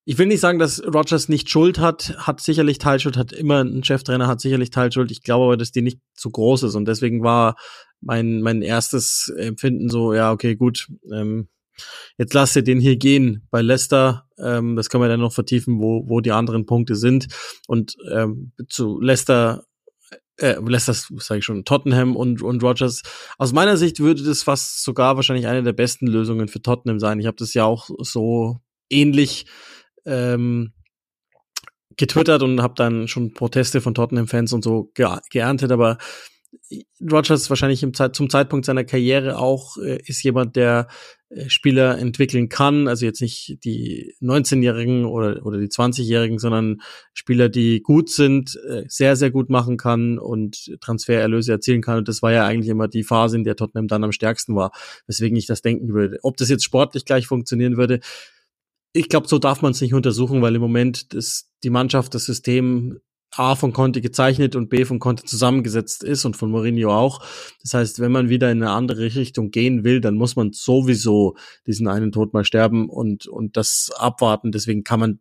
ich 0.06 0.18
will 0.20 0.28
nicht 0.28 0.40
sagen, 0.40 0.60
dass 0.60 0.84
Rogers 0.84 1.30
nicht 1.30 1.50
Schuld 1.50 1.80
hat, 1.80 2.16
hat 2.18 2.40
sicherlich 2.40 2.78
Teilschuld, 2.78 3.18
hat 3.18 3.32
immer 3.32 3.64
ein 3.64 3.84
Cheftrainer, 3.84 4.28
hat 4.28 4.40
sicherlich 4.40 4.70
Teilschuld. 4.70 5.12
Ich 5.12 5.24
glaube 5.24 5.46
aber, 5.46 5.58
dass 5.58 5.72
die 5.72 5.82
nicht 5.82 6.00
zu 6.14 6.30
groß 6.30 6.64
ist 6.64 6.76
und 6.76 6.88
deswegen 6.88 7.24
war 7.24 7.56
mein, 8.02 8.42
mein 8.42 8.62
erstes 8.62 9.34
Empfinden 9.36 9.90
so, 9.90 10.14
ja, 10.14 10.32
okay, 10.32 10.56
gut, 10.56 10.88
ähm, 11.12 11.50
jetzt 12.18 12.34
lasse 12.34 12.62
den 12.62 12.80
hier 12.80 12.98
gehen 12.98 13.48
bei 13.50 13.62
Leicester. 13.62 14.28
Ähm, 14.38 14.76
das 14.76 14.90
können 14.90 15.04
wir 15.04 15.10
dann 15.10 15.20
noch 15.20 15.34
vertiefen, 15.34 15.80
wo, 15.80 16.08
wo 16.08 16.22
die 16.22 16.32
anderen 16.32 16.68
Punkte 16.68 16.96
sind. 16.96 17.28
Und 17.68 17.96
ähm, 18.12 18.52
zu 18.70 19.02
Leicester 19.02 19.66
äh, 20.38 20.60
Leicester, 20.60 20.94
sage 20.94 21.40
ich 21.40 21.46
schon, 21.46 21.64
Tottenham 21.66 22.16
und, 22.16 22.42
und 22.42 22.62
Rogers. 22.62 23.02
Aus 23.38 23.54
meiner 23.54 23.78
Sicht 23.78 24.00
würde 24.00 24.24
das 24.24 24.44
fast 24.44 24.84
sogar 24.84 25.16
wahrscheinlich 25.16 25.48
eine 25.48 25.64
der 25.64 25.74
besten 25.74 26.08
Lösungen 26.08 26.48
für 26.48 26.62
Tottenham 26.62 27.00
sein. 27.00 27.20
Ich 27.20 27.26
habe 27.26 27.38
das 27.38 27.54
ja 27.54 27.64
auch 27.64 27.90
so 28.00 28.60
ähnlich 28.90 29.46
ähm, 30.06 30.74
getwittert 31.98 32.44
und 32.44 32.62
habe 32.62 32.74
dann 32.76 33.08
schon 33.08 33.34
Proteste 33.34 33.82
von 33.82 33.94
Tottenham-Fans 33.94 34.54
und 34.54 34.64
so 34.64 34.92
ge 34.94 35.08
geerntet, 35.30 35.72
aber 35.72 35.98
Rogers 37.02 37.50
wahrscheinlich 37.50 37.84
im 37.84 37.94
Zeit, 37.94 38.16
zum 38.16 38.30
Zeitpunkt 38.30 38.66
seiner 38.66 38.84
Karriere 38.84 39.38
auch 39.38 39.78
äh, 39.78 40.00
ist 40.06 40.24
jemand, 40.24 40.56
der 40.56 40.88
äh, 41.30 41.50
Spieler 41.50 41.98
entwickeln 41.98 42.50
kann, 42.50 42.88
also 42.88 43.06
jetzt 43.06 43.22
nicht 43.22 43.64
die 43.64 44.14
19-Jährigen 44.22 45.06
oder, 45.06 45.46
oder 45.46 45.58
die 45.60 45.68
20-Jährigen, 45.68 46.40
sondern 46.40 46.82
Spieler, 47.14 47.50
die 47.50 47.82
gut 47.82 48.10
sind, 48.10 48.58
äh, 48.68 48.84
sehr, 48.88 49.16
sehr 49.16 49.32
gut 49.32 49.50
machen 49.50 49.78
kann 49.78 50.18
und 50.18 50.78
Transfererlöse 50.82 51.52
erzielen 51.52 51.82
kann. 51.82 52.00
Und 52.00 52.08
das 52.08 52.22
war 52.22 52.32
ja 52.32 52.46
eigentlich 52.46 52.70
immer 52.70 52.88
die 52.88 53.04
Phase, 53.04 53.36
in 53.36 53.44
der 53.44 53.56
Tottenham 53.56 53.88
dann 53.88 54.04
am 54.04 54.12
stärksten 54.12 54.56
war, 54.56 54.72
weswegen 55.08 55.38
ich 55.38 55.46
das 55.46 55.62
denken 55.62 55.94
würde. 55.94 56.20
Ob 56.24 56.38
das 56.38 56.50
jetzt 56.50 56.64
sportlich 56.64 57.06
gleich 57.06 57.28
funktionieren 57.28 57.78
würde, 57.78 58.00
ich 58.96 59.10
glaube, 59.10 59.28
so 59.28 59.40
darf 59.40 59.62
man 59.62 59.74
es 59.74 59.82
nicht 59.82 59.94
untersuchen, 59.94 60.42
weil 60.42 60.56
im 60.56 60.62
Moment 60.62 61.14
das, 61.14 61.52
die 61.64 61.70
Mannschaft, 61.70 62.16
das 62.16 62.26
System 62.26 63.00
A 63.36 63.56
von 63.56 63.74
Conte 63.74 64.00
gezeichnet 64.00 64.56
und 64.56 64.70
B 64.70 64.86
von 64.86 65.00
Conte 65.00 65.26
zusammengesetzt 65.26 66.02
ist 66.02 66.24
und 66.24 66.38
von 66.38 66.50
Mourinho 66.50 66.96
auch. 66.96 67.20
Das 67.62 67.74
heißt, 67.74 68.00
wenn 68.00 68.14
man 68.14 68.30
wieder 68.30 68.50
in 68.50 68.64
eine 68.64 68.72
andere 68.72 69.14
Richtung 69.16 69.52
gehen 69.52 69.84
will, 69.84 70.00
dann 70.00 70.16
muss 70.16 70.38
man 70.38 70.54
sowieso 70.54 71.36
diesen 71.68 71.90
einen 71.90 72.14
Tod 72.14 72.34
mal 72.34 72.46
sterben 72.46 72.90
und, 72.90 73.28
und 73.28 73.58
das 73.58 73.92
abwarten. 73.98 74.54
Deswegen 74.54 74.86
kann 74.86 75.02
man 75.02 75.20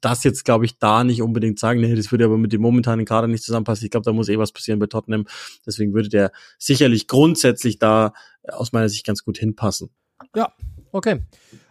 das 0.00 0.24
jetzt, 0.24 0.44
glaube 0.44 0.64
ich, 0.64 0.78
da 0.78 1.04
nicht 1.04 1.22
unbedingt 1.22 1.60
sagen. 1.60 1.80
Nee, 1.80 1.94
das 1.94 2.10
würde 2.10 2.24
aber 2.24 2.38
mit 2.38 2.52
dem 2.52 2.62
momentanen 2.62 3.06
Kader 3.06 3.28
nicht 3.28 3.44
zusammenpassen. 3.44 3.84
Ich 3.84 3.92
glaube, 3.92 4.04
da 4.04 4.12
muss 4.12 4.28
eh 4.28 4.38
was 4.38 4.50
passieren 4.50 4.80
bei 4.80 4.86
Tottenham. 4.86 5.26
Deswegen 5.64 5.94
würde 5.94 6.08
der 6.08 6.32
sicherlich 6.58 7.06
grundsätzlich 7.06 7.78
da 7.78 8.12
aus 8.48 8.72
meiner 8.72 8.88
Sicht 8.88 9.06
ganz 9.06 9.22
gut 9.22 9.38
hinpassen. 9.38 9.90
Ja, 10.34 10.52
okay. 10.90 11.20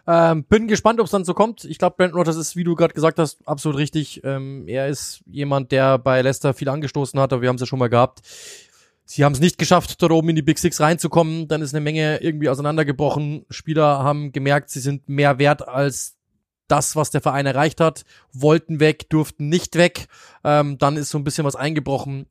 Ähm, 0.06 0.44
bin 0.44 0.68
gespannt, 0.68 1.00
ob 1.00 1.06
es 1.06 1.12
dann 1.12 1.24
so 1.24 1.34
kommt. 1.34 1.64
Ich 1.64 1.78
glaube, 1.78 1.96
Brandon 1.96 2.18
Rodgers 2.18 2.36
ist, 2.36 2.56
wie 2.56 2.64
du 2.64 2.74
gerade 2.74 2.94
gesagt 2.94 3.18
hast, 3.18 3.46
absolut 3.46 3.78
richtig. 3.78 4.22
Ähm, 4.24 4.68
er 4.68 4.88
ist 4.88 5.22
jemand, 5.26 5.72
der 5.72 5.98
bei 5.98 6.20
Leicester 6.20 6.52
viel 6.52 6.68
angestoßen 6.68 7.18
hat, 7.18 7.32
aber 7.32 7.42
wir 7.42 7.48
haben 7.48 7.56
es 7.56 7.62
ja 7.62 7.66
schon 7.66 7.78
mal 7.78 7.88
gehabt. 7.88 8.20
Sie 9.06 9.24
haben 9.24 9.32
es 9.32 9.40
nicht 9.40 9.58
geschafft, 9.58 10.00
dort 10.00 10.12
oben 10.12 10.30
in 10.30 10.36
die 10.36 10.42
Big 10.42 10.58
Six 10.58 10.80
reinzukommen. 10.80 11.48
Dann 11.48 11.62
ist 11.62 11.74
eine 11.74 11.82
Menge 11.82 12.22
irgendwie 12.22 12.48
auseinandergebrochen. 12.48 13.44
Spieler 13.50 14.02
haben 14.02 14.32
gemerkt, 14.32 14.70
sie 14.70 14.80
sind 14.80 15.08
mehr 15.08 15.38
wert 15.38 15.66
als 15.66 16.16
das, 16.68 16.96
was 16.96 17.10
der 17.10 17.20
Verein 17.20 17.46
erreicht 17.46 17.80
hat, 17.80 18.04
wollten 18.32 18.80
weg, 18.80 19.10
durften 19.10 19.48
nicht 19.48 19.76
weg. 19.76 20.06
Ähm, 20.42 20.78
dann 20.78 20.96
ist 20.96 21.10
so 21.10 21.18
ein 21.18 21.24
bisschen 21.24 21.44
was 21.44 21.56
eingebrochen, 21.56 22.26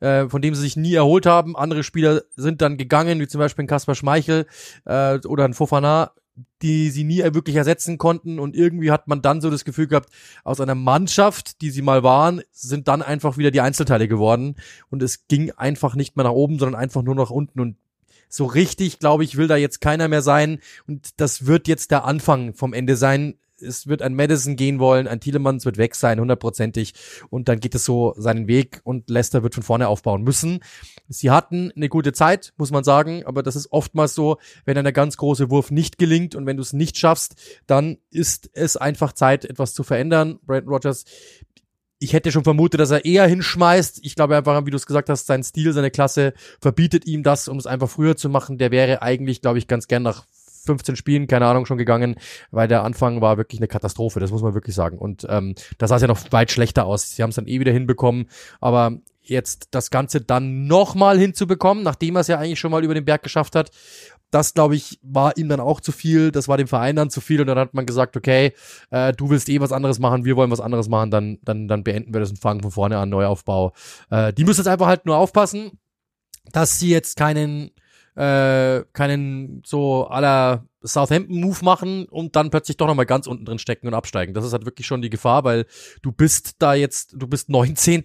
äh, 0.00 0.28
von 0.28 0.42
dem 0.42 0.54
sie 0.54 0.60
sich 0.60 0.76
nie 0.76 0.94
erholt 0.94 1.24
haben. 1.24 1.56
Andere 1.56 1.82
Spieler 1.82 2.22
sind 2.36 2.60
dann 2.60 2.76
gegangen, 2.76 3.20
wie 3.20 3.28
zum 3.28 3.38
Beispiel 3.38 3.64
ein 3.64 3.68
Kaspar 3.68 3.94
Schmeichel 3.94 4.46
äh, 4.84 5.18
oder 5.26 5.44
ein 5.44 5.54
Fofana, 5.54 6.12
die 6.62 6.90
sie 6.90 7.04
nie 7.04 7.18
wirklich 7.18 7.56
ersetzen 7.56 7.98
konnten. 7.98 8.38
Und 8.38 8.56
irgendwie 8.56 8.90
hat 8.90 9.08
man 9.08 9.22
dann 9.22 9.40
so 9.40 9.50
das 9.50 9.64
Gefühl 9.64 9.86
gehabt, 9.86 10.10
aus 10.44 10.60
einer 10.60 10.74
Mannschaft, 10.74 11.60
die 11.60 11.70
sie 11.70 11.82
mal 11.82 12.02
waren, 12.02 12.42
sind 12.52 12.88
dann 12.88 13.02
einfach 13.02 13.38
wieder 13.38 13.50
die 13.50 13.60
Einzelteile 13.60 14.08
geworden. 14.08 14.56
Und 14.90 15.02
es 15.02 15.28
ging 15.28 15.50
einfach 15.52 15.94
nicht 15.94 16.16
mehr 16.16 16.24
nach 16.24 16.32
oben, 16.32 16.58
sondern 16.58 16.80
einfach 16.80 17.02
nur 17.02 17.14
nach 17.14 17.30
unten. 17.30 17.60
Und 17.60 17.76
so 18.28 18.44
richtig, 18.44 18.98
glaube 18.98 19.24
ich, 19.24 19.36
will 19.36 19.48
da 19.48 19.56
jetzt 19.56 19.80
keiner 19.80 20.08
mehr 20.08 20.22
sein. 20.22 20.60
Und 20.86 21.20
das 21.20 21.46
wird 21.46 21.68
jetzt 21.68 21.90
der 21.90 22.04
Anfang 22.04 22.54
vom 22.54 22.72
Ende 22.72 22.96
sein 22.96 23.34
es 23.60 23.86
wird 23.86 24.02
ein 24.02 24.14
Madison 24.14 24.56
gehen 24.56 24.78
wollen, 24.78 25.08
ein 25.08 25.20
Thielemanns 25.20 25.64
wird 25.64 25.78
weg 25.78 25.94
sein, 25.94 26.20
hundertprozentig. 26.20 26.94
Und 27.30 27.48
dann 27.48 27.60
geht 27.60 27.74
es 27.74 27.84
so 27.84 28.14
seinen 28.16 28.46
Weg 28.48 28.80
und 28.84 29.08
Leicester 29.10 29.42
wird 29.42 29.54
von 29.54 29.62
vorne 29.62 29.88
aufbauen 29.88 30.22
müssen. 30.22 30.60
Sie 31.08 31.30
hatten 31.30 31.72
eine 31.74 31.88
gute 31.88 32.12
Zeit, 32.12 32.52
muss 32.56 32.70
man 32.70 32.84
sagen, 32.84 33.24
aber 33.24 33.42
das 33.42 33.56
ist 33.56 33.72
oftmals 33.72 34.14
so, 34.14 34.38
wenn 34.64 34.78
ein 34.78 34.92
ganz 34.92 35.16
große 35.16 35.50
Wurf 35.50 35.70
nicht 35.70 35.98
gelingt 35.98 36.34
und 36.34 36.46
wenn 36.46 36.56
du 36.56 36.62
es 36.62 36.72
nicht 36.72 36.98
schaffst, 36.98 37.34
dann 37.66 37.98
ist 38.10 38.50
es 38.52 38.76
einfach 38.76 39.12
Zeit, 39.12 39.44
etwas 39.44 39.74
zu 39.74 39.82
verändern. 39.82 40.38
Brandon 40.46 40.72
Rogers 40.72 41.04
ich 42.00 42.12
hätte 42.12 42.30
schon 42.30 42.44
vermutet, 42.44 42.80
dass 42.80 42.90
er 42.90 43.04
eher 43.04 43.26
hinschmeißt. 43.26 44.00
Ich 44.04 44.14
glaube 44.14 44.36
einfach, 44.36 44.64
wie 44.64 44.70
du 44.70 44.76
es 44.76 44.86
gesagt 44.86 45.08
hast, 45.08 45.26
sein 45.26 45.42
Stil, 45.42 45.72
seine 45.72 45.90
Klasse 45.90 46.32
verbietet 46.60 47.06
ihm 47.06 47.22
das, 47.22 47.48
um 47.48 47.58
es 47.58 47.66
einfach 47.66 47.90
früher 47.90 48.16
zu 48.16 48.28
machen. 48.28 48.58
Der 48.58 48.70
wäre 48.70 49.02
eigentlich, 49.02 49.40
glaube 49.40 49.58
ich, 49.58 49.66
ganz 49.66 49.88
gern 49.88 50.04
nach 50.04 50.24
15 50.68 50.96
Spielen, 50.96 51.26
keine 51.26 51.46
Ahnung, 51.46 51.66
schon 51.66 51.78
gegangen, 51.78 52.16
weil 52.50 52.68
der 52.68 52.84
Anfang 52.84 53.20
war 53.20 53.36
wirklich 53.36 53.60
eine 53.60 53.68
Katastrophe, 53.68 54.20
das 54.20 54.30
muss 54.30 54.42
man 54.42 54.54
wirklich 54.54 54.74
sagen. 54.74 54.98
Und 54.98 55.26
ähm, 55.28 55.54
da 55.78 55.88
sah 55.88 55.96
es 55.96 56.02
ja 56.02 56.08
noch 56.08 56.30
weit 56.30 56.50
schlechter 56.50 56.84
aus. 56.84 57.16
Sie 57.16 57.22
haben 57.22 57.30
es 57.30 57.36
dann 57.36 57.48
eh 57.48 57.58
wieder 57.58 57.72
hinbekommen, 57.72 58.28
aber 58.60 58.98
jetzt 59.22 59.68
das 59.72 59.90
Ganze 59.90 60.20
dann 60.20 60.66
nochmal 60.66 61.18
hinzubekommen, 61.18 61.82
nachdem 61.82 62.16
er 62.16 62.20
es 62.20 62.28
ja 62.28 62.38
eigentlich 62.38 62.60
schon 62.60 62.70
mal 62.70 62.84
über 62.84 62.94
den 62.94 63.04
Berg 63.04 63.22
geschafft 63.22 63.54
hat, 63.54 63.70
das, 64.30 64.52
glaube 64.52 64.76
ich, 64.76 64.98
war 65.02 65.36
ihm 65.38 65.48
dann 65.48 65.60
auch 65.60 65.80
zu 65.80 65.90
viel, 65.90 66.30
das 66.30 66.48
war 66.48 66.58
dem 66.58 66.68
Verein 66.68 66.96
dann 66.96 67.10
zu 67.10 67.20
viel 67.20 67.40
und 67.40 67.46
dann 67.46 67.58
hat 67.58 67.72
man 67.72 67.86
gesagt, 67.86 68.16
okay, 68.16 68.52
äh, 68.90 69.12
du 69.12 69.30
willst 69.30 69.48
eh 69.48 69.60
was 69.60 69.72
anderes 69.72 69.98
machen, 69.98 70.24
wir 70.24 70.36
wollen 70.36 70.50
was 70.50 70.60
anderes 70.60 70.88
machen, 70.88 71.10
dann, 71.10 71.38
dann, 71.42 71.66
dann 71.66 71.82
beenden 71.82 72.12
wir 72.12 72.20
das 72.20 72.30
und 72.30 72.38
fangen 72.38 72.60
von 72.60 72.70
vorne 72.70 72.98
an, 72.98 73.08
Neuaufbau. 73.08 73.72
Äh, 74.10 74.32
die 74.34 74.44
müssen 74.44 74.60
jetzt 74.60 74.68
einfach 74.68 74.86
halt 74.86 75.06
nur 75.06 75.16
aufpassen, 75.16 75.78
dass 76.52 76.78
sie 76.78 76.90
jetzt 76.90 77.16
keinen 77.16 77.70
äh, 78.18 78.84
keinen 78.94 79.62
so 79.64 80.08
aller 80.08 80.66
Southampton-Move 80.82 81.64
machen 81.64 82.06
und 82.06 82.34
dann 82.34 82.50
plötzlich 82.50 82.76
doch 82.76 82.88
nochmal 82.88 83.06
ganz 83.06 83.28
unten 83.28 83.44
drin 83.44 83.60
stecken 83.60 83.86
und 83.86 83.94
absteigen. 83.94 84.34
Das 84.34 84.44
ist 84.44 84.52
halt 84.52 84.64
wirklich 84.64 84.88
schon 84.88 85.02
die 85.02 85.10
Gefahr, 85.10 85.44
weil 85.44 85.66
du 86.02 86.10
bist 86.10 86.56
da 86.58 86.74
jetzt, 86.74 87.14
du 87.16 87.28
bist 87.28 87.48
19. 87.48 88.02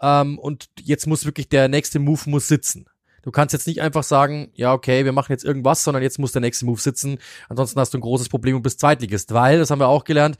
Ähm, 0.00 0.38
und 0.38 0.68
jetzt 0.80 1.08
muss 1.08 1.24
wirklich 1.24 1.48
der 1.48 1.68
nächste 1.68 1.98
Move 1.98 2.30
muss 2.30 2.46
sitzen. 2.46 2.86
Du 3.22 3.32
kannst 3.32 3.52
jetzt 3.52 3.66
nicht 3.66 3.82
einfach 3.82 4.04
sagen, 4.04 4.50
ja, 4.54 4.72
okay, 4.72 5.04
wir 5.04 5.12
machen 5.12 5.32
jetzt 5.32 5.44
irgendwas, 5.44 5.82
sondern 5.82 6.02
jetzt 6.02 6.18
muss 6.18 6.32
der 6.32 6.40
nächste 6.40 6.64
Move 6.64 6.80
sitzen. 6.80 7.18
Ansonsten 7.48 7.80
hast 7.80 7.92
du 7.92 7.98
ein 7.98 8.02
großes 8.02 8.28
Problem 8.28 8.56
und 8.56 8.62
bist 8.62 8.80
Zweitligist, 8.80 9.34
weil, 9.34 9.58
das 9.58 9.70
haben 9.70 9.80
wir 9.80 9.88
auch 9.88 10.04
gelernt, 10.04 10.38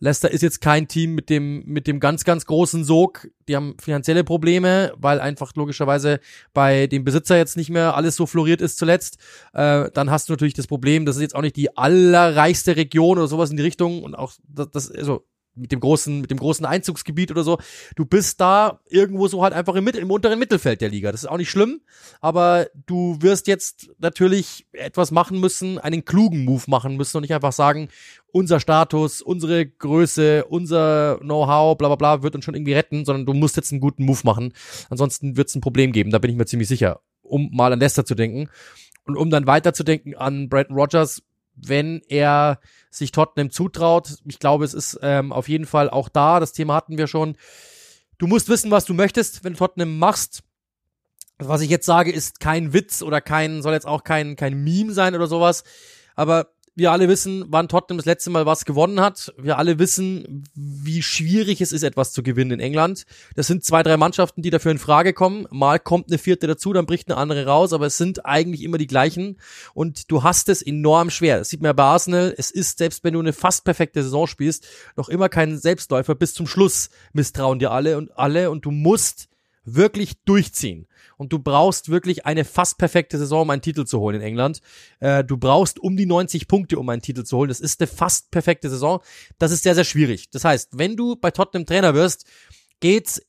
Leicester 0.00 0.30
ist 0.30 0.42
jetzt 0.42 0.60
kein 0.60 0.86
Team 0.86 1.14
mit 1.14 1.28
dem, 1.28 1.64
mit 1.64 1.86
dem 1.86 1.98
ganz, 1.98 2.24
ganz 2.24 2.46
großen 2.46 2.84
Sog. 2.84 3.28
Die 3.48 3.56
haben 3.56 3.76
finanzielle 3.80 4.22
Probleme, 4.22 4.92
weil 4.96 5.20
einfach 5.20 5.54
logischerweise 5.56 6.20
bei 6.54 6.86
dem 6.86 7.04
Besitzer 7.04 7.36
jetzt 7.36 7.56
nicht 7.56 7.70
mehr 7.70 7.96
alles 7.96 8.14
so 8.14 8.26
floriert 8.26 8.60
ist 8.60 8.78
zuletzt. 8.78 9.18
Äh, 9.54 9.90
dann 9.92 10.10
hast 10.10 10.28
du 10.28 10.32
natürlich 10.32 10.54
das 10.54 10.68
Problem, 10.68 11.04
das 11.04 11.16
ist 11.16 11.22
jetzt 11.22 11.34
auch 11.34 11.42
nicht 11.42 11.56
die 11.56 11.76
allerreichste 11.76 12.76
Region 12.76 13.18
oder 13.18 13.26
sowas 13.26 13.50
in 13.50 13.56
die 13.56 13.62
Richtung 13.62 14.02
und 14.04 14.14
auch 14.14 14.32
das, 14.48 14.70
das 14.70 14.90
also 14.90 15.24
mit 15.58 15.72
dem 15.72 15.80
großen, 15.80 16.20
mit 16.20 16.30
dem 16.30 16.38
großen 16.38 16.64
Einzugsgebiet 16.64 17.30
oder 17.30 17.44
so. 17.44 17.58
Du 17.96 18.04
bist 18.04 18.40
da 18.40 18.80
irgendwo 18.88 19.28
so 19.28 19.42
halt 19.42 19.52
einfach 19.52 19.74
im, 19.74 19.86
im 19.88 20.10
unteren 20.10 20.38
Mittelfeld 20.38 20.80
der 20.80 20.88
Liga. 20.88 21.12
Das 21.12 21.22
ist 21.22 21.28
auch 21.28 21.36
nicht 21.36 21.50
schlimm, 21.50 21.80
aber 22.20 22.68
du 22.86 23.16
wirst 23.20 23.46
jetzt 23.46 23.90
natürlich 23.98 24.66
etwas 24.72 25.10
machen 25.10 25.40
müssen, 25.40 25.78
einen 25.78 26.04
klugen 26.04 26.44
Move 26.44 26.64
machen 26.66 26.96
müssen 26.96 27.16
und 27.16 27.22
nicht 27.22 27.34
einfach 27.34 27.52
sagen, 27.52 27.88
unser 28.30 28.60
Status, 28.60 29.22
unsere 29.22 29.66
Größe, 29.66 30.44
unser 30.44 31.18
Know-how, 31.20 31.76
bla 31.76 31.88
bla 31.88 31.96
bla, 31.96 32.22
wird 32.22 32.34
uns 32.34 32.44
schon 32.44 32.54
irgendwie 32.54 32.74
retten, 32.74 33.04
sondern 33.04 33.26
du 33.26 33.32
musst 33.32 33.56
jetzt 33.56 33.72
einen 33.72 33.80
guten 33.80 34.04
Move 34.04 34.20
machen. 34.24 34.52
Ansonsten 34.90 35.36
wird 35.36 35.48
es 35.48 35.54
ein 35.54 35.60
Problem 35.60 35.92
geben, 35.92 36.10
da 36.10 36.18
bin 36.18 36.30
ich 36.30 36.36
mir 36.36 36.46
ziemlich 36.46 36.68
sicher, 36.68 37.00
um 37.22 37.50
mal 37.52 37.72
an 37.72 37.80
Leicester 37.80 38.04
zu 38.04 38.14
denken. 38.14 38.48
Und 39.04 39.16
um 39.16 39.30
dann 39.30 39.46
weiterzudenken 39.46 40.14
an 40.14 40.50
Brandon 40.50 40.76
Rogers, 40.76 41.22
wenn 41.66 42.02
er 42.08 42.60
sich 42.90 43.12
Tottenham 43.12 43.50
zutraut. 43.50 44.16
Ich 44.24 44.38
glaube, 44.38 44.64
es 44.64 44.74
ist 44.74 44.98
ähm, 45.02 45.32
auf 45.32 45.48
jeden 45.48 45.66
Fall 45.66 45.90
auch 45.90 46.08
da. 46.08 46.40
Das 46.40 46.52
Thema 46.52 46.74
hatten 46.74 46.98
wir 46.98 47.06
schon. 47.06 47.36
Du 48.18 48.26
musst 48.26 48.48
wissen, 48.48 48.70
was 48.70 48.84
du 48.84 48.94
möchtest, 48.94 49.44
wenn 49.44 49.52
du 49.52 49.58
Tottenham 49.58 49.98
machst. 49.98 50.42
Was 51.38 51.60
ich 51.60 51.70
jetzt 51.70 51.86
sage, 51.86 52.10
ist 52.10 52.40
kein 52.40 52.72
Witz 52.72 53.02
oder 53.02 53.20
kein, 53.20 53.62
soll 53.62 53.72
jetzt 53.72 53.86
auch 53.86 54.02
kein, 54.02 54.34
kein 54.34 54.64
Meme 54.64 54.92
sein 54.92 55.14
oder 55.14 55.28
sowas. 55.28 55.62
Aber 56.16 56.48
wir 56.78 56.92
alle 56.92 57.08
wissen, 57.08 57.44
wann 57.48 57.68
Tottenham 57.68 57.98
das 57.98 58.06
letzte 58.06 58.30
Mal 58.30 58.46
was 58.46 58.64
gewonnen 58.64 59.00
hat. 59.00 59.34
Wir 59.36 59.58
alle 59.58 59.78
wissen, 59.80 60.44
wie 60.54 61.02
schwierig 61.02 61.60
es 61.60 61.72
ist, 61.72 61.82
etwas 61.82 62.12
zu 62.12 62.22
gewinnen 62.22 62.52
in 62.52 62.60
England. 62.60 63.04
Das 63.34 63.48
sind 63.48 63.64
zwei, 63.64 63.82
drei 63.82 63.96
Mannschaften, 63.96 64.42
die 64.42 64.50
dafür 64.50 64.70
in 64.70 64.78
Frage 64.78 65.12
kommen. 65.12 65.46
Mal 65.50 65.80
kommt 65.80 66.08
eine 66.08 66.18
vierte 66.18 66.46
dazu, 66.46 66.72
dann 66.72 66.86
bricht 66.86 67.10
eine 67.10 67.18
andere 67.18 67.46
raus, 67.46 67.72
aber 67.72 67.86
es 67.86 67.96
sind 67.96 68.24
eigentlich 68.24 68.62
immer 68.62 68.78
die 68.78 68.86
gleichen. 68.86 69.38
Und 69.74 70.10
du 70.10 70.22
hast 70.22 70.48
es 70.48 70.62
enorm 70.62 71.10
schwer. 71.10 71.38
Das 71.38 71.48
sieht 71.48 71.60
man 71.60 71.70
ja 71.70 71.72
bei 71.72 71.82
Arsenal. 71.82 72.32
Es 72.38 72.52
ist, 72.52 72.78
selbst 72.78 73.02
wenn 73.02 73.14
du 73.14 73.20
eine 73.20 73.32
fast 73.32 73.64
perfekte 73.64 74.02
Saison 74.02 74.28
spielst, 74.28 74.66
noch 74.96 75.08
immer 75.08 75.28
kein 75.28 75.58
Selbstläufer. 75.58 76.14
Bis 76.14 76.32
zum 76.32 76.46
Schluss 76.46 76.90
misstrauen 77.12 77.58
dir 77.58 77.72
alle 77.72 77.98
und 77.98 78.16
alle 78.16 78.50
und 78.50 78.64
du 78.64 78.70
musst 78.70 79.28
wirklich 79.74 80.22
durchziehen. 80.24 80.86
Und 81.16 81.32
du 81.32 81.38
brauchst 81.38 81.88
wirklich 81.88 82.26
eine 82.26 82.44
fast 82.44 82.78
perfekte 82.78 83.18
Saison, 83.18 83.42
um 83.42 83.50
einen 83.50 83.62
Titel 83.62 83.84
zu 83.84 83.98
holen 84.00 84.16
in 84.16 84.22
England. 84.22 84.60
Äh, 85.00 85.24
du 85.24 85.36
brauchst 85.36 85.78
um 85.78 85.96
die 85.96 86.06
90 86.06 86.48
Punkte, 86.48 86.78
um 86.78 86.88
einen 86.88 87.02
Titel 87.02 87.24
zu 87.24 87.36
holen. 87.36 87.48
Das 87.48 87.60
ist 87.60 87.80
eine 87.80 87.88
fast 87.88 88.30
perfekte 88.30 88.70
Saison. 88.70 89.00
Das 89.38 89.50
ist 89.50 89.62
sehr, 89.62 89.74
sehr 89.74 89.84
schwierig. 89.84 90.30
Das 90.30 90.44
heißt, 90.44 90.78
wenn 90.78 90.96
du 90.96 91.16
bei 91.16 91.30
Tottenham 91.30 91.66
Trainer 91.66 91.94
wirst, 91.94 92.26
geht's 92.80 93.20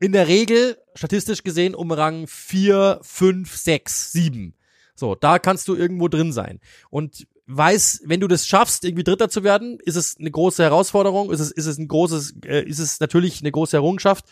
in 0.00 0.12
der 0.12 0.28
Regel, 0.28 0.78
statistisch 0.94 1.42
gesehen, 1.42 1.74
um 1.74 1.92
Rang 1.92 2.26
4, 2.26 3.00
5, 3.02 3.56
6, 3.56 4.12
7. 4.12 4.54
So, 4.94 5.14
da 5.14 5.38
kannst 5.38 5.68
du 5.68 5.74
irgendwo 5.74 6.08
drin 6.08 6.32
sein. 6.32 6.60
Und 6.90 7.26
weiß, 7.46 8.02
wenn 8.04 8.20
du 8.20 8.28
das 8.28 8.46
schaffst, 8.46 8.84
irgendwie 8.84 9.04
Dritter 9.04 9.28
zu 9.28 9.42
werden, 9.42 9.78
ist 9.84 9.96
es 9.96 10.16
eine 10.18 10.30
große 10.30 10.62
Herausforderung, 10.62 11.30
ist 11.30 11.40
es, 11.40 11.50
ist 11.50 11.66
es 11.66 11.78
ein 11.78 11.88
großes, 11.88 12.34
äh, 12.44 12.62
ist 12.62 12.78
es 12.78 13.00
natürlich 13.00 13.40
eine 13.40 13.50
große 13.50 13.76
Errungenschaft. 13.76 14.24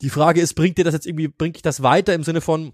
Die 0.00 0.10
Frage 0.10 0.40
ist, 0.40 0.54
bringt 0.54 0.78
dir 0.78 0.84
das 0.84 0.94
jetzt 0.94 1.06
irgendwie, 1.06 1.28
bringt 1.28 1.56
dich 1.56 1.62
das 1.62 1.82
weiter 1.82 2.14
im 2.14 2.22
Sinne 2.22 2.40
von, 2.40 2.72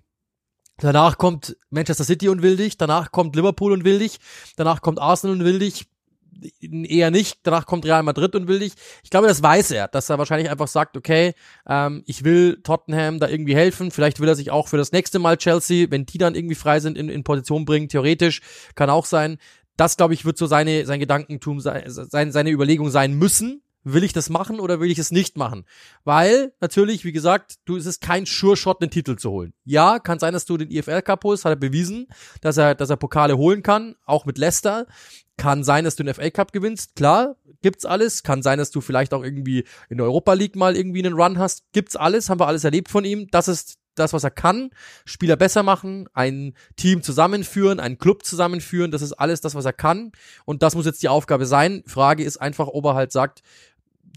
danach 0.78 1.18
kommt 1.18 1.56
Manchester 1.70 2.04
City 2.04 2.28
und 2.28 2.42
will 2.42 2.56
dich, 2.56 2.76
danach 2.76 3.12
kommt 3.12 3.36
Liverpool 3.36 3.72
und 3.72 3.84
will 3.84 3.98
dich, 3.98 4.18
danach 4.56 4.82
kommt 4.82 4.98
Arsenal 4.98 5.36
und 5.36 5.44
will 5.44 5.58
dich, 5.58 5.86
eher 6.60 7.10
nicht. 7.10 7.40
Danach 7.42 7.66
kommt 7.66 7.84
Real 7.84 8.02
Madrid 8.02 8.34
und 8.34 8.48
will 8.48 8.60
dich. 8.60 8.72
Ich 9.02 9.10
glaube, 9.10 9.26
das 9.26 9.42
weiß 9.42 9.70
er, 9.70 9.88
dass 9.88 10.10
er 10.10 10.18
wahrscheinlich 10.18 10.50
einfach 10.50 10.68
sagt, 10.68 10.96
okay, 10.96 11.34
ähm, 11.68 12.02
ich 12.06 12.24
will 12.24 12.60
Tottenham 12.62 13.18
da 13.20 13.28
irgendwie 13.28 13.54
helfen. 13.54 13.90
Vielleicht 13.90 14.20
will 14.20 14.28
er 14.28 14.34
sich 14.34 14.50
auch 14.50 14.68
für 14.68 14.76
das 14.76 14.92
nächste 14.92 15.18
Mal 15.18 15.36
Chelsea, 15.36 15.90
wenn 15.90 16.06
die 16.06 16.18
dann 16.18 16.34
irgendwie 16.34 16.54
frei 16.54 16.80
sind, 16.80 16.98
in, 16.98 17.08
in 17.08 17.24
Position 17.24 17.64
bringen. 17.64 17.88
Theoretisch 17.88 18.40
kann 18.74 18.90
auch 18.90 19.06
sein. 19.06 19.38
Das, 19.76 19.96
glaube 19.96 20.14
ich, 20.14 20.24
wird 20.24 20.38
so 20.38 20.46
seine, 20.46 20.86
sein 20.86 21.00
Gedankentum 21.00 21.60
sein, 21.60 21.84
seine 21.88 22.50
Überlegung 22.50 22.90
sein 22.90 23.14
müssen 23.14 23.63
will 23.84 24.02
ich 24.02 24.12
das 24.12 24.30
machen 24.30 24.58
oder 24.58 24.80
will 24.80 24.90
ich 24.90 24.98
es 24.98 25.10
nicht 25.10 25.36
machen? 25.36 25.64
Weil 26.02 26.52
natürlich, 26.60 27.04
wie 27.04 27.12
gesagt, 27.12 27.56
du 27.64 27.76
es 27.76 27.86
ist 27.86 28.00
kein 28.00 28.26
Sure 28.26 28.56
Shot, 28.56 28.82
den 28.82 28.90
Titel 28.90 29.16
zu 29.16 29.30
holen. 29.30 29.52
Ja, 29.64 29.98
kann 29.98 30.18
sein, 30.18 30.32
dass 30.32 30.46
du 30.46 30.56
den 30.56 30.70
EFL 30.70 31.02
Cup 31.02 31.22
holst, 31.24 31.44
hat 31.44 31.52
er 31.52 31.56
bewiesen, 31.56 32.08
dass 32.40 32.56
er, 32.56 32.74
dass 32.74 32.90
er 32.90 32.96
Pokale 32.96 33.36
holen 33.36 33.62
kann, 33.62 33.94
auch 34.04 34.24
mit 34.24 34.38
Leicester. 34.38 34.86
Kann 35.36 35.64
sein, 35.64 35.84
dass 35.84 35.96
du 35.96 36.04
den 36.04 36.14
FA 36.14 36.30
Cup 36.30 36.52
gewinnst, 36.52 36.94
klar, 36.94 37.36
gibt's 37.60 37.84
alles. 37.84 38.22
Kann 38.22 38.42
sein, 38.42 38.58
dass 38.58 38.70
du 38.70 38.80
vielleicht 38.80 39.12
auch 39.12 39.24
irgendwie 39.24 39.64
in 39.88 39.96
der 39.96 40.06
Europa 40.06 40.32
League 40.32 40.54
mal 40.54 40.76
irgendwie 40.76 41.04
einen 41.04 41.14
Run 41.14 41.38
hast, 41.38 41.64
gibt's 41.72 41.96
alles, 41.96 42.30
haben 42.30 42.38
wir 42.38 42.46
alles 42.46 42.62
erlebt 42.62 42.88
von 42.88 43.04
ihm. 43.04 43.26
Das 43.32 43.48
ist 43.48 43.78
das, 43.94 44.12
was 44.12 44.24
er 44.24 44.30
kann, 44.30 44.70
Spieler 45.04 45.36
besser 45.36 45.62
machen, 45.62 46.08
ein 46.12 46.54
Team 46.76 47.02
zusammenführen, 47.02 47.80
einen 47.80 47.98
Club 47.98 48.24
zusammenführen, 48.24 48.90
das 48.90 49.02
ist 49.02 49.12
alles 49.12 49.40
das, 49.40 49.54
was 49.54 49.64
er 49.64 49.72
kann. 49.72 50.12
Und 50.44 50.62
das 50.62 50.74
muss 50.74 50.86
jetzt 50.86 51.02
die 51.02 51.08
Aufgabe 51.08 51.46
sein. 51.46 51.82
Frage 51.86 52.24
ist 52.24 52.38
einfach, 52.38 52.68
ob 52.68 52.84
er 52.86 52.94
halt 52.94 53.12
sagt, 53.12 53.42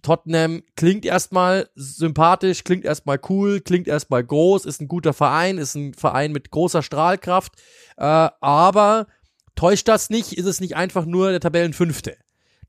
Tottenham 0.01 0.63
klingt 0.75 1.05
erstmal 1.05 1.69
sympathisch, 1.75 2.63
klingt 2.63 2.85
erstmal 2.85 3.19
cool, 3.29 3.61
klingt 3.61 3.87
erstmal 3.87 4.23
groß, 4.23 4.65
ist 4.65 4.81
ein 4.81 4.87
guter 4.87 5.13
Verein, 5.13 5.57
ist 5.57 5.75
ein 5.75 5.93
Verein 5.93 6.31
mit 6.31 6.51
großer 6.51 6.83
Strahlkraft, 6.83 7.53
äh, 7.97 8.03
aber 8.03 9.07
täuscht 9.55 9.87
das 9.87 10.09
nicht, 10.09 10.33
ist 10.33 10.45
es 10.45 10.61
nicht 10.61 10.75
einfach 10.75 11.05
nur 11.05 11.31
der 11.31 11.39
Tabellenfünfte. 11.39 12.17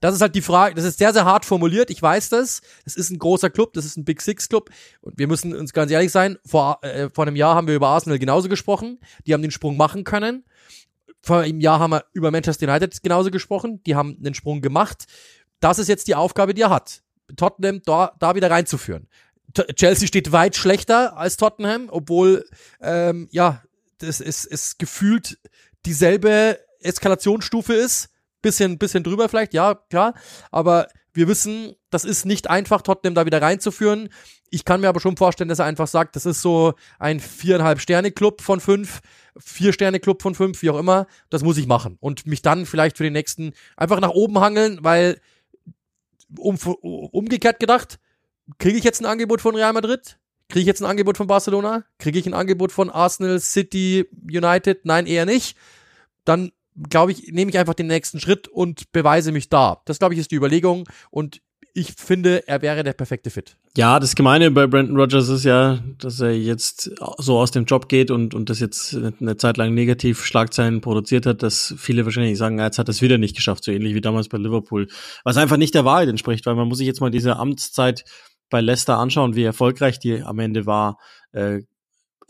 das 0.01 0.15
ist 0.15 0.21
halt 0.21 0.35
die 0.35 0.43
Frage, 0.43 0.75
das 0.75 0.85
ist 0.85 0.99
sehr, 0.99 1.13
sehr 1.13 1.25
hart 1.25 1.45
formuliert, 1.45 1.91
ich 1.91 2.01
weiß 2.01 2.29
das. 2.29 2.61
Es 2.85 2.97
ist 2.97 3.11
ein 3.11 3.19
großer 3.19 3.51
Club, 3.51 3.73
das 3.73 3.85
ist 3.85 3.97
ein 3.97 4.05
Big 4.05 4.21
Six 4.23 4.49
Club. 4.49 4.71
Und 5.01 5.19
wir 5.19 5.27
müssen 5.27 5.55
uns 5.55 5.73
ganz 5.73 5.91
ehrlich 5.91 6.13
sein, 6.13 6.39
vor, 6.47 6.79
äh, 6.83 7.11
vor 7.11 7.27
einem 7.27 7.37
Jahr 7.37 7.55
haben 7.55 7.67
wir 7.67 7.75
über 7.75 7.89
Arsenal 7.89 8.19
genauso 8.19 8.49
gesprochen. 8.49 9.01
Die 9.27 9.35
haben 9.35 9.43
den 9.43 9.51
Sprung 9.51 9.77
machen 9.77 10.05
können. 10.05 10.45
Vor 11.21 11.39
einem 11.39 11.61
Jahr 11.61 11.81
haben 11.81 11.91
wir 11.91 12.05
über 12.13 12.31
Manchester 12.31 12.69
United 12.69 13.03
genauso 13.03 13.31
gesprochen. 13.31 13.83
Die 13.85 13.97
haben 13.97 14.23
den 14.23 14.35
Sprung 14.35 14.61
gemacht. 14.61 15.07
Das 15.61 15.81
ist 15.81 15.89
jetzt 15.89 16.07
die 16.07 16.15
Aufgabe, 16.15 16.55
die 16.55 16.63
er 16.63 16.71
hat. 16.71 17.03
Tottenham 17.37 17.83
da, 17.85 18.13
da 18.19 18.35
wieder 18.35 18.51
reinzuführen. 18.51 19.09
T 19.55 19.65
Chelsea 19.75 20.07
steht 20.07 20.33
weit 20.33 20.57
schlechter 20.57 21.17
als 21.17 21.37
Tottenham, 21.37 21.89
obwohl, 21.91 22.45
ähm, 22.81 23.29
ja, 23.31 23.63
das 23.99 24.21
ist, 24.21 24.45
ist 24.45 24.79
gefühlt 24.79 25.39
dieselbe 25.85 26.59
Eskalationsstufe 26.81 27.75
ist 27.75 28.11
bisschen, 28.43 28.79
bisschen 28.79 29.03
drüber 29.03 29.29
vielleicht, 29.29 29.55
ja, 29.55 29.75
klar. 29.75 30.15
Aber 30.51 30.89
wir 31.13 31.29
wissen, 31.29 31.75
das 31.91 32.05
ist 32.05 32.27
nicht 32.27 32.49
einfach, 32.49 32.83
Tottenham 32.83 33.15
da 33.15 33.27
wieder 33.27 33.43
reinzuführen. 33.43 34.09
Ich 34.51 34.65
kann 34.65 34.81
mir 34.81 34.89
aber 34.89 35.01
schon 35.01 35.17
vorstellen, 35.17 35.49
dass 35.49 35.59
er 35.59 35.65
einfach 35.67 35.89
sagt, 35.89 36.17
das 36.17 36.27
ist 36.27 36.41
so 36.41 36.75
ein 36.99 37.21
viereinhalb 37.21 37.81
Sterne 37.81 38.13
Club 38.13 38.41
von 38.41 38.61
fünf, 38.61 39.01
vier 39.39 39.73
Sterne 39.73 40.01
Club 40.01 40.23
von 40.23 40.35
fünf, 40.35 40.63
wie 40.63 40.71
auch 40.71 40.79
immer. 40.79 41.07
Das 41.31 41.43
muss 41.43 41.59
ich 41.59 41.67
machen 41.67 41.99
und 42.01 42.27
mich 42.27 42.43
dann 42.43 42.67
vielleicht 42.67 42.97
für 42.97 43.05
den 43.05 43.13
nächsten 43.13 43.53
einfach 43.77 44.01
nach 44.01 44.11
oben 44.11 44.41
hangeln, 44.41 44.79
weil 44.83 45.21
um, 46.37 46.57
umgekehrt 46.57 47.61
gedacht, 47.61 47.99
kriege 48.59 48.79
ich 48.79 48.85
jetzt 48.85 49.01
ein 49.01 49.07
Angebot 49.07 49.41
von 49.41 49.55
Real 49.55 49.73
Madrid? 49.73 50.19
Kriege 50.49 50.61
ich 50.61 50.67
jetzt 50.67 50.81
ein 50.81 50.91
Angebot 50.91 51.17
von 51.17 51.27
Barcelona? 51.27 51.85
Kriege 51.99 52.19
ich 52.19 52.27
ein 52.27 52.35
Angebot 52.35 52.73
von 52.73 52.89
Arsenal, 52.89 53.39
City, 53.39 54.09
United? 54.25 54.85
Nein, 54.85 55.07
eher 55.07 55.27
nicht. 55.27 55.57
Dann 56.25 56.53
glaube 56.89 57.13
ich, 57.13 57.33
nehme 57.33 57.51
ich 57.51 57.59
einfach 57.59 57.75
den 57.75 57.89
nächsten 57.89 58.21
Schritt 58.21 58.49
und 58.49 58.93
beweise 58.93 59.33
mich 59.33 59.49
da. 59.49 59.83
Das, 59.85 59.99
glaube 59.99 60.15
ich, 60.15 60.21
ist 60.21 60.31
die 60.31 60.37
Überlegung 60.37 60.89
und 61.11 61.43
ich 61.79 61.93
finde, 61.97 62.47
er 62.49 62.61
wäre 62.63 62.83
der 62.83 62.93
perfekte 62.93 63.31
Fit. 63.31 63.57
Ja, 63.77 64.01
das 64.01 64.15
Gemeine 64.15 64.51
bei 64.51 64.67
Brandon 64.67 64.97
Rogers 64.97 65.29
ist 65.29 65.45
ja, 65.45 65.79
dass 65.99 66.21
er 66.21 66.37
jetzt 66.37 66.91
so 67.19 67.39
aus 67.39 67.53
dem 67.53 67.65
Job 67.65 67.89
geht 67.89 68.11
und, 68.11 68.35
und 68.35 68.51
das 68.51 68.59
jetzt 68.59 68.95
eine 68.95 69.37
Zeit 69.37 69.57
lang 69.57 69.73
negativ 69.75 70.25
Schlagzeilen 70.25 70.81
produziert 70.81 71.27
hat, 71.27 71.43
dass 71.43 71.75
viele 71.79 72.05
wahrscheinlich 72.05 72.37
sagen, 72.37 72.59
jetzt 72.59 72.79
hat 72.79 72.89
er 72.89 72.91
es 72.91 73.03
wieder 73.03 73.19
nicht 73.19 73.37
geschafft, 73.37 73.65
so 73.65 73.71
ähnlich 73.71 73.95
wie 73.95 74.01
damals 74.01 74.29
bei 74.29 74.39
Liverpool. 74.39 74.89
Was 75.25 75.37
einfach 75.37 75.57
nicht 75.57 75.75
der 75.75 75.85
Wahrheit 75.85 76.09
entspricht, 76.09 76.45
weil 76.47 76.57
man 76.57 76.69
muss 76.69 76.79
sich 76.79 76.87
jetzt 76.87 77.01
mal 77.01 77.11
diese 77.11 77.37
Amtszeit 77.37 78.05
bei 78.51 78.61
Leicester 78.61 78.99
anschauen, 78.99 79.37
wie 79.37 79.45
erfolgreich 79.45 79.99
die 79.99 80.23
am 80.23 80.39
Ende 80.39 80.67
war. 80.67 80.99
Äh, 81.33 81.61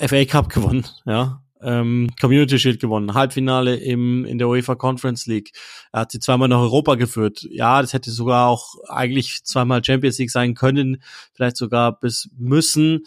FA 0.01 0.25
Cup 0.27 0.49
gewonnen, 0.51 0.87
ja, 1.07 1.43
ähm, 1.63 2.11
Community 2.21 2.59
Shield 2.59 2.81
gewonnen, 2.81 3.15
Halbfinale 3.15 3.77
im, 3.77 4.25
in 4.25 4.39
der 4.39 4.49
UEFA 4.49 4.75
Conference 4.75 5.27
League. 5.27 5.53
Er 5.93 6.01
hat 6.01 6.13
sie 6.13 6.21
zweimal 6.21 6.49
nach 6.49 6.61
Europa 6.61 6.95
geführt. 6.95 7.47
Ja, 7.51 7.81
das 7.81 7.93
hätte 7.93 8.11
sogar 8.11 8.49
auch 8.49 8.75
eigentlich 8.89 9.45
zweimal 9.45 9.85
Champions 9.85 10.19
League 10.19 10.31
sein 10.31 10.55
können, 10.55 11.03
vielleicht 11.33 11.57
sogar 11.57 11.99
bis 11.99 12.31
müssen. 12.37 13.05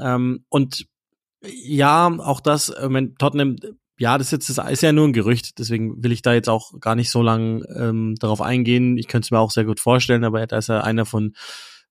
Ähm, 0.00 0.44
und 0.48 0.86
ja, 1.42 2.06
auch 2.18 2.40
das, 2.40 2.72
wenn 2.80 3.16
Tottenham, 3.16 3.56
ja, 3.98 4.16
das 4.18 4.28
ist, 4.28 4.32
jetzt, 4.32 4.58
das 4.58 4.70
ist 4.70 4.82
ja 4.82 4.92
nur 4.92 5.06
ein 5.06 5.12
Gerücht, 5.12 5.58
deswegen 5.58 6.02
will 6.02 6.12
ich 6.12 6.22
da 6.22 6.32
jetzt 6.32 6.48
auch 6.48 6.80
gar 6.80 6.94
nicht 6.94 7.10
so 7.10 7.22
lang 7.22 7.64
ähm, 7.76 8.14
darauf 8.18 8.40
eingehen. 8.40 8.96
Ich 8.96 9.08
könnte 9.08 9.26
es 9.26 9.30
mir 9.30 9.38
auch 9.38 9.50
sehr 9.50 9.64
gut 9.64 9.78
vorstellen, 9.78 10.24
aber 10.24 10.46
da 10.46 10.58
ist 10.58 10.68
ja 10.68 10.80
einer 10.80 11.04
von, 11.04 11.34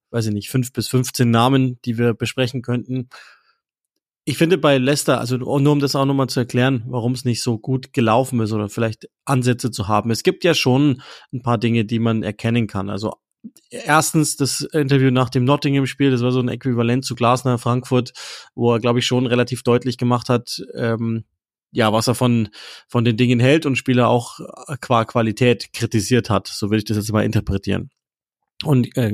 weiß 0.09 0.25
ich 0.25 0.33
nicht, 0.33 0.49
fünf 0.49 0.73
bis 0.73 0.87
15 0.87 1.29
Namen, 1.29 1.79
die 1.85 1.97
wir 1.97 2.13
besprechen 2.13 2.61
könnten 2.61 3.09
ich 4.25 4.37
finde 4.37 4.57
bei 4.57 4.77
Leicester, 4.77 5.19
also 5.19 5.37
nur 5.37 5.71
um 5.71 5.79
das 5.79 5.95
auch 5.95 6.05
nochmal 6.05 6.27
zu 6.27 6.39
erklären, 6.39 6.83
warum 6.87 7.11
es 7.11 7.25
nicht 7.25 7.43
so 7.43 7.57
gut 7.57 7.91
gelaufen 7.91 8.39
ist 8.39 8.53
oder 8.53 8.69
vielleicht 8.69 9.09
Ansätze 9.25 9.69
zu 9.69 9.87
haben. 9.87 10.11
Es 10.11 10.23
gibt 10.23 10.43
ja 10.43 10.53
schon 10.53 11.01
ein 11.33 11.41
paar 11.41 11.57
Dinge, 11.57 11.83
die 11.83 11.99
man 11.99 12.23
erkennen 12.23 12.67
kann. 12.67 12.89
Also 12.89 13.13
erstens 13.69 14.37
das 14.37 14.61
Interview 14.61 15.11
nach 15.11 15.29
dem 15.29 15.43
Nottingham-Spiel, 15.43 16.11
das 16.11 16.21
war 16.21 16.31
so 16.31 16.39
ein 16.39 16.47
Äquivalent 16.47 17.03
zu 17.03 17.15
Glasner 17.15 17.57
Frankfurt, 17.57 18.13
wo 18.55 18.73
er, 18.73 18.79
glaube 18.79 18.99
ich, 18.99 19.05
schon 19.05 19.25
relativ 19.25 19.63
deutlich 19.63 19.97
gemacht 19.97 20.29
hat, 20.29 20.61
ähm, 20.73 21.25
ja, 21.71 21.91
was 21.91 22.07
er 22.07 22.15
von, 22.15 22.49
von 22.87 23.03
den 23.03 23.17
Dingen 23.17 23.39
hält 23.41 23.65
und 23.65 23.77
Spieler 23.77 24.07
auch 24.07 24.39
qua 24.79 25.03
Qualität 25.03 25.73
kritisiert 25.73 26.29
hat. 26.29 26.47
So 26.47 26.69
will 26.69 26.77
ich 26.77 26.85
das 26.85 26.97
jetzt 26.97 27.11
mal 27.11 27.25
interpretieren. 27.25 27.89
Und 28.63 28.95
äh, 28.95 29.11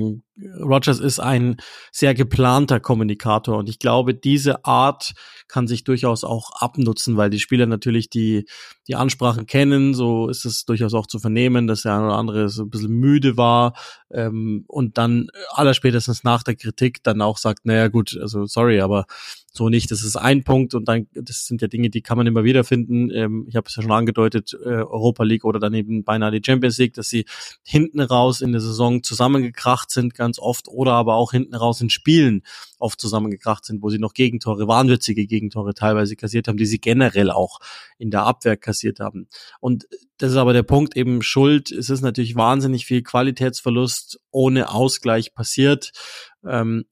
Rogers 0.62 1.00
ist 1.00 1.20
ein 1.20 1.58
sehr 1.92 2.14
geplanter 2.14 2.80
Kommunikator 2.80 3.58
und 3.58 3.70
ich 3.70 3.80
glaube, 3.80 4.14
diese 4.14 4.66
Art 4.66 5.14
kann 5.48 5.68
sich 5.68 5.84
durchaus 5.84 6.24
auch 6.24 6.52
abnutzen, 6.60 7.18
weil 7.18 7.30
die 7.30 7.40
Spieler 7.40 7.66
natürlich 7.66 8.10
die, 8.10 8.46
die 8.88 8.96
Ansprachen 8.96 9.48
kennen. 9.48 9.94
So 9.94 10.30
ist 10.30 10.46
es 10.46 10.66
durchaus 10.66 10.94
auch 10.94 11.08
zu 11.08 11.20
vernehmen, 11.20 11.68
dass 11.68 11.82
der 11.82 11.96
eine 11.96 12.06
oder 12.06 12.18
andere 12.18 12.50
so 12.50 12.64
ein 12.64 12.70
bisschen 12.70 12.94
müde 12.94 13.36
war 13.36 13.74
ähm, 14.12 14.64
und 14.68 14.98
dann 14.98 15.30
allerspätestens 15.50 16.24
nach 16.24 16.44
der 16.44 16.56
Kritik 16.56 17.04
dann 17.04 17.22
auch 17.22 17.38
sagt, 17.38 17.66
naja 17.66 17.88
gut, 17.88 18.18
also 18.22 18.46
sorry, 18.46 18.80
aber 18.82 19.06
so 19.52 19.70
nicht. 19.70 19.92
Das 19.92 20.04
ist 20.04 20.16
ein 20.16 20.44
Punkt 20.44 20.74
und 20.74 20.88
dann, 20.88 21.08
das 21.14 21.46
sind 21.46 21.62
ja 21.62 21.68
Dinge, 21.68 21.90
die 21.90 22.02
kann 22.02 22.18
man 22.18 22.28
immer 22.28 22.44
wieder 22.44 22.64
finden. 22.64 23.10
Ähm, 23.12 23.46
ich 23.48 23.56
habe 23.56 23.68
es 23.68 23.76
ja 23.76 23.82
schon 23.82 23.92
angedeutet, 23.92 24.54
äh, 24.64 24.68
Europa 24.68 25.24
League 25.24 25.46
oder 25.46 25.60
daneben 25.60 26.04
beinahe 26.04 26.32
die 26.32 26.42
Champions 26.46 26.78
League, 26.78 26.94
dass 26.94 27.10
sie 27.10 27.26
hinten 27.64 28.00
raus 28.00 28.42
in 28.42 28.52
der 28.52 28.62
Saison 28.62 29.04
zusammengekracht 29.04 29.90
sind, 29.90 30.14
ganz 30.14 30.29
oft, 30.38 30.68
oder 30.68 30.94
aber 30.94 31.16
auch 31.16 31.32
hinten 31.32 31.56
raus 31.56 31.82
in 31.82 31.90
Spielen 31.90 32.44
oft 32.78 33.02
zusammengekracht 33.02 33.66
sind, 33.66 33.82
wo 33.82 33.90
sie 33.90 33.98
noch 33.98 34.14
Gegentore, 34.14 34.68
wahnwitzige 34.68 35.26
Gegentore 35.26 35.74
teilweise 35.74 36.16
kassiert 36.16 36.48
haben, 36.48 36.58
die 36.58 36.66
sie 36.66 36.80
generell 36.80 37.32
auch 37.32 37.60
in 37.98 38.12
der 38.12 38.24
Abwehr 38.24 38.58
kassiert 38.58 39.00
haben. 39.00 39.28
Und 39.60 39.88
das 40.18 40.32
ist 40.32 40.38
aber 40.38 40.54
der 40.54 40.64
Punkt 40.64 40.96
eben 40.96 41.22
Schuld. 41.22 41.72
Es 41.72 41.90
ist 41.90 42.02
natürlich 42.02 42.36
wahnsinnig 42.36 42.86
viel 42.86 43.02
Qualitätsverlust 43.02 44.20
ohne 44.32 44.70
Ausgleich 44.70 45.34
passiert. 45.34 45.92
Ähm, 46.46 46.86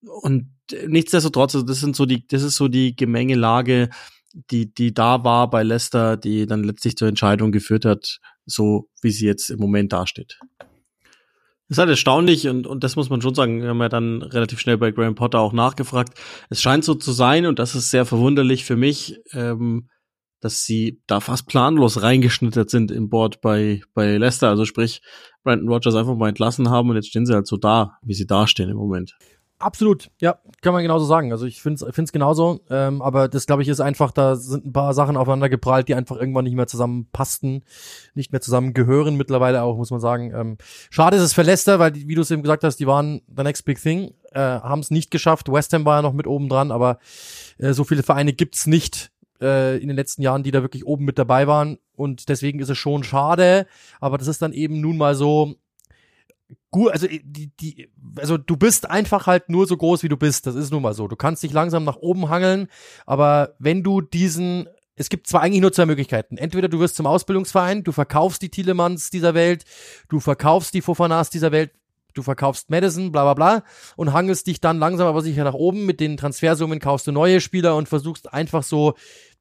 und 0.00 0.50
nichtsdestotrotz, 0.86 1.54
also 1.54 1.66
das 1.66 1.80
sind 1.80 1.96
so 1.96 2.06
die, 2.06 2.26
das 2.26 2.42
ist 2.42 2.56
so 2.56 2.68
die 2.68 2.94
Gemengelage, 2.94 3.90
die, 4.50 4.72
die 4.72 4.94
da 4.94 5.24
war 5.24 5.50
bei 5.50 5.62
Leicester, 5.62 6.16
die 6.16 6.46
dann 6.46 6.62
letztlich 6.62 6.96
zur 6.96 7.08
Entscheidung 7.08 7.52
geführt 7.52 7.84
hat, 7.84 8.20
so 8.46 8.88
wie 9.02 9.10
sie 9.10 9.26
jetzt 9.26 9.50
im 9.50 9.58
Moment 9.58 9.92
dasteht. 9.92 10.38
Das 11.68 11.76
ist 11.76 11.78
halt 11.80 11.90
erstaunlich 11.90 12.48
und, 12.48 12.66
und 12.66 12.82
das 12.82 12.96
muss 12.96 13.10
man 13.10 13.20
schon 13.20 13.34
sagen, 13.34 13.60
wir 13.60 13.68
haben 13.68 13.80
ja 13.80 13.90
dann 13.90 14.22
relativ 14.22 14.58
schnell 14.58 14.78
bei 14.78 14.90
Graham 14.90 15.14
Potter 15.14 15.40
auch 15.40 15.52
nachgefragt. 15.52 16.18
Es 16.48 16.62
scheint 16.62 16.82
so 16.82 16.94
zu 16.94 17.12
sein 17.12 17.44
und 17.44 17.58
das 17.58 17.74
ist 17.74 17.90
sehr 17.90 18.06
verwunderlich 18.06 18.64
für 18.64 18.76
mich, 18.76 19.20
ähm, 19.32 19.90
dass 20.40 20.64
sie 20.64 21.02
da 21.06 21.20
fast 21.20 21.46
planlos 21.46 22.02
reingeschnittert 22.02 22.70
sind 22.70 22.90
im 22.90 23.10
Board 23.10 23.42
bei, 23.42 23.82
bei 23.92 24.16
Leicester. 24.16 24.48
Also 24.48 24.64
sprich, 24.64 25.02
Brandon 25.42 25.68
Rogers 25.68 25.94
einfach 25.94 26.16
mal 26.16 26.30
entlassen 26.30 26.70
haben 26.70 26.88
und 26.88 26.96
jetzt 26.96 27.08
stehen 27.08 27.26
sie 27.26 27.34
halt 27.34 27.46
so 27.46 27.58
da, 27.58 27.98
wie 28.02 28.14
sie 28.14 28.26
dastehen 28.26 28.70
im 28.70 28.76
Moment. 28.76 29.14
Absolut, 29.60 30.10
ja, 30.20 30.38
kann 30.62 30.72
man 30.72 30.82
genauso 30.82 31.04
sagen. 31.04 31.32
Also 31.32 31.44
ich 31.44 31.60
finde 31.60 31.84
es 31.84 32.12
genauso, 32.12 32.60
ähm, 32.70 33.02
aber 33.02 33.26
das 33.26 33.46
glaube 33.46 33.62
ich 33.62 33.68
ist 33.68 33.80
einfach, 33.80 34.12
da 34.12 34.36
sind 34.36 34.66
ein 34.66 34.72
paar 34.72 34.94
Sachen 34.94 35.16
aufeinander 35.16 35.48
geprallt, 35.48 35.88
die 35.88 35.96
einfach 35.96 36.16
irgendwann 36.16 36.44
nicht 36.44 36.54
mehr 36.54 36.68
zusammenpassten, 36.68 37.64
nicht 38.14 38.30
mehr 38.30 38.40
zusammengehören 38.40 39.16
mittlerweile 39.16 39.62
auch, 39.62 39.76
muss 39.76 39.90
man 39.90 39.98
sagen. 39.98 40.32
Ähm, 40.32 40.58
schade 40.90 41.16
ist 41.16 41.24
es 41.24 41.32
für 41.32 41.42
Leicester, 41.42 41.80
weil, 41.80 41.92
wie 41.94 42.14
du 42.14 42.20
es 42.20 42.30
eben 42.30 42.42
gesagt 42.42 42.62
hast, 42.62 42.76
die 42.76 42.86
waren 42.86 43.20
the 43.36 43.42
next 43.42 43.64
big 43.64 43.82
thing, 43.82 44.12
äh, 44.30 44.38
haben 44.38 44.80
es 44.80 44.92
nicht 44.92 45.10
geschafft. 45.10 45.50
West 45.50 45.72
Ham 45.72 45.84
war 45.84 45.96
ja 45.96 46.02
noch 46.02 46.12
mit 46.12 46.28
oben 46.28 46.48
dran, 46.48 46.70
aber 46.70 47.00
äh, 47.58 47.72
so 47.72 47.82
viele 47.82 48.04
Vereine 48.04 48.34
gibt's 48.34 48.68
nicht 48.68 49.10
äh, 49.40 49.76
in 49.78 49.88
den 49.88 49.96
letzten 49.96 50.22
Jahren, 50.22 50.44
die 50.44 50.52
da 50.52 50.62
wirklich 50.62 50.86
oben 50.86 51.04
mit 51.04 51.18
dabei 51.18 51.48
waren 51.48 51.78
und 51.96 52.28
deswegen 52.28 52.60
ist 52.60 52.70
es 52.70 52.78
schon 52.78 53.02
schade, 53.02 53.66
aber 54.00 54.18
das 54.18 54.28
ist 54.28 54.40
dann 54.40 54.52
eben 54.52 54.80
nun 54.80 54.96
mal 54.96 55.16
so, 55.16 55.56
gut, 56.70 56.92
also 56.92 57.06
die, 57.06 57.50
die, 57.60 57.88
also 58.16 58.38
du 58.38 58.56
bist 58.56 58.88
einfach 58.90 59.26
halt 59.26 59.48
nur 59.48 59.66
so 59.66 59.76
groß, 59.76 60.02
wie 60.02 60.08
du 60.08 60.16
bist. 60.16 60.46
Das 60.46 60.54
ist 60.54 60.70
nun 60.70 60.82
mal 60.82 60.94
so. 60.94 61.08
Du 61.08 61.16
kannst 61.16 61.42
dich 61.42 61.52
langsam 61.52 61.84
nach 61.84 61.96
oben 61.96 62.28
hangeln, 62.28 62.68
aber 63.06 63.54
wenn 63.58 63.82
du 63.82 64.00
diesen 64.00 64.68
es 64.98 65.08
gibt 65.08 65.28
zwar 65.28 65.42
eigentlich 65.42 65.60
nur 65.60 65.72
zwei 65.72 65.86
Möglichkeiten. 65.86 66.36
Entweder 66.36 66.68
du 66.68 66.80
wirst 66.80 66.96
zum 66.96 67.06
Ausbildungsverein, 67.06 67.84
du 67.84 67.92
verkaufst 67.92 68.42
die 68.42 68.48
Thielemanns 68.48 69.10
dieser 69.10 69.32
Welt, 69.32 69.64
du 70.08 70.18
verkaufst 70.18 70.74
die 70.74 70.82
Fofanas 70.82 71.30
dieser 71.30 71.52
Welt, 71.52 71.70
du 72.14 72.22
verkaufst 72.22 72.68
Madison, 72.68 73.12
bla 73.12 73.22
bla 73.22 73.34
bla 73.34 73.64
und 73.96 74.12
hangelst 74.12 74.46
dich 74.46 74.60
dann 74.60 74.78
langsam 74.78 75.06
aber 75.06 75.22
sicher 75.22 75.44
nach 75.44 75.54
oben. 75.54 75.86
Mit 75.86 76.00
den 76.00 76.16
Transfersummen 76.16 76.80
kaufst 76.80 77.06
du 77.06 77.12
neue 77.12 77.40
Spieler 77.40 77.76
und 77.76 77.88
versuchst 77.88 78.32
einfach 78.32 78.64
so 78.64 78.94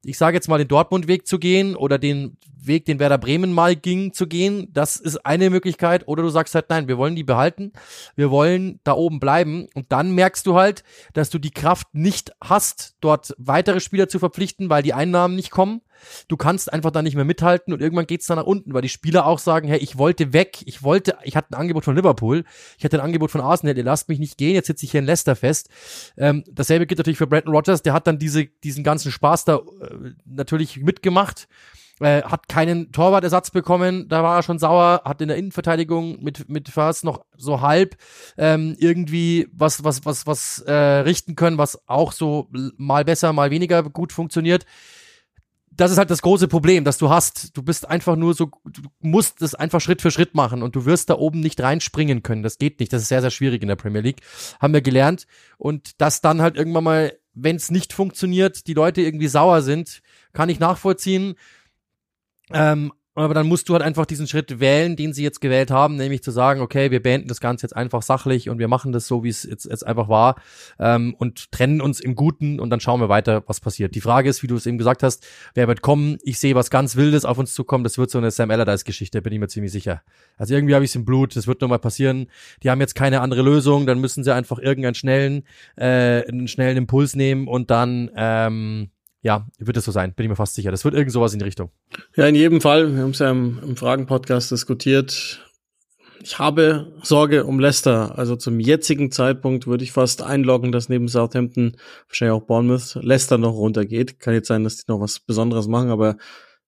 ich 0.03 0.17
sage 0.17 0.37
jetzt 0.37 0.47
mal, 0.47 0.57
den 0.57 0.67
Dortmund-Weg 0.67 1.27
zu 1.27 1.39
gehen 1.39 1.75
oder 1.75 1.97
den 1.97 2.37
Weg, 2.59 2.85
den 2.85 2.99
Werder 2.99 3.17
Bremen 3.17 3.53
mal 3.53 3.75
ging, 3.75 4.13
zu 4.13 4.27
gehen. 4.27 4.67
Das 4.73 4.97
ist 4.97 5.25
eine 5.25 5.49
Möglichkeit. 5.49 6.07
Oder 6.07 6.23
du 6.23 6.29
sagst 6.29 6.55
halt, 6.55 6.69
nein, 6.69 6.87
wir 6.87 6.97
wollen 6.97 7.15
die 7.15 7.23
behalten. 7.23 7.71
Wir 8.15 8.29
wollen 8.29 8.79
da 8.83 8.93
oben 8.93 9.19
bleiben. 9.19 9.67
Und 9.73 9.91
dann 9.91 10.11
merkst 10.11 10.45
du 10.45 10.55
halt, 10.55 10.83
dass 11.13 11.29
du 11.29 11.39
die 11.39 11.51
Kraft 11.51 11.87
nicht 11.93 12.31
hast, 12.43 12.95
dort 12.99 13.33
weitere 13.37 13.79
Spieler 13.79 14.07
zu 14.09 14.19
verpflichten, 14.19 14.69
weil 14.69 14.83
die 14.83 14.93
Einnahmen 14.93 15.35
nicht 15.35 15.51
kommen. 15.51 15.81
Du 16.27 16.37
kannst 16.37 16.71
einfach 16.71 16.91
da 16.91 17.01
nicht 17.01 17.15
mehr 17.15 17.25
mithalten 17.25 17.73
und 17.73 17.81
irgendwann 17.81 18.07
geht's 18.07 18.25
dann 18.25 18.37
nach 18.37 18.45
unten, 18.45 18.73
weil 18.73 18.81
die 18.81 18.89
Spieler 18.89 19.25
auch 19.25 19.39
sagen, 19.39 19.67
hey, 19.67 19.79
ich 19.79 19.97
wollte 19.97 20.33
weg, 20.33 20.63
ich 20.65 20.83
wollte, 20.83 21.17
ich 21.23 21.35
hatte 21.35 21.51
ein 21.51 21.59
Angebot 21.59 21.85
von 21.85 21.95
Liverpool, 21.95 22.43
ich 22.77 22.85
hatte 22.85 22.97
ein 22.97 23.05
Angebot 23.05 23.31
von 23.31 23.41
Arsenal, 23.41 23.77
ihr 23.77 23.83
lasst 23.83 24.09
mich 24.09 24.19
nicht 24.19 24.37
gehen, 24.37 24.55
jetzt 24.55 24.67
sitze 24.67 24.85
ich 24.85 24.91
hier 24.91 24.99
in 24.99 25.05
Leicester 25.05 25.35
fest. 25.35 25.69
Ähm, 26.17 26.43
dasselbe 26.51 26.87
gilt 26.87 26.97
natürlich 26.99 27.17
für 27.17 27.27
Brandon 27.27 27.53
Rogers, 27.53 27.81
der 27.81 27.93
hat 27.93 28.07
dann 28.07 28.19
diese, 28.19 28.45
diesen 28.45 28.83
ganzen 28.83 29.11
Spaß 29.11 29.45
da 29.45 29.57
äh, 29.57 30.11
natürlich 30.25 30.77
mitgemacht 30.77 31.47
äh, 31.99 32.23
hat 32.23 32.47
keinen 32.47 32.91
Torwartersatz 32.91 33.51
bekommen, 33.51 34.07
da 34.07 34.23
war 34.23 34.37
er 34.37 34.43
schon 34.43 34.59
sauer, 34.59 35.01
hat 35.03 35.21
in 35.21 35.29
der 35.29 35.37
Innenverteidigung 35.37 36.23
mit 36.23 36.49
mit 36.49 36.69
fast 36.69 37.03
noch 37.03 37.25
so 37.35 37.61
halb 37.61 37.97
ähm, 38.37 38.75
irgendwie 38.79 39.47
was 39.51 39.83
was 39.83 40.05
was 40.05 40.27
was 40.27 40.59
äh, 40.59 40.73
richten 40.73 41.35
können, 41.35 41.57
was 41.57 41.87
auch 41.87 42.11
so 42.11 42.49
mal 42.77 43.03
besser, 43.03 43.33
mal 43.33 43.51
weniger 43.51 43.83
gut 43.83 44.13
funktioniert. 44.13 44.65
Das 45.77 45.91
ist 45.91 45.97
halt 45.97 46.09
das 46.09 46.21
große 46.21 46.47
Problem, 46.47 46.83
dass 46.83 46.97
du 46.97 47.09
hast. 47.09 47.55
Du 47.55 47.61
bist 47.61 47.87
einfach 47.87 48.15
nur 48.15 48.33
so, 48.33 48.51
du 48.65 48.81
musst 48.99 49.41
es 49.41 49.55
einfach 49.55 49.79
Schritt 49.79 50.01
für 50.01 50.11
Schritt 50.11 50.33
machen 50.33 50.63
und 50.63 50.75
du 50.75 50.85
wirst 50.85 51.09
da 51.09 51.15
oben 51.15 51.39
nicht 51.39 51.61
reinspringen 51.61 52.23
können. 52.23 52.43
Das 52.43 52.57
geht 52.57 52.79
nicht. 52.79 52.91
Das 52.91 53.03
ist 53.03 53.07
sehr, 53.07 53.21
sehr 53.21 53.31
schwierig 53.31 53.61
in 53.61 53.67
der 53.67 53.75
Premier 53.75 54.01
League. 54.01 54.21
Haben 54.59 54.73
wir 54.73 54.81
gelernt. 54.81 55.27
Und 55.57 56.01
dass 56.01 56.21
dann 56.21 56.41
halt 56.41 56.57
irgendwann 56.57 56.83
mal, 56.83 57.13
wenn 57.33 57.55
es 57.55 57.69
nicht 57.69 57.93
funktioniert, 57.93 58.67
die 58.67 58.73
Leute 58.73 59.01
irgendwie 59.01 59.27
sauer 59.27 59.61
sind, 59.61 60.01
kann 60.33 60.49
ich 60.49 60.59
nachvollziehen. 60.59 61.35
Ähm, 62.51 62.91
aber 63.23 63.33
dann 63.33 63.47
musst 63.47 63.67
du 63.69 63.73
halt 63.73 63.83
einfach 63.83 64.05
diesen 64.05 64.27
Schritt 64.27 64.59
wählen, 64.59 64.95
den 64.95 65.13
sie 65.13 65.23
jetzt 65.23 65.41
gewählt 65.41 65.71
haben, 65.71 65.95
nämlich 65.95 66.23
zu 66.23 66.31
sagen, 66.31 66.61
okay, 66.61 66.91
wir 66.91 67.01
beenden 67.01 67.27
das 67.27 67.39
Ganze 67.39 67.65
jetzt 67.65 67.75
einfach 67.75 68.01
sachlich 68.01 68.49
und 68.49 68.59
wir 68.59 68.67
machen 68.67 68.91
das 68.91 69.07
so, 69.07 69.23
wie 69.23 69.29
es 69.29 69.43
jetzt, 69.43 69.65
jetzt 69.65 69.85
einfach 69.85 70.09
war 70.09 70.35
ähm, 70.79 71.15
und 71.17 71.51
trennen 71.51 71.81
uns 71.81 71.99
im 71.99 72.15
Guten 72.15 72.59
und 72.59 72.69
dann 72.69 72.79
schauen 72.79 72.99
wir 72.99 73.09
weiter, 73.09 73.43
was 73.47 73.59
passiert. 73.59 73.95
Die 73.95 74.01
Frage 74.01 74.29
ist, 74.29 74.43
wie 74.43 74.47
du 74.47 74.55
es 74.55 74.65
eben 74.65 74.77
gesagt 74.77 75.03
hast, 75.03 75.25
wer 75.53 75.67
wird 75.67 75.81
kommen? 75.81 76.17
Ich 76.23 76.39
sehe 76.39 76.55
was 76.55 76.69
ganz 76.69 76.95
Wildes 76.95 77.25
auf 77.25 77.37
uns 77.37 77.53
zukommen. 77.53 77.83
Das 77.83 77.97
wird 77.97 78.11
so 78.11 78.17
eine 78.17 78.31
Sam 78.31 78.51
Allardyce-Geschichte, 78.51 79.21
bin 79.21 79.33
ich 79.33 79.39
mir 79.39 79.47
ziemlich 79.47 79.71
sicher. 79.71 80.01
Also 80.37 80.53
irgendwie 80.53 80.75
habe 80.75 80.85
ich 80.85 80.91
es 80.91 80.95
im 80.95 81.05
Blut, 81.05 81.35
das 81.35 81.47
wird 81.47 81.61
nochmal 81.61 81.79
passieren. 81.79 82.27
Die 82.63 82.69
haben 82.69 82.81
jetzt 82.81 82.95
keine 82.95 83.21
andere 83.21 83.41
Lösung, 83.41 83.87
dann 83.87 83.99
müssen 83.99 84.23
sie 84.23 84.33
einfach 84.33 84.59
irgendeinen 84.59 84.95
schnellen, 84.95 85.43
äh, 85.75 86.27
einen 86.27 86.47
schnellen 86.47 86.77
Impuls 86.77 87.15
nehmen 87.15 87.47
und 87.47 87.71
dann 87.71 88.11
ähm, 88.15 88.89
ja, 89.27 89.45
wird 89.59 89.75
es 89.75 89.83
so 89.83 89.91
sein, 89.91 90.13
bin 90.13 90.23
ich 90.23 90.29
mir 90.29 90.37
fast 90.37 90.55
sicher. 90.55 90.71
Das 90.71 90.85
wird 90.85 90.95
irgend 90.95 91.11
sowas 91.11 91.33
in 91.33 91.39
die 91.39 91.45
Richtung. 91.45 91.69
Ja, 92.15 92.27
in 92.27 92.35
jedem 92.35 92.61
Fall. 92.61 92.95
Wir 92.95 93.03
haben 93.03 93.11
es 93.11 93.19
ja 93.19 93.29
im, 93.29 93.59
im 93.61 93.75
Fragen-Podcast 93.75 94.51
diskutiert. 94.51 95.45
Ich 96.23 96.39
habe 96.39 96.93
Sorge 97.03 97.43
um 97.43 97.59
Leicester. 97.59 98.17
Also 98.17 98.37
zum 98.37 98.61
jetzigen 98.61 99.11
Zeitpunkt 99.11 99.67
würde 99.67 99.83
ich 99.83 99.91
fast 99.91 100.21
einloggen, 100.21 100.71
dass 100.71 100.87
neben 100.87 101.09
Southampton, 101.09 101.75
wahrscheinlich 102.07 102.41
auch 102.41 102.47
Bournemouth, 102.47 102.95
Leicester 103.01 103.37
noch 103.37 103.51
runtergeht. 103.51 104.21
Kann 104.21 104.33
jetzt 104.33 104.47
sein, 104.47 104.63
dass 104.63 104.77
die 104.77 104.85
noch 104.87 105.01
was 105.01 105.19
Besonderes 105.19 105.67
machen, 105.67 105.89
aber 105.89 106.15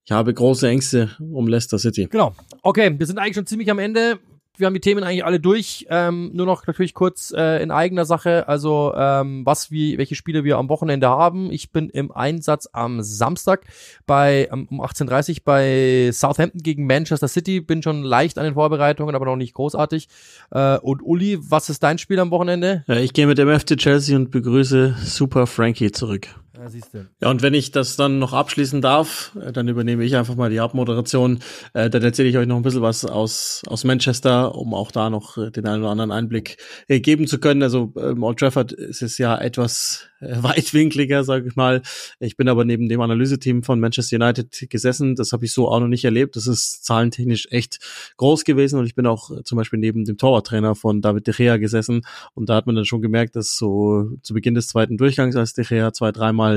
ich 0.04 0.12
habe 0.12 0.34
große 0.34 0.68
Ängste 0.68 1.12
um 1.18 1.48
Leicester 1.48 1.80
City. 1.80 2.08
Genau. 2.12 2.36
Okay, 2.62 2.94
wir 3.00 3.06
sind 3.06 3.20
eigentlich 3.20 3.36
schon 3.36 3.48
ziemlich 3.48 3.72
am 3.72 3.80
Ende 3.80 4.20
wir 4.60 4.68
haben 4.68 4.74
die 4.74 4.80
Themen 4.80 5.04
eigentlich 5.04 5.26
alle 5.26 5.40
durch. 5.40 5.88
Ähm, 5.90 6.32
nur 6.34 6.46
noch 6.46 6.68
natürlich 6.68 6.94
kurz 6.94 7.34
äh, 7.36 7.62
in 7.64 7.72
eigener 7.72 8.06
Sache, 8.06 8.48
also 8.48 8.94
ähm, 8.96 9.46
was 9.46 9.72
wie 9.72 9.98
welche 9.98 10.16
Spiele 10.16 10.44
wir 10.44 10.58
am 10.58 10.70
Wochenende 10.70 11.08
haben. 11.08 11.52
Ich 11.52 11.72
bin 11.72 11.90
im 11.90 12.12
Einsatz 12.12 12.68
am 12.72 13.02
Samstag 13.02 13.66
bei 14.06 14.50
um 14.52 14.82
18:30 14.82 15.42
bei 15.44 16.12
Southampton 16.12 16.62
gegen 16.62 16.86
Manchester 16.86 17.28
City. 17.28 17.62
Bin 17.62 17.82
schon 17.82 18.04
leicht 18.04 18.38
an 18.38 18.46
den 18.46 18.54
Vorbereitungen, 18.54 19.16
aber 19.16 19.26
noch 19.26 19.36
nicht 19.36 19.54
großartig. 19.54 20.10
Äh, 20.52 20.78
und 20.80 21.02
Uli, 21.02 21.40
was 21.42 21.70
ist 21.70 21.82
dein 21.84 21.98
Spiel 21.98 22.20
am 22.20 22.32
Wochenende? 22.32 22.84
Ja, 22.88 22.96
ich 22.96 23.14
gehe 23.14 23.28
mit 23.28 23.38
dem 23.38 23.48
FC 23.48 23.78
Chelsea 23.78 24.16
und 24.16 24.32
begrüße 24.32 24.96
Super 25.04 25.48
Frankie 25.48 25.92
zurück. 25.92 26.28
Ja, 26.60 26.70
siehst 26.70 26.94
du. 26.94 27.08
Ja, 27.22 27.30
und 27.30 27.42
wenn 27.42 27.54
ich 27.54 27.72
das 27.72 27.96
dann 27.96 28.20
noch 28.20 28.34
abschließen 28.34 28.82
darf, 28.82 29.32
äh, 29.42 29.54
dann 29.54 29.70
übernehme 29.70 30.04
ich 30.04 30.18
einfach 30.18 30.36
mal 30.36 30.50
die 30.50 30.60
Abmoderation. 30.60 31.40
Äh, 31.74 31.90
dann 31.90 32.04
erzähle 32.04 32.28
ich 32.28 32.38
euch 32.38 32.48
noch 32.48 32.58
ein 32.58 32.64
bisschen 32.64 32.82
was 32.82 33.06
aus, 33.06 33.62
aus 33.66 33.86
Manchester, 33.86 34.56
um 34.56 34.74
auch 34.74 34.92
da 34.92 35.10
noch 35.10 35.38
äh, 35.38 35.52
den 35.52 35.66
einen 35.66 35.84
oder 35.84 35.92
anderen 35.92 36.12
Einblick 36.12 36.58
geben 36.90 37.28
zu 37.28 37.40
können. 37.40 37.64
Also 37.64 37.94
ähm, 37.98 38.24
Old 38.24 38.40
Trafford 38.40 38.74
ist 38.74 39.02
es 39.02 39.18
ja 39.18 39.38
etwas 39.38 40.10
weitwinkliger, 40.20 41.24
sage 41.24 41.48
ich 41.48 41.56
mal. 41.56 41.82
Ich 42.20 42.36
bin 42.36 42.50
aber 42.50 42.66
neben 42.66 42.90
dem 42.90 43.00
Analyseteam 43.00 43.64
von 43.64 43.80
Manchester 43.80 44.18
United 44.18 44.70
gesessen. 44.70 45.16
Das 45.16 45.32
habe 45.32 45.46
ich 45.46 45.54
so 45.54 45.70
auch 45.70 45.80
noch 45.80 45.88
nicht 45.88 46.04
erlebt. 46.04 46.36
Das 46.36 46.46
ist 46.46 46.84
zahlentechnisch 46.84 47.48
echt 47.52 47.80
groß 48.18 48.44
gewesen 48.44 48.80
und 48.80 48.86
ich 48.86 48.96
bin 48.96 49.08
auch 49.08 49.32
zum 49.44 49.58
Beispiel 49.58 49.80
neben 49.80 50.04
dem 50.04 50.18
Torwarttrainer 50.18 50.76
von 50.76 51.02
David 51.02 51.28
De 51.28 51.34
Gea 51.34 51.56
gesessen 51.56 52.02
und 52.34 52.50
da 52.50 52.56
hat 52.56 52.66
man 52.66 52.76
dann 52.76 52.86
schon 52.86 53.02
gemerkt, 53.02 53.38
dass 53.38 53.56
so 53.56 54.10
zu 54.22 54.34
Beginn 54.34 54.56
des 54.56 54.68
zweiten 54.68 54.98
Durchgangs, 54.98 55.38
als 55.38 55.54
De 55.54 55.64
Gea 55.64 55.94
zwei, 55.94 56.12
dreimal 56.12 56.49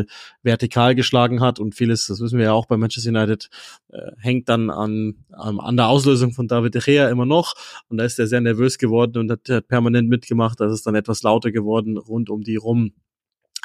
vertikal 0.42 0.94
geschlagen 0.94 1.40
hat 1.40 1.58
und 1.58 1.74
vieles, 1.74 2.06
das 2.06 2.20
wissen 2.20 2.38
wir 2.38 2.46
ja 2.46 2.52
auch 2.52 2.66
bei 2.66 2.76
Manchester 2.76 3.10
United, 3.10 3.48
äh, 3.90 3.98
hängt 4.18 4.48
dann 4.48 4.70
an, 4.70 5.24
an 5.30 5.76
der 5.76 5.88
Auslösung 5.88 6.32
von 6.32 6.48
David 6.48 6.74
De 6.74 6.82
Gea 6.82 7.08
immer 7.08 7.26
noch 7.26 7.54
und 7.88 7.98
da 7.98 8.04
ist 8.04 8.18
er 8.18 8.26
sehr 8.26 8.40
nervös 8.40 8.78
geworden 8.78 9.18
und 9.18 9.30
hat, 9.30 9.48
hat 9.48 9.68
permanent 9.68 10.08
mitgemacht. 10.08 10.60
Da 10.60 10.66
ist 10.66 10.72
es 10.72 10.82
dann 10.82 10.94
etwas 10.94 11.22
lauter 11.22 11.50
geworden 11.50 11.96
rund 11.98 12.30
um 12.30 12.42
die 12.42 12.56
rum 12.56 12.92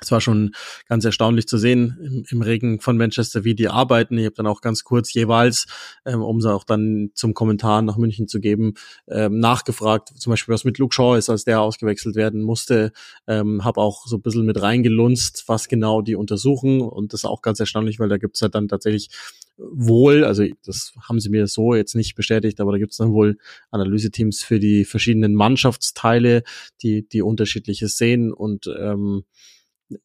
es 0.02 0.12
war 0.12 0.22
schon 0.22 0.52
ganz 0.88 1.06
erstaunlich 1.06 1.48
zu 1.48 1.58
sehen 1.58 1.98
im, 2.02 2.24
im 2.30 2.41
Regen 2.41 2.80
von 2.80 2.98
Manchester, 2.98 3.43
wie 3.43 3.56
die 3.56 3.68
arbeiten. 3.68 4.18
Ich 4.18 4.26
habe 4.26 4.36
dann 4.36 4.48
auch 4.48 4.62
ganz 4.62 4.84
kurz 4.84 5.14
jeweils, 5.14 5.66
ähm, 6.06 6.22
um 6.22 6.39
sie 6.39 6.54
auch 6.54 6.64
dann 6.64 7.10
zum 7.16 7.34
Kommentar 7.34 7.82
nach 7.82 7.98
München 7.98 8.28
zu 8.28 8.39
geben, 8.39 8.76
ähm, 9.08 9.39
nachgefragt, 9.39 10.10
zum 10.16 10.32
Beispiel 10.32 10.54
was 10.54 10.66
mit 10.66 10.78
Luke 10.78 10.93
Shaw 10.93 11.18
ist, 11.18 11.30
als 11.30 11.45
der 11.45 11.62
ausgewechselt 11.62 12.16
werden 12.16 12.43
musste. 12.43 12.91
Ähm, 13.26 13.64
habe 13.64 13.82
auch 13.82 14.06
so 14.06 14.18
ein 14.18 14.22
bisschen 14.22 14.45
mit 14.45 14.62
reingelunzt, 14.62 15.45
was 15.48 15.68
genau 15.68 16.02
die 16.04 16.16
untersuchen. 16.16 16.82
Und 16.82 17.14
das 17.14 17.22
ist 17.22 17.26
auch 17.26 17.41
ganz 17.41 17.60
erstaunlich, 17.60 18.00
weil 18.00 18.10
da 18.10 18.18
gibt's 18.18 18.39
ja 18.41 18.50
dann 18.50 18.68
tatsächlich 18.68 19.10
wohl, 19.58 20.24
also 20.24 20.43
das 20.64 20.93
haben 21.08 21.20
sie 21.20 21.30
mir 21.30 21.48
so 21.48 21.74
jetzt 21.74 21.95
nicht 21.95 22.14
bestätigt, 22.14 22.60
aber 22.62 22.72
da 22.72 22.78
gibt's 22.78 22.98
dann 22.98 23.14
wohl 23.14 23.38
Analyseteams 23.72 24.43
für 24.43 24.60
die 24.60 24.86
verschiedenen 24.86 25.34
Mannschaftsteile, 25.34 26.43
die 26.84 27.08
die 27.08 27.24
unterschiedliches 27.24 27.98
sehen 27.98 28.32
und 28.32 28.68
ähm, 28.80 29.24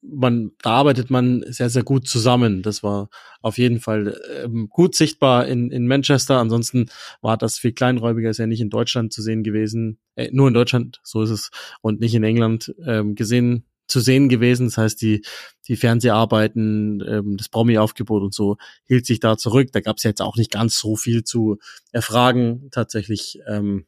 man, 0.00 0.52
da 0.62 0.70
arbeitet 0.70 1.10
man 1.10 1.44
sehr, 1.48 1.70
sehr 1.70 1.82
gut 1.82 2.06
zusammen. 2.06 2.62
Das 2.62 2.82
war 2.82 3.08
auf 3.40 3.58
jeden 3.58 3.80
Fall 3.80 4.20
ähm, 4.42 4.68
gut 4.68 4.94
sichtbar 4.94 5.46
in, 5.46 5.70
in 5.70 5.86
Manchester. 5.86 6.38
Ansonsten 6.38 6.90
war 7.20 7.36
das 7.36 7.58
viel 7.58 7.72
kleinräubiger, 7.72 8.30
ist 8.30 8.38
ja 8.38 8.46
nicht 8.46 8.60
in 8.60 8.70
Deutschland 8.70 9.12
zu 9.12 9.22
sehen 9.22 9.42
gewesen, 9.42 9.98
äh, 10.14 10.30
nur 10.32 10.48
in 10.48 10.54
Deutschland, 10.54 11.00
so 11.02 11.22
ist 11.22 11.30
es, 11.30 11.50
und 11.80 12.00
nicht 12.00 12.14
in 12.14 12.24
England 12.24 12.74
ähm, 12.86 13.14
gesehen 13.14 13.64
zu 13.88 14.00
sehen 14.00 14.28
gewesen. 14.28 14.66
Das 14.66 14.78
heißt, 14.78 15.02
die, 15.02 15.22
die 15.68 15.76
Fernseharbeiten, 15.76 17.02
ähm, 17.06 17.36
das 17.36 17.48
Promi-Aufgebot 17.48 18.22
und 18.22 18.34
so 18.34 18.56
hielt 18.84 19.06
sich 19.06 19.20
da 19.20 19.36
zurück. 19.36 19.68
Da 19.72 19.80
gab 19.80 19.98
es 19.98 20.02
jetzt 20.04 20.22
auch 20.22 20.36
nicht 20.36 20.50
ganz 20.50 20.78
so 20.78 20.96
viel 20.96 21.24
zu 21.24 21.58
erfragen. 21.90 22.68
Tatsächlich 22.70 23.40
ähm, 23.46 23.86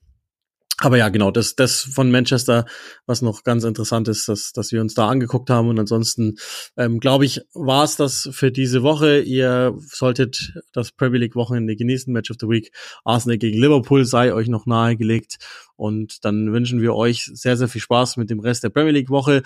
aber 0.85 0.99
ja, 0.99 1.09
genau, 1.09 1.30
das, 1.30 1.55
das 1.55 1.80
von 1.80 2.11
Manchester, 2.11 2.66
was 3.07 3.22
noch 3.22 3.43
ganz 3.43 3.64
interessant 3.64 4.09
ist, 4.09 4.28
dass, 4.28 4.53
dass 4.53 4.72
wir 4.72 4.80
uns 4.80 4.95
da 4.95 5.09
angeguckt 5.09 5.51
haben. 5.51 5.68
Und 5.68 5.78
ansonsten, 5.78 6.37
ähm, 6.76 7.01
glaube 7.01 7.24
ich, 7.24 7.41
war 7.55 7.85
es 7.85 7.97
das 7.97 8.28
für 8.32 8.51
diese 8.51 8.82
Woche. 8.82 9.20
Ihr 9.20 9.76
solltet 9.78 10.53
das 10.72 10.93
Premier 10.93 11.20
League 11.20 11.37
Wochenende 11.37 11.76
genießen. 11.76 12.12
Match 12.12 12.30
of 12.30 12.37
the 12.41 12.49
Week. 12.49 12.70
Arsenal 13.05 13.39
gegen 13.39 13.59
Liverpool 13.59 14.05
sei 14.05 14.32
euch 14.32 14.49
noch 14.49 14.66
nahegelegt. 14.66 15.39
Und 15.76 16.24
dann 16.24 16.53
wünschen 16.53 16.80
wir 16.80 16.95
euch 16.95 17.30
sehr, 17.32 17.57
sehr 17.57 17.68
viel 17.68 17.80
Spaß 17.80 18.16
mit 18.16 18.30
dem 18.30 18.41
Rest 18.41 18.64
der 18.64 18.70
Premier 18.70 18.93
League 18.93 19.11
Woche 19.11 19.43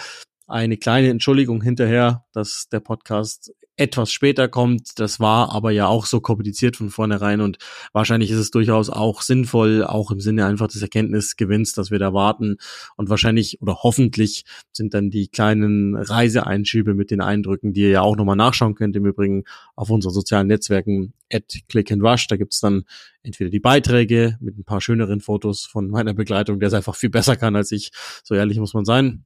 eine 0.49 0.79
kleine 0.79 1.11
Entschuldigung 1.11 1.63
hinterher, 1.63 2.25
dass 2.33 2.69
der 2.73 2.81
Podcast 2.81 3.53
etwas 3.79 4.11
später 4.11 4.49
kommt. 4.49 4.99
Das 4.99 5.21
war 5.21 5.53
aber 5.55 5.71
ja 5.71 5.87
auch 5.87 6.05
so 6.05 6.21
kompliziert 6.21 6.77
von 6.77 6.91
vornherein 6.91 7.41
und 7.41 7.59
wahrscheinlich 7.93 8.31
ist 8.31 8.39
es 8.39 8.51
durchaus 8.51 8.91
auch 8.91 9.23
sinnvoll, 9.23 9.85
auch 9.85 10.11
im 10.11 10.21
Sinne 10.21 10.47
einfach 10.47 10.67
des 10.67 10.83
Erkenntnisgewinns, 10.83 11.73
dass 11.73 11.91
wir 11.91 11.99
da 11.99 12.13
warten 12.13 12.57
und 12.97 13.09
wahrscheinlich 13.09 13.63
oder 13.63 13.83
hoffentlich 13.83 14.45
sind 14.73 14.95
dann 14.95 15.11
die 15.11 15.29
kleinen 15.29 15.97
Reiseeinschübe 15.97 16.95
mit 16.95 17.11
den 17.11 17.21
Eindrücken, 17.21 17.73
die 17.73 17.83
ihr 17.83 17.91
ja 17.91 18.01
auch 18.03 18.17
nochmal 18.17 18.37
nachschauen 18.37 18.75
könnt, 18.75 18.97
im 18.97 19.07
Übrigen 19.07 19.45
auf 19.77 19.91
unseren 19.91 20.13
sozialen 20.13 20.49
Netzwerken 20.49 21.15
at 21.33 21.45
Click 21.69 21.93
and 21.93 22.03
Rush. 22.03 22.27
Da 22.27 22.37
gibt's 22.37 22.61
dann 22.61 22.83
entweder 23.23 23.51
die 23.51 23.61
Beiträge 23.61 24.37
mit 24.41 24.59
ein 24.59 24.65
paar 24.65 24.81
schöneren 24.81 25.21
Fotos 25.21 25.65
von 25.65 25.89
meiner 25.89 26.15
Begleitung, 26.15 26.59
der 26.59 26.69
es 26.69 26.75
einfach 26.75 26.97
viel 26.97 27.11
besser 27.11 27.37
kann 27.37 27.55
als 27.55 27.71
ich. 27.71 27.91
So 28.25 28.35
ehrlich 28.35 28.59
muss 28.59 28.75
man 28.75 28.85
sein 28.85 29.25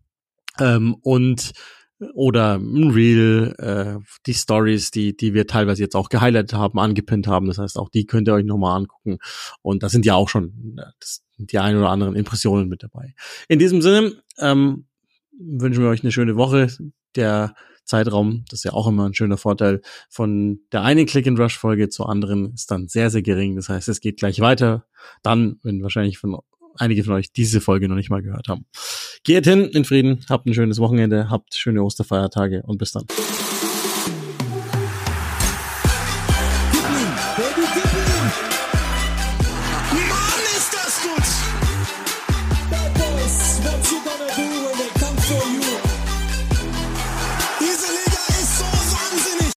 ähm, 0.60 0.94
und 1.02 1.52
oder 2.14 2.56
ein 2.56 2.90
Reel, 2.90 3.54
äh, 3.58 4.04
die 4.26 4.34
Stories, 4.34 4.90
die, 4.90 5.16
die 5.16 5.34
wir 5.34 5.46
teilweise 5.46 5.82
jetzt 5.82 5.94
auch 5.94 6.08
gehighlightet 6.08 6.54
haben, 6.54 6.78
angepinnt 6.78 7.26
haben. 7.26 7.46
Das 7.46 7.58
heißt, 7.58 7.78
auch 7.78 7.88
die 7.88 8.06
könnt 8.06 8.28
ihr 8.28 8.34
euch 8.34 8.44
nochmal 8.44 8.76
angucken. 8.76 9.18
Und 9.62 9.82
da 9.82 9.88
sind 9.88 10.06
ja 10.06 10.14
auch 10.14 10.28
schon 10.28 10.76
äh, 10.78 10.82
das, 11.00 11.22
die 11.38 11.58
ein 11.58 11.76
oder 11.76 11.90
anderen 11.90 12.14
Impressionen 12.14 12.68
mit 12.68 12.82
dabei. 12.82 13.14
In 13.48 13.58
diesem 13.58 13.82
Sinne 13.82 14.14
ähm, 14.38 14.86
wünschen 15.38 15.82
wir 15.82 15.90
euch 15.90 16.02
eine 16.02 16.12
schöne 16.12 16.36
Woche. 16.36 16.68
Der 17.16 17.54
Zeitraum, 17.84 18.44
das 18.48 18.60
ist 18.60 18.64
ja 18.64 18.72
auch 18.72 18.86
immer 18.86 19.06
ein 19.06 19.14
schöner 19.14 19.36
Vorteil, 19.36 19.82
von 20.08 20.60
der 20.70 20.82
einen 20.82 21.06
Click-and-Rush-Folge 21.06 21.88
zur 21.88 22.08
anderen 22.08 22.54
ist 22.54 22.70
dann 22.70 22.88
sehr, 22.88 23.10
sehr 23.10 23.22
gering. 23.22 23.56
Das 23.56 23.68
heißt, 23.68 23.88
es 23.88 24.00
geht 24.00 24.18
gleich 24.18 24.40
weiter. 24.40 24.86
Dann, 25.22 25.58
wenn 25.62 25.82
wahrscheinlich 25.82 26.18
von 26.18 26.38
einige 26.76 27.04
von 27.04 27.14
euch 27.14 27.32
diese 27.32 27.60
Folge 27.60 27.88
noch 27.88 27.96
nicht 27.96 28.10
mal 28.10 28.22
gehört 28.22 28.48
haben. 28.48 28.66
Geht 29.24 29.46
hin 29.46 29.64
in 29.66 29.84
Frieden, 29.84 30.24
habt 30.28 30.46
ein 30.46 30.54
schönes 30.54 30.78
Wochenende, 30.78 31.30
habt 31.30 31.54
schöne 31.54 31.82
Osterfeiertage 31.82 32.62
und 32.64 32.78
bis 32.78 32.92
dann. 32.92 33.04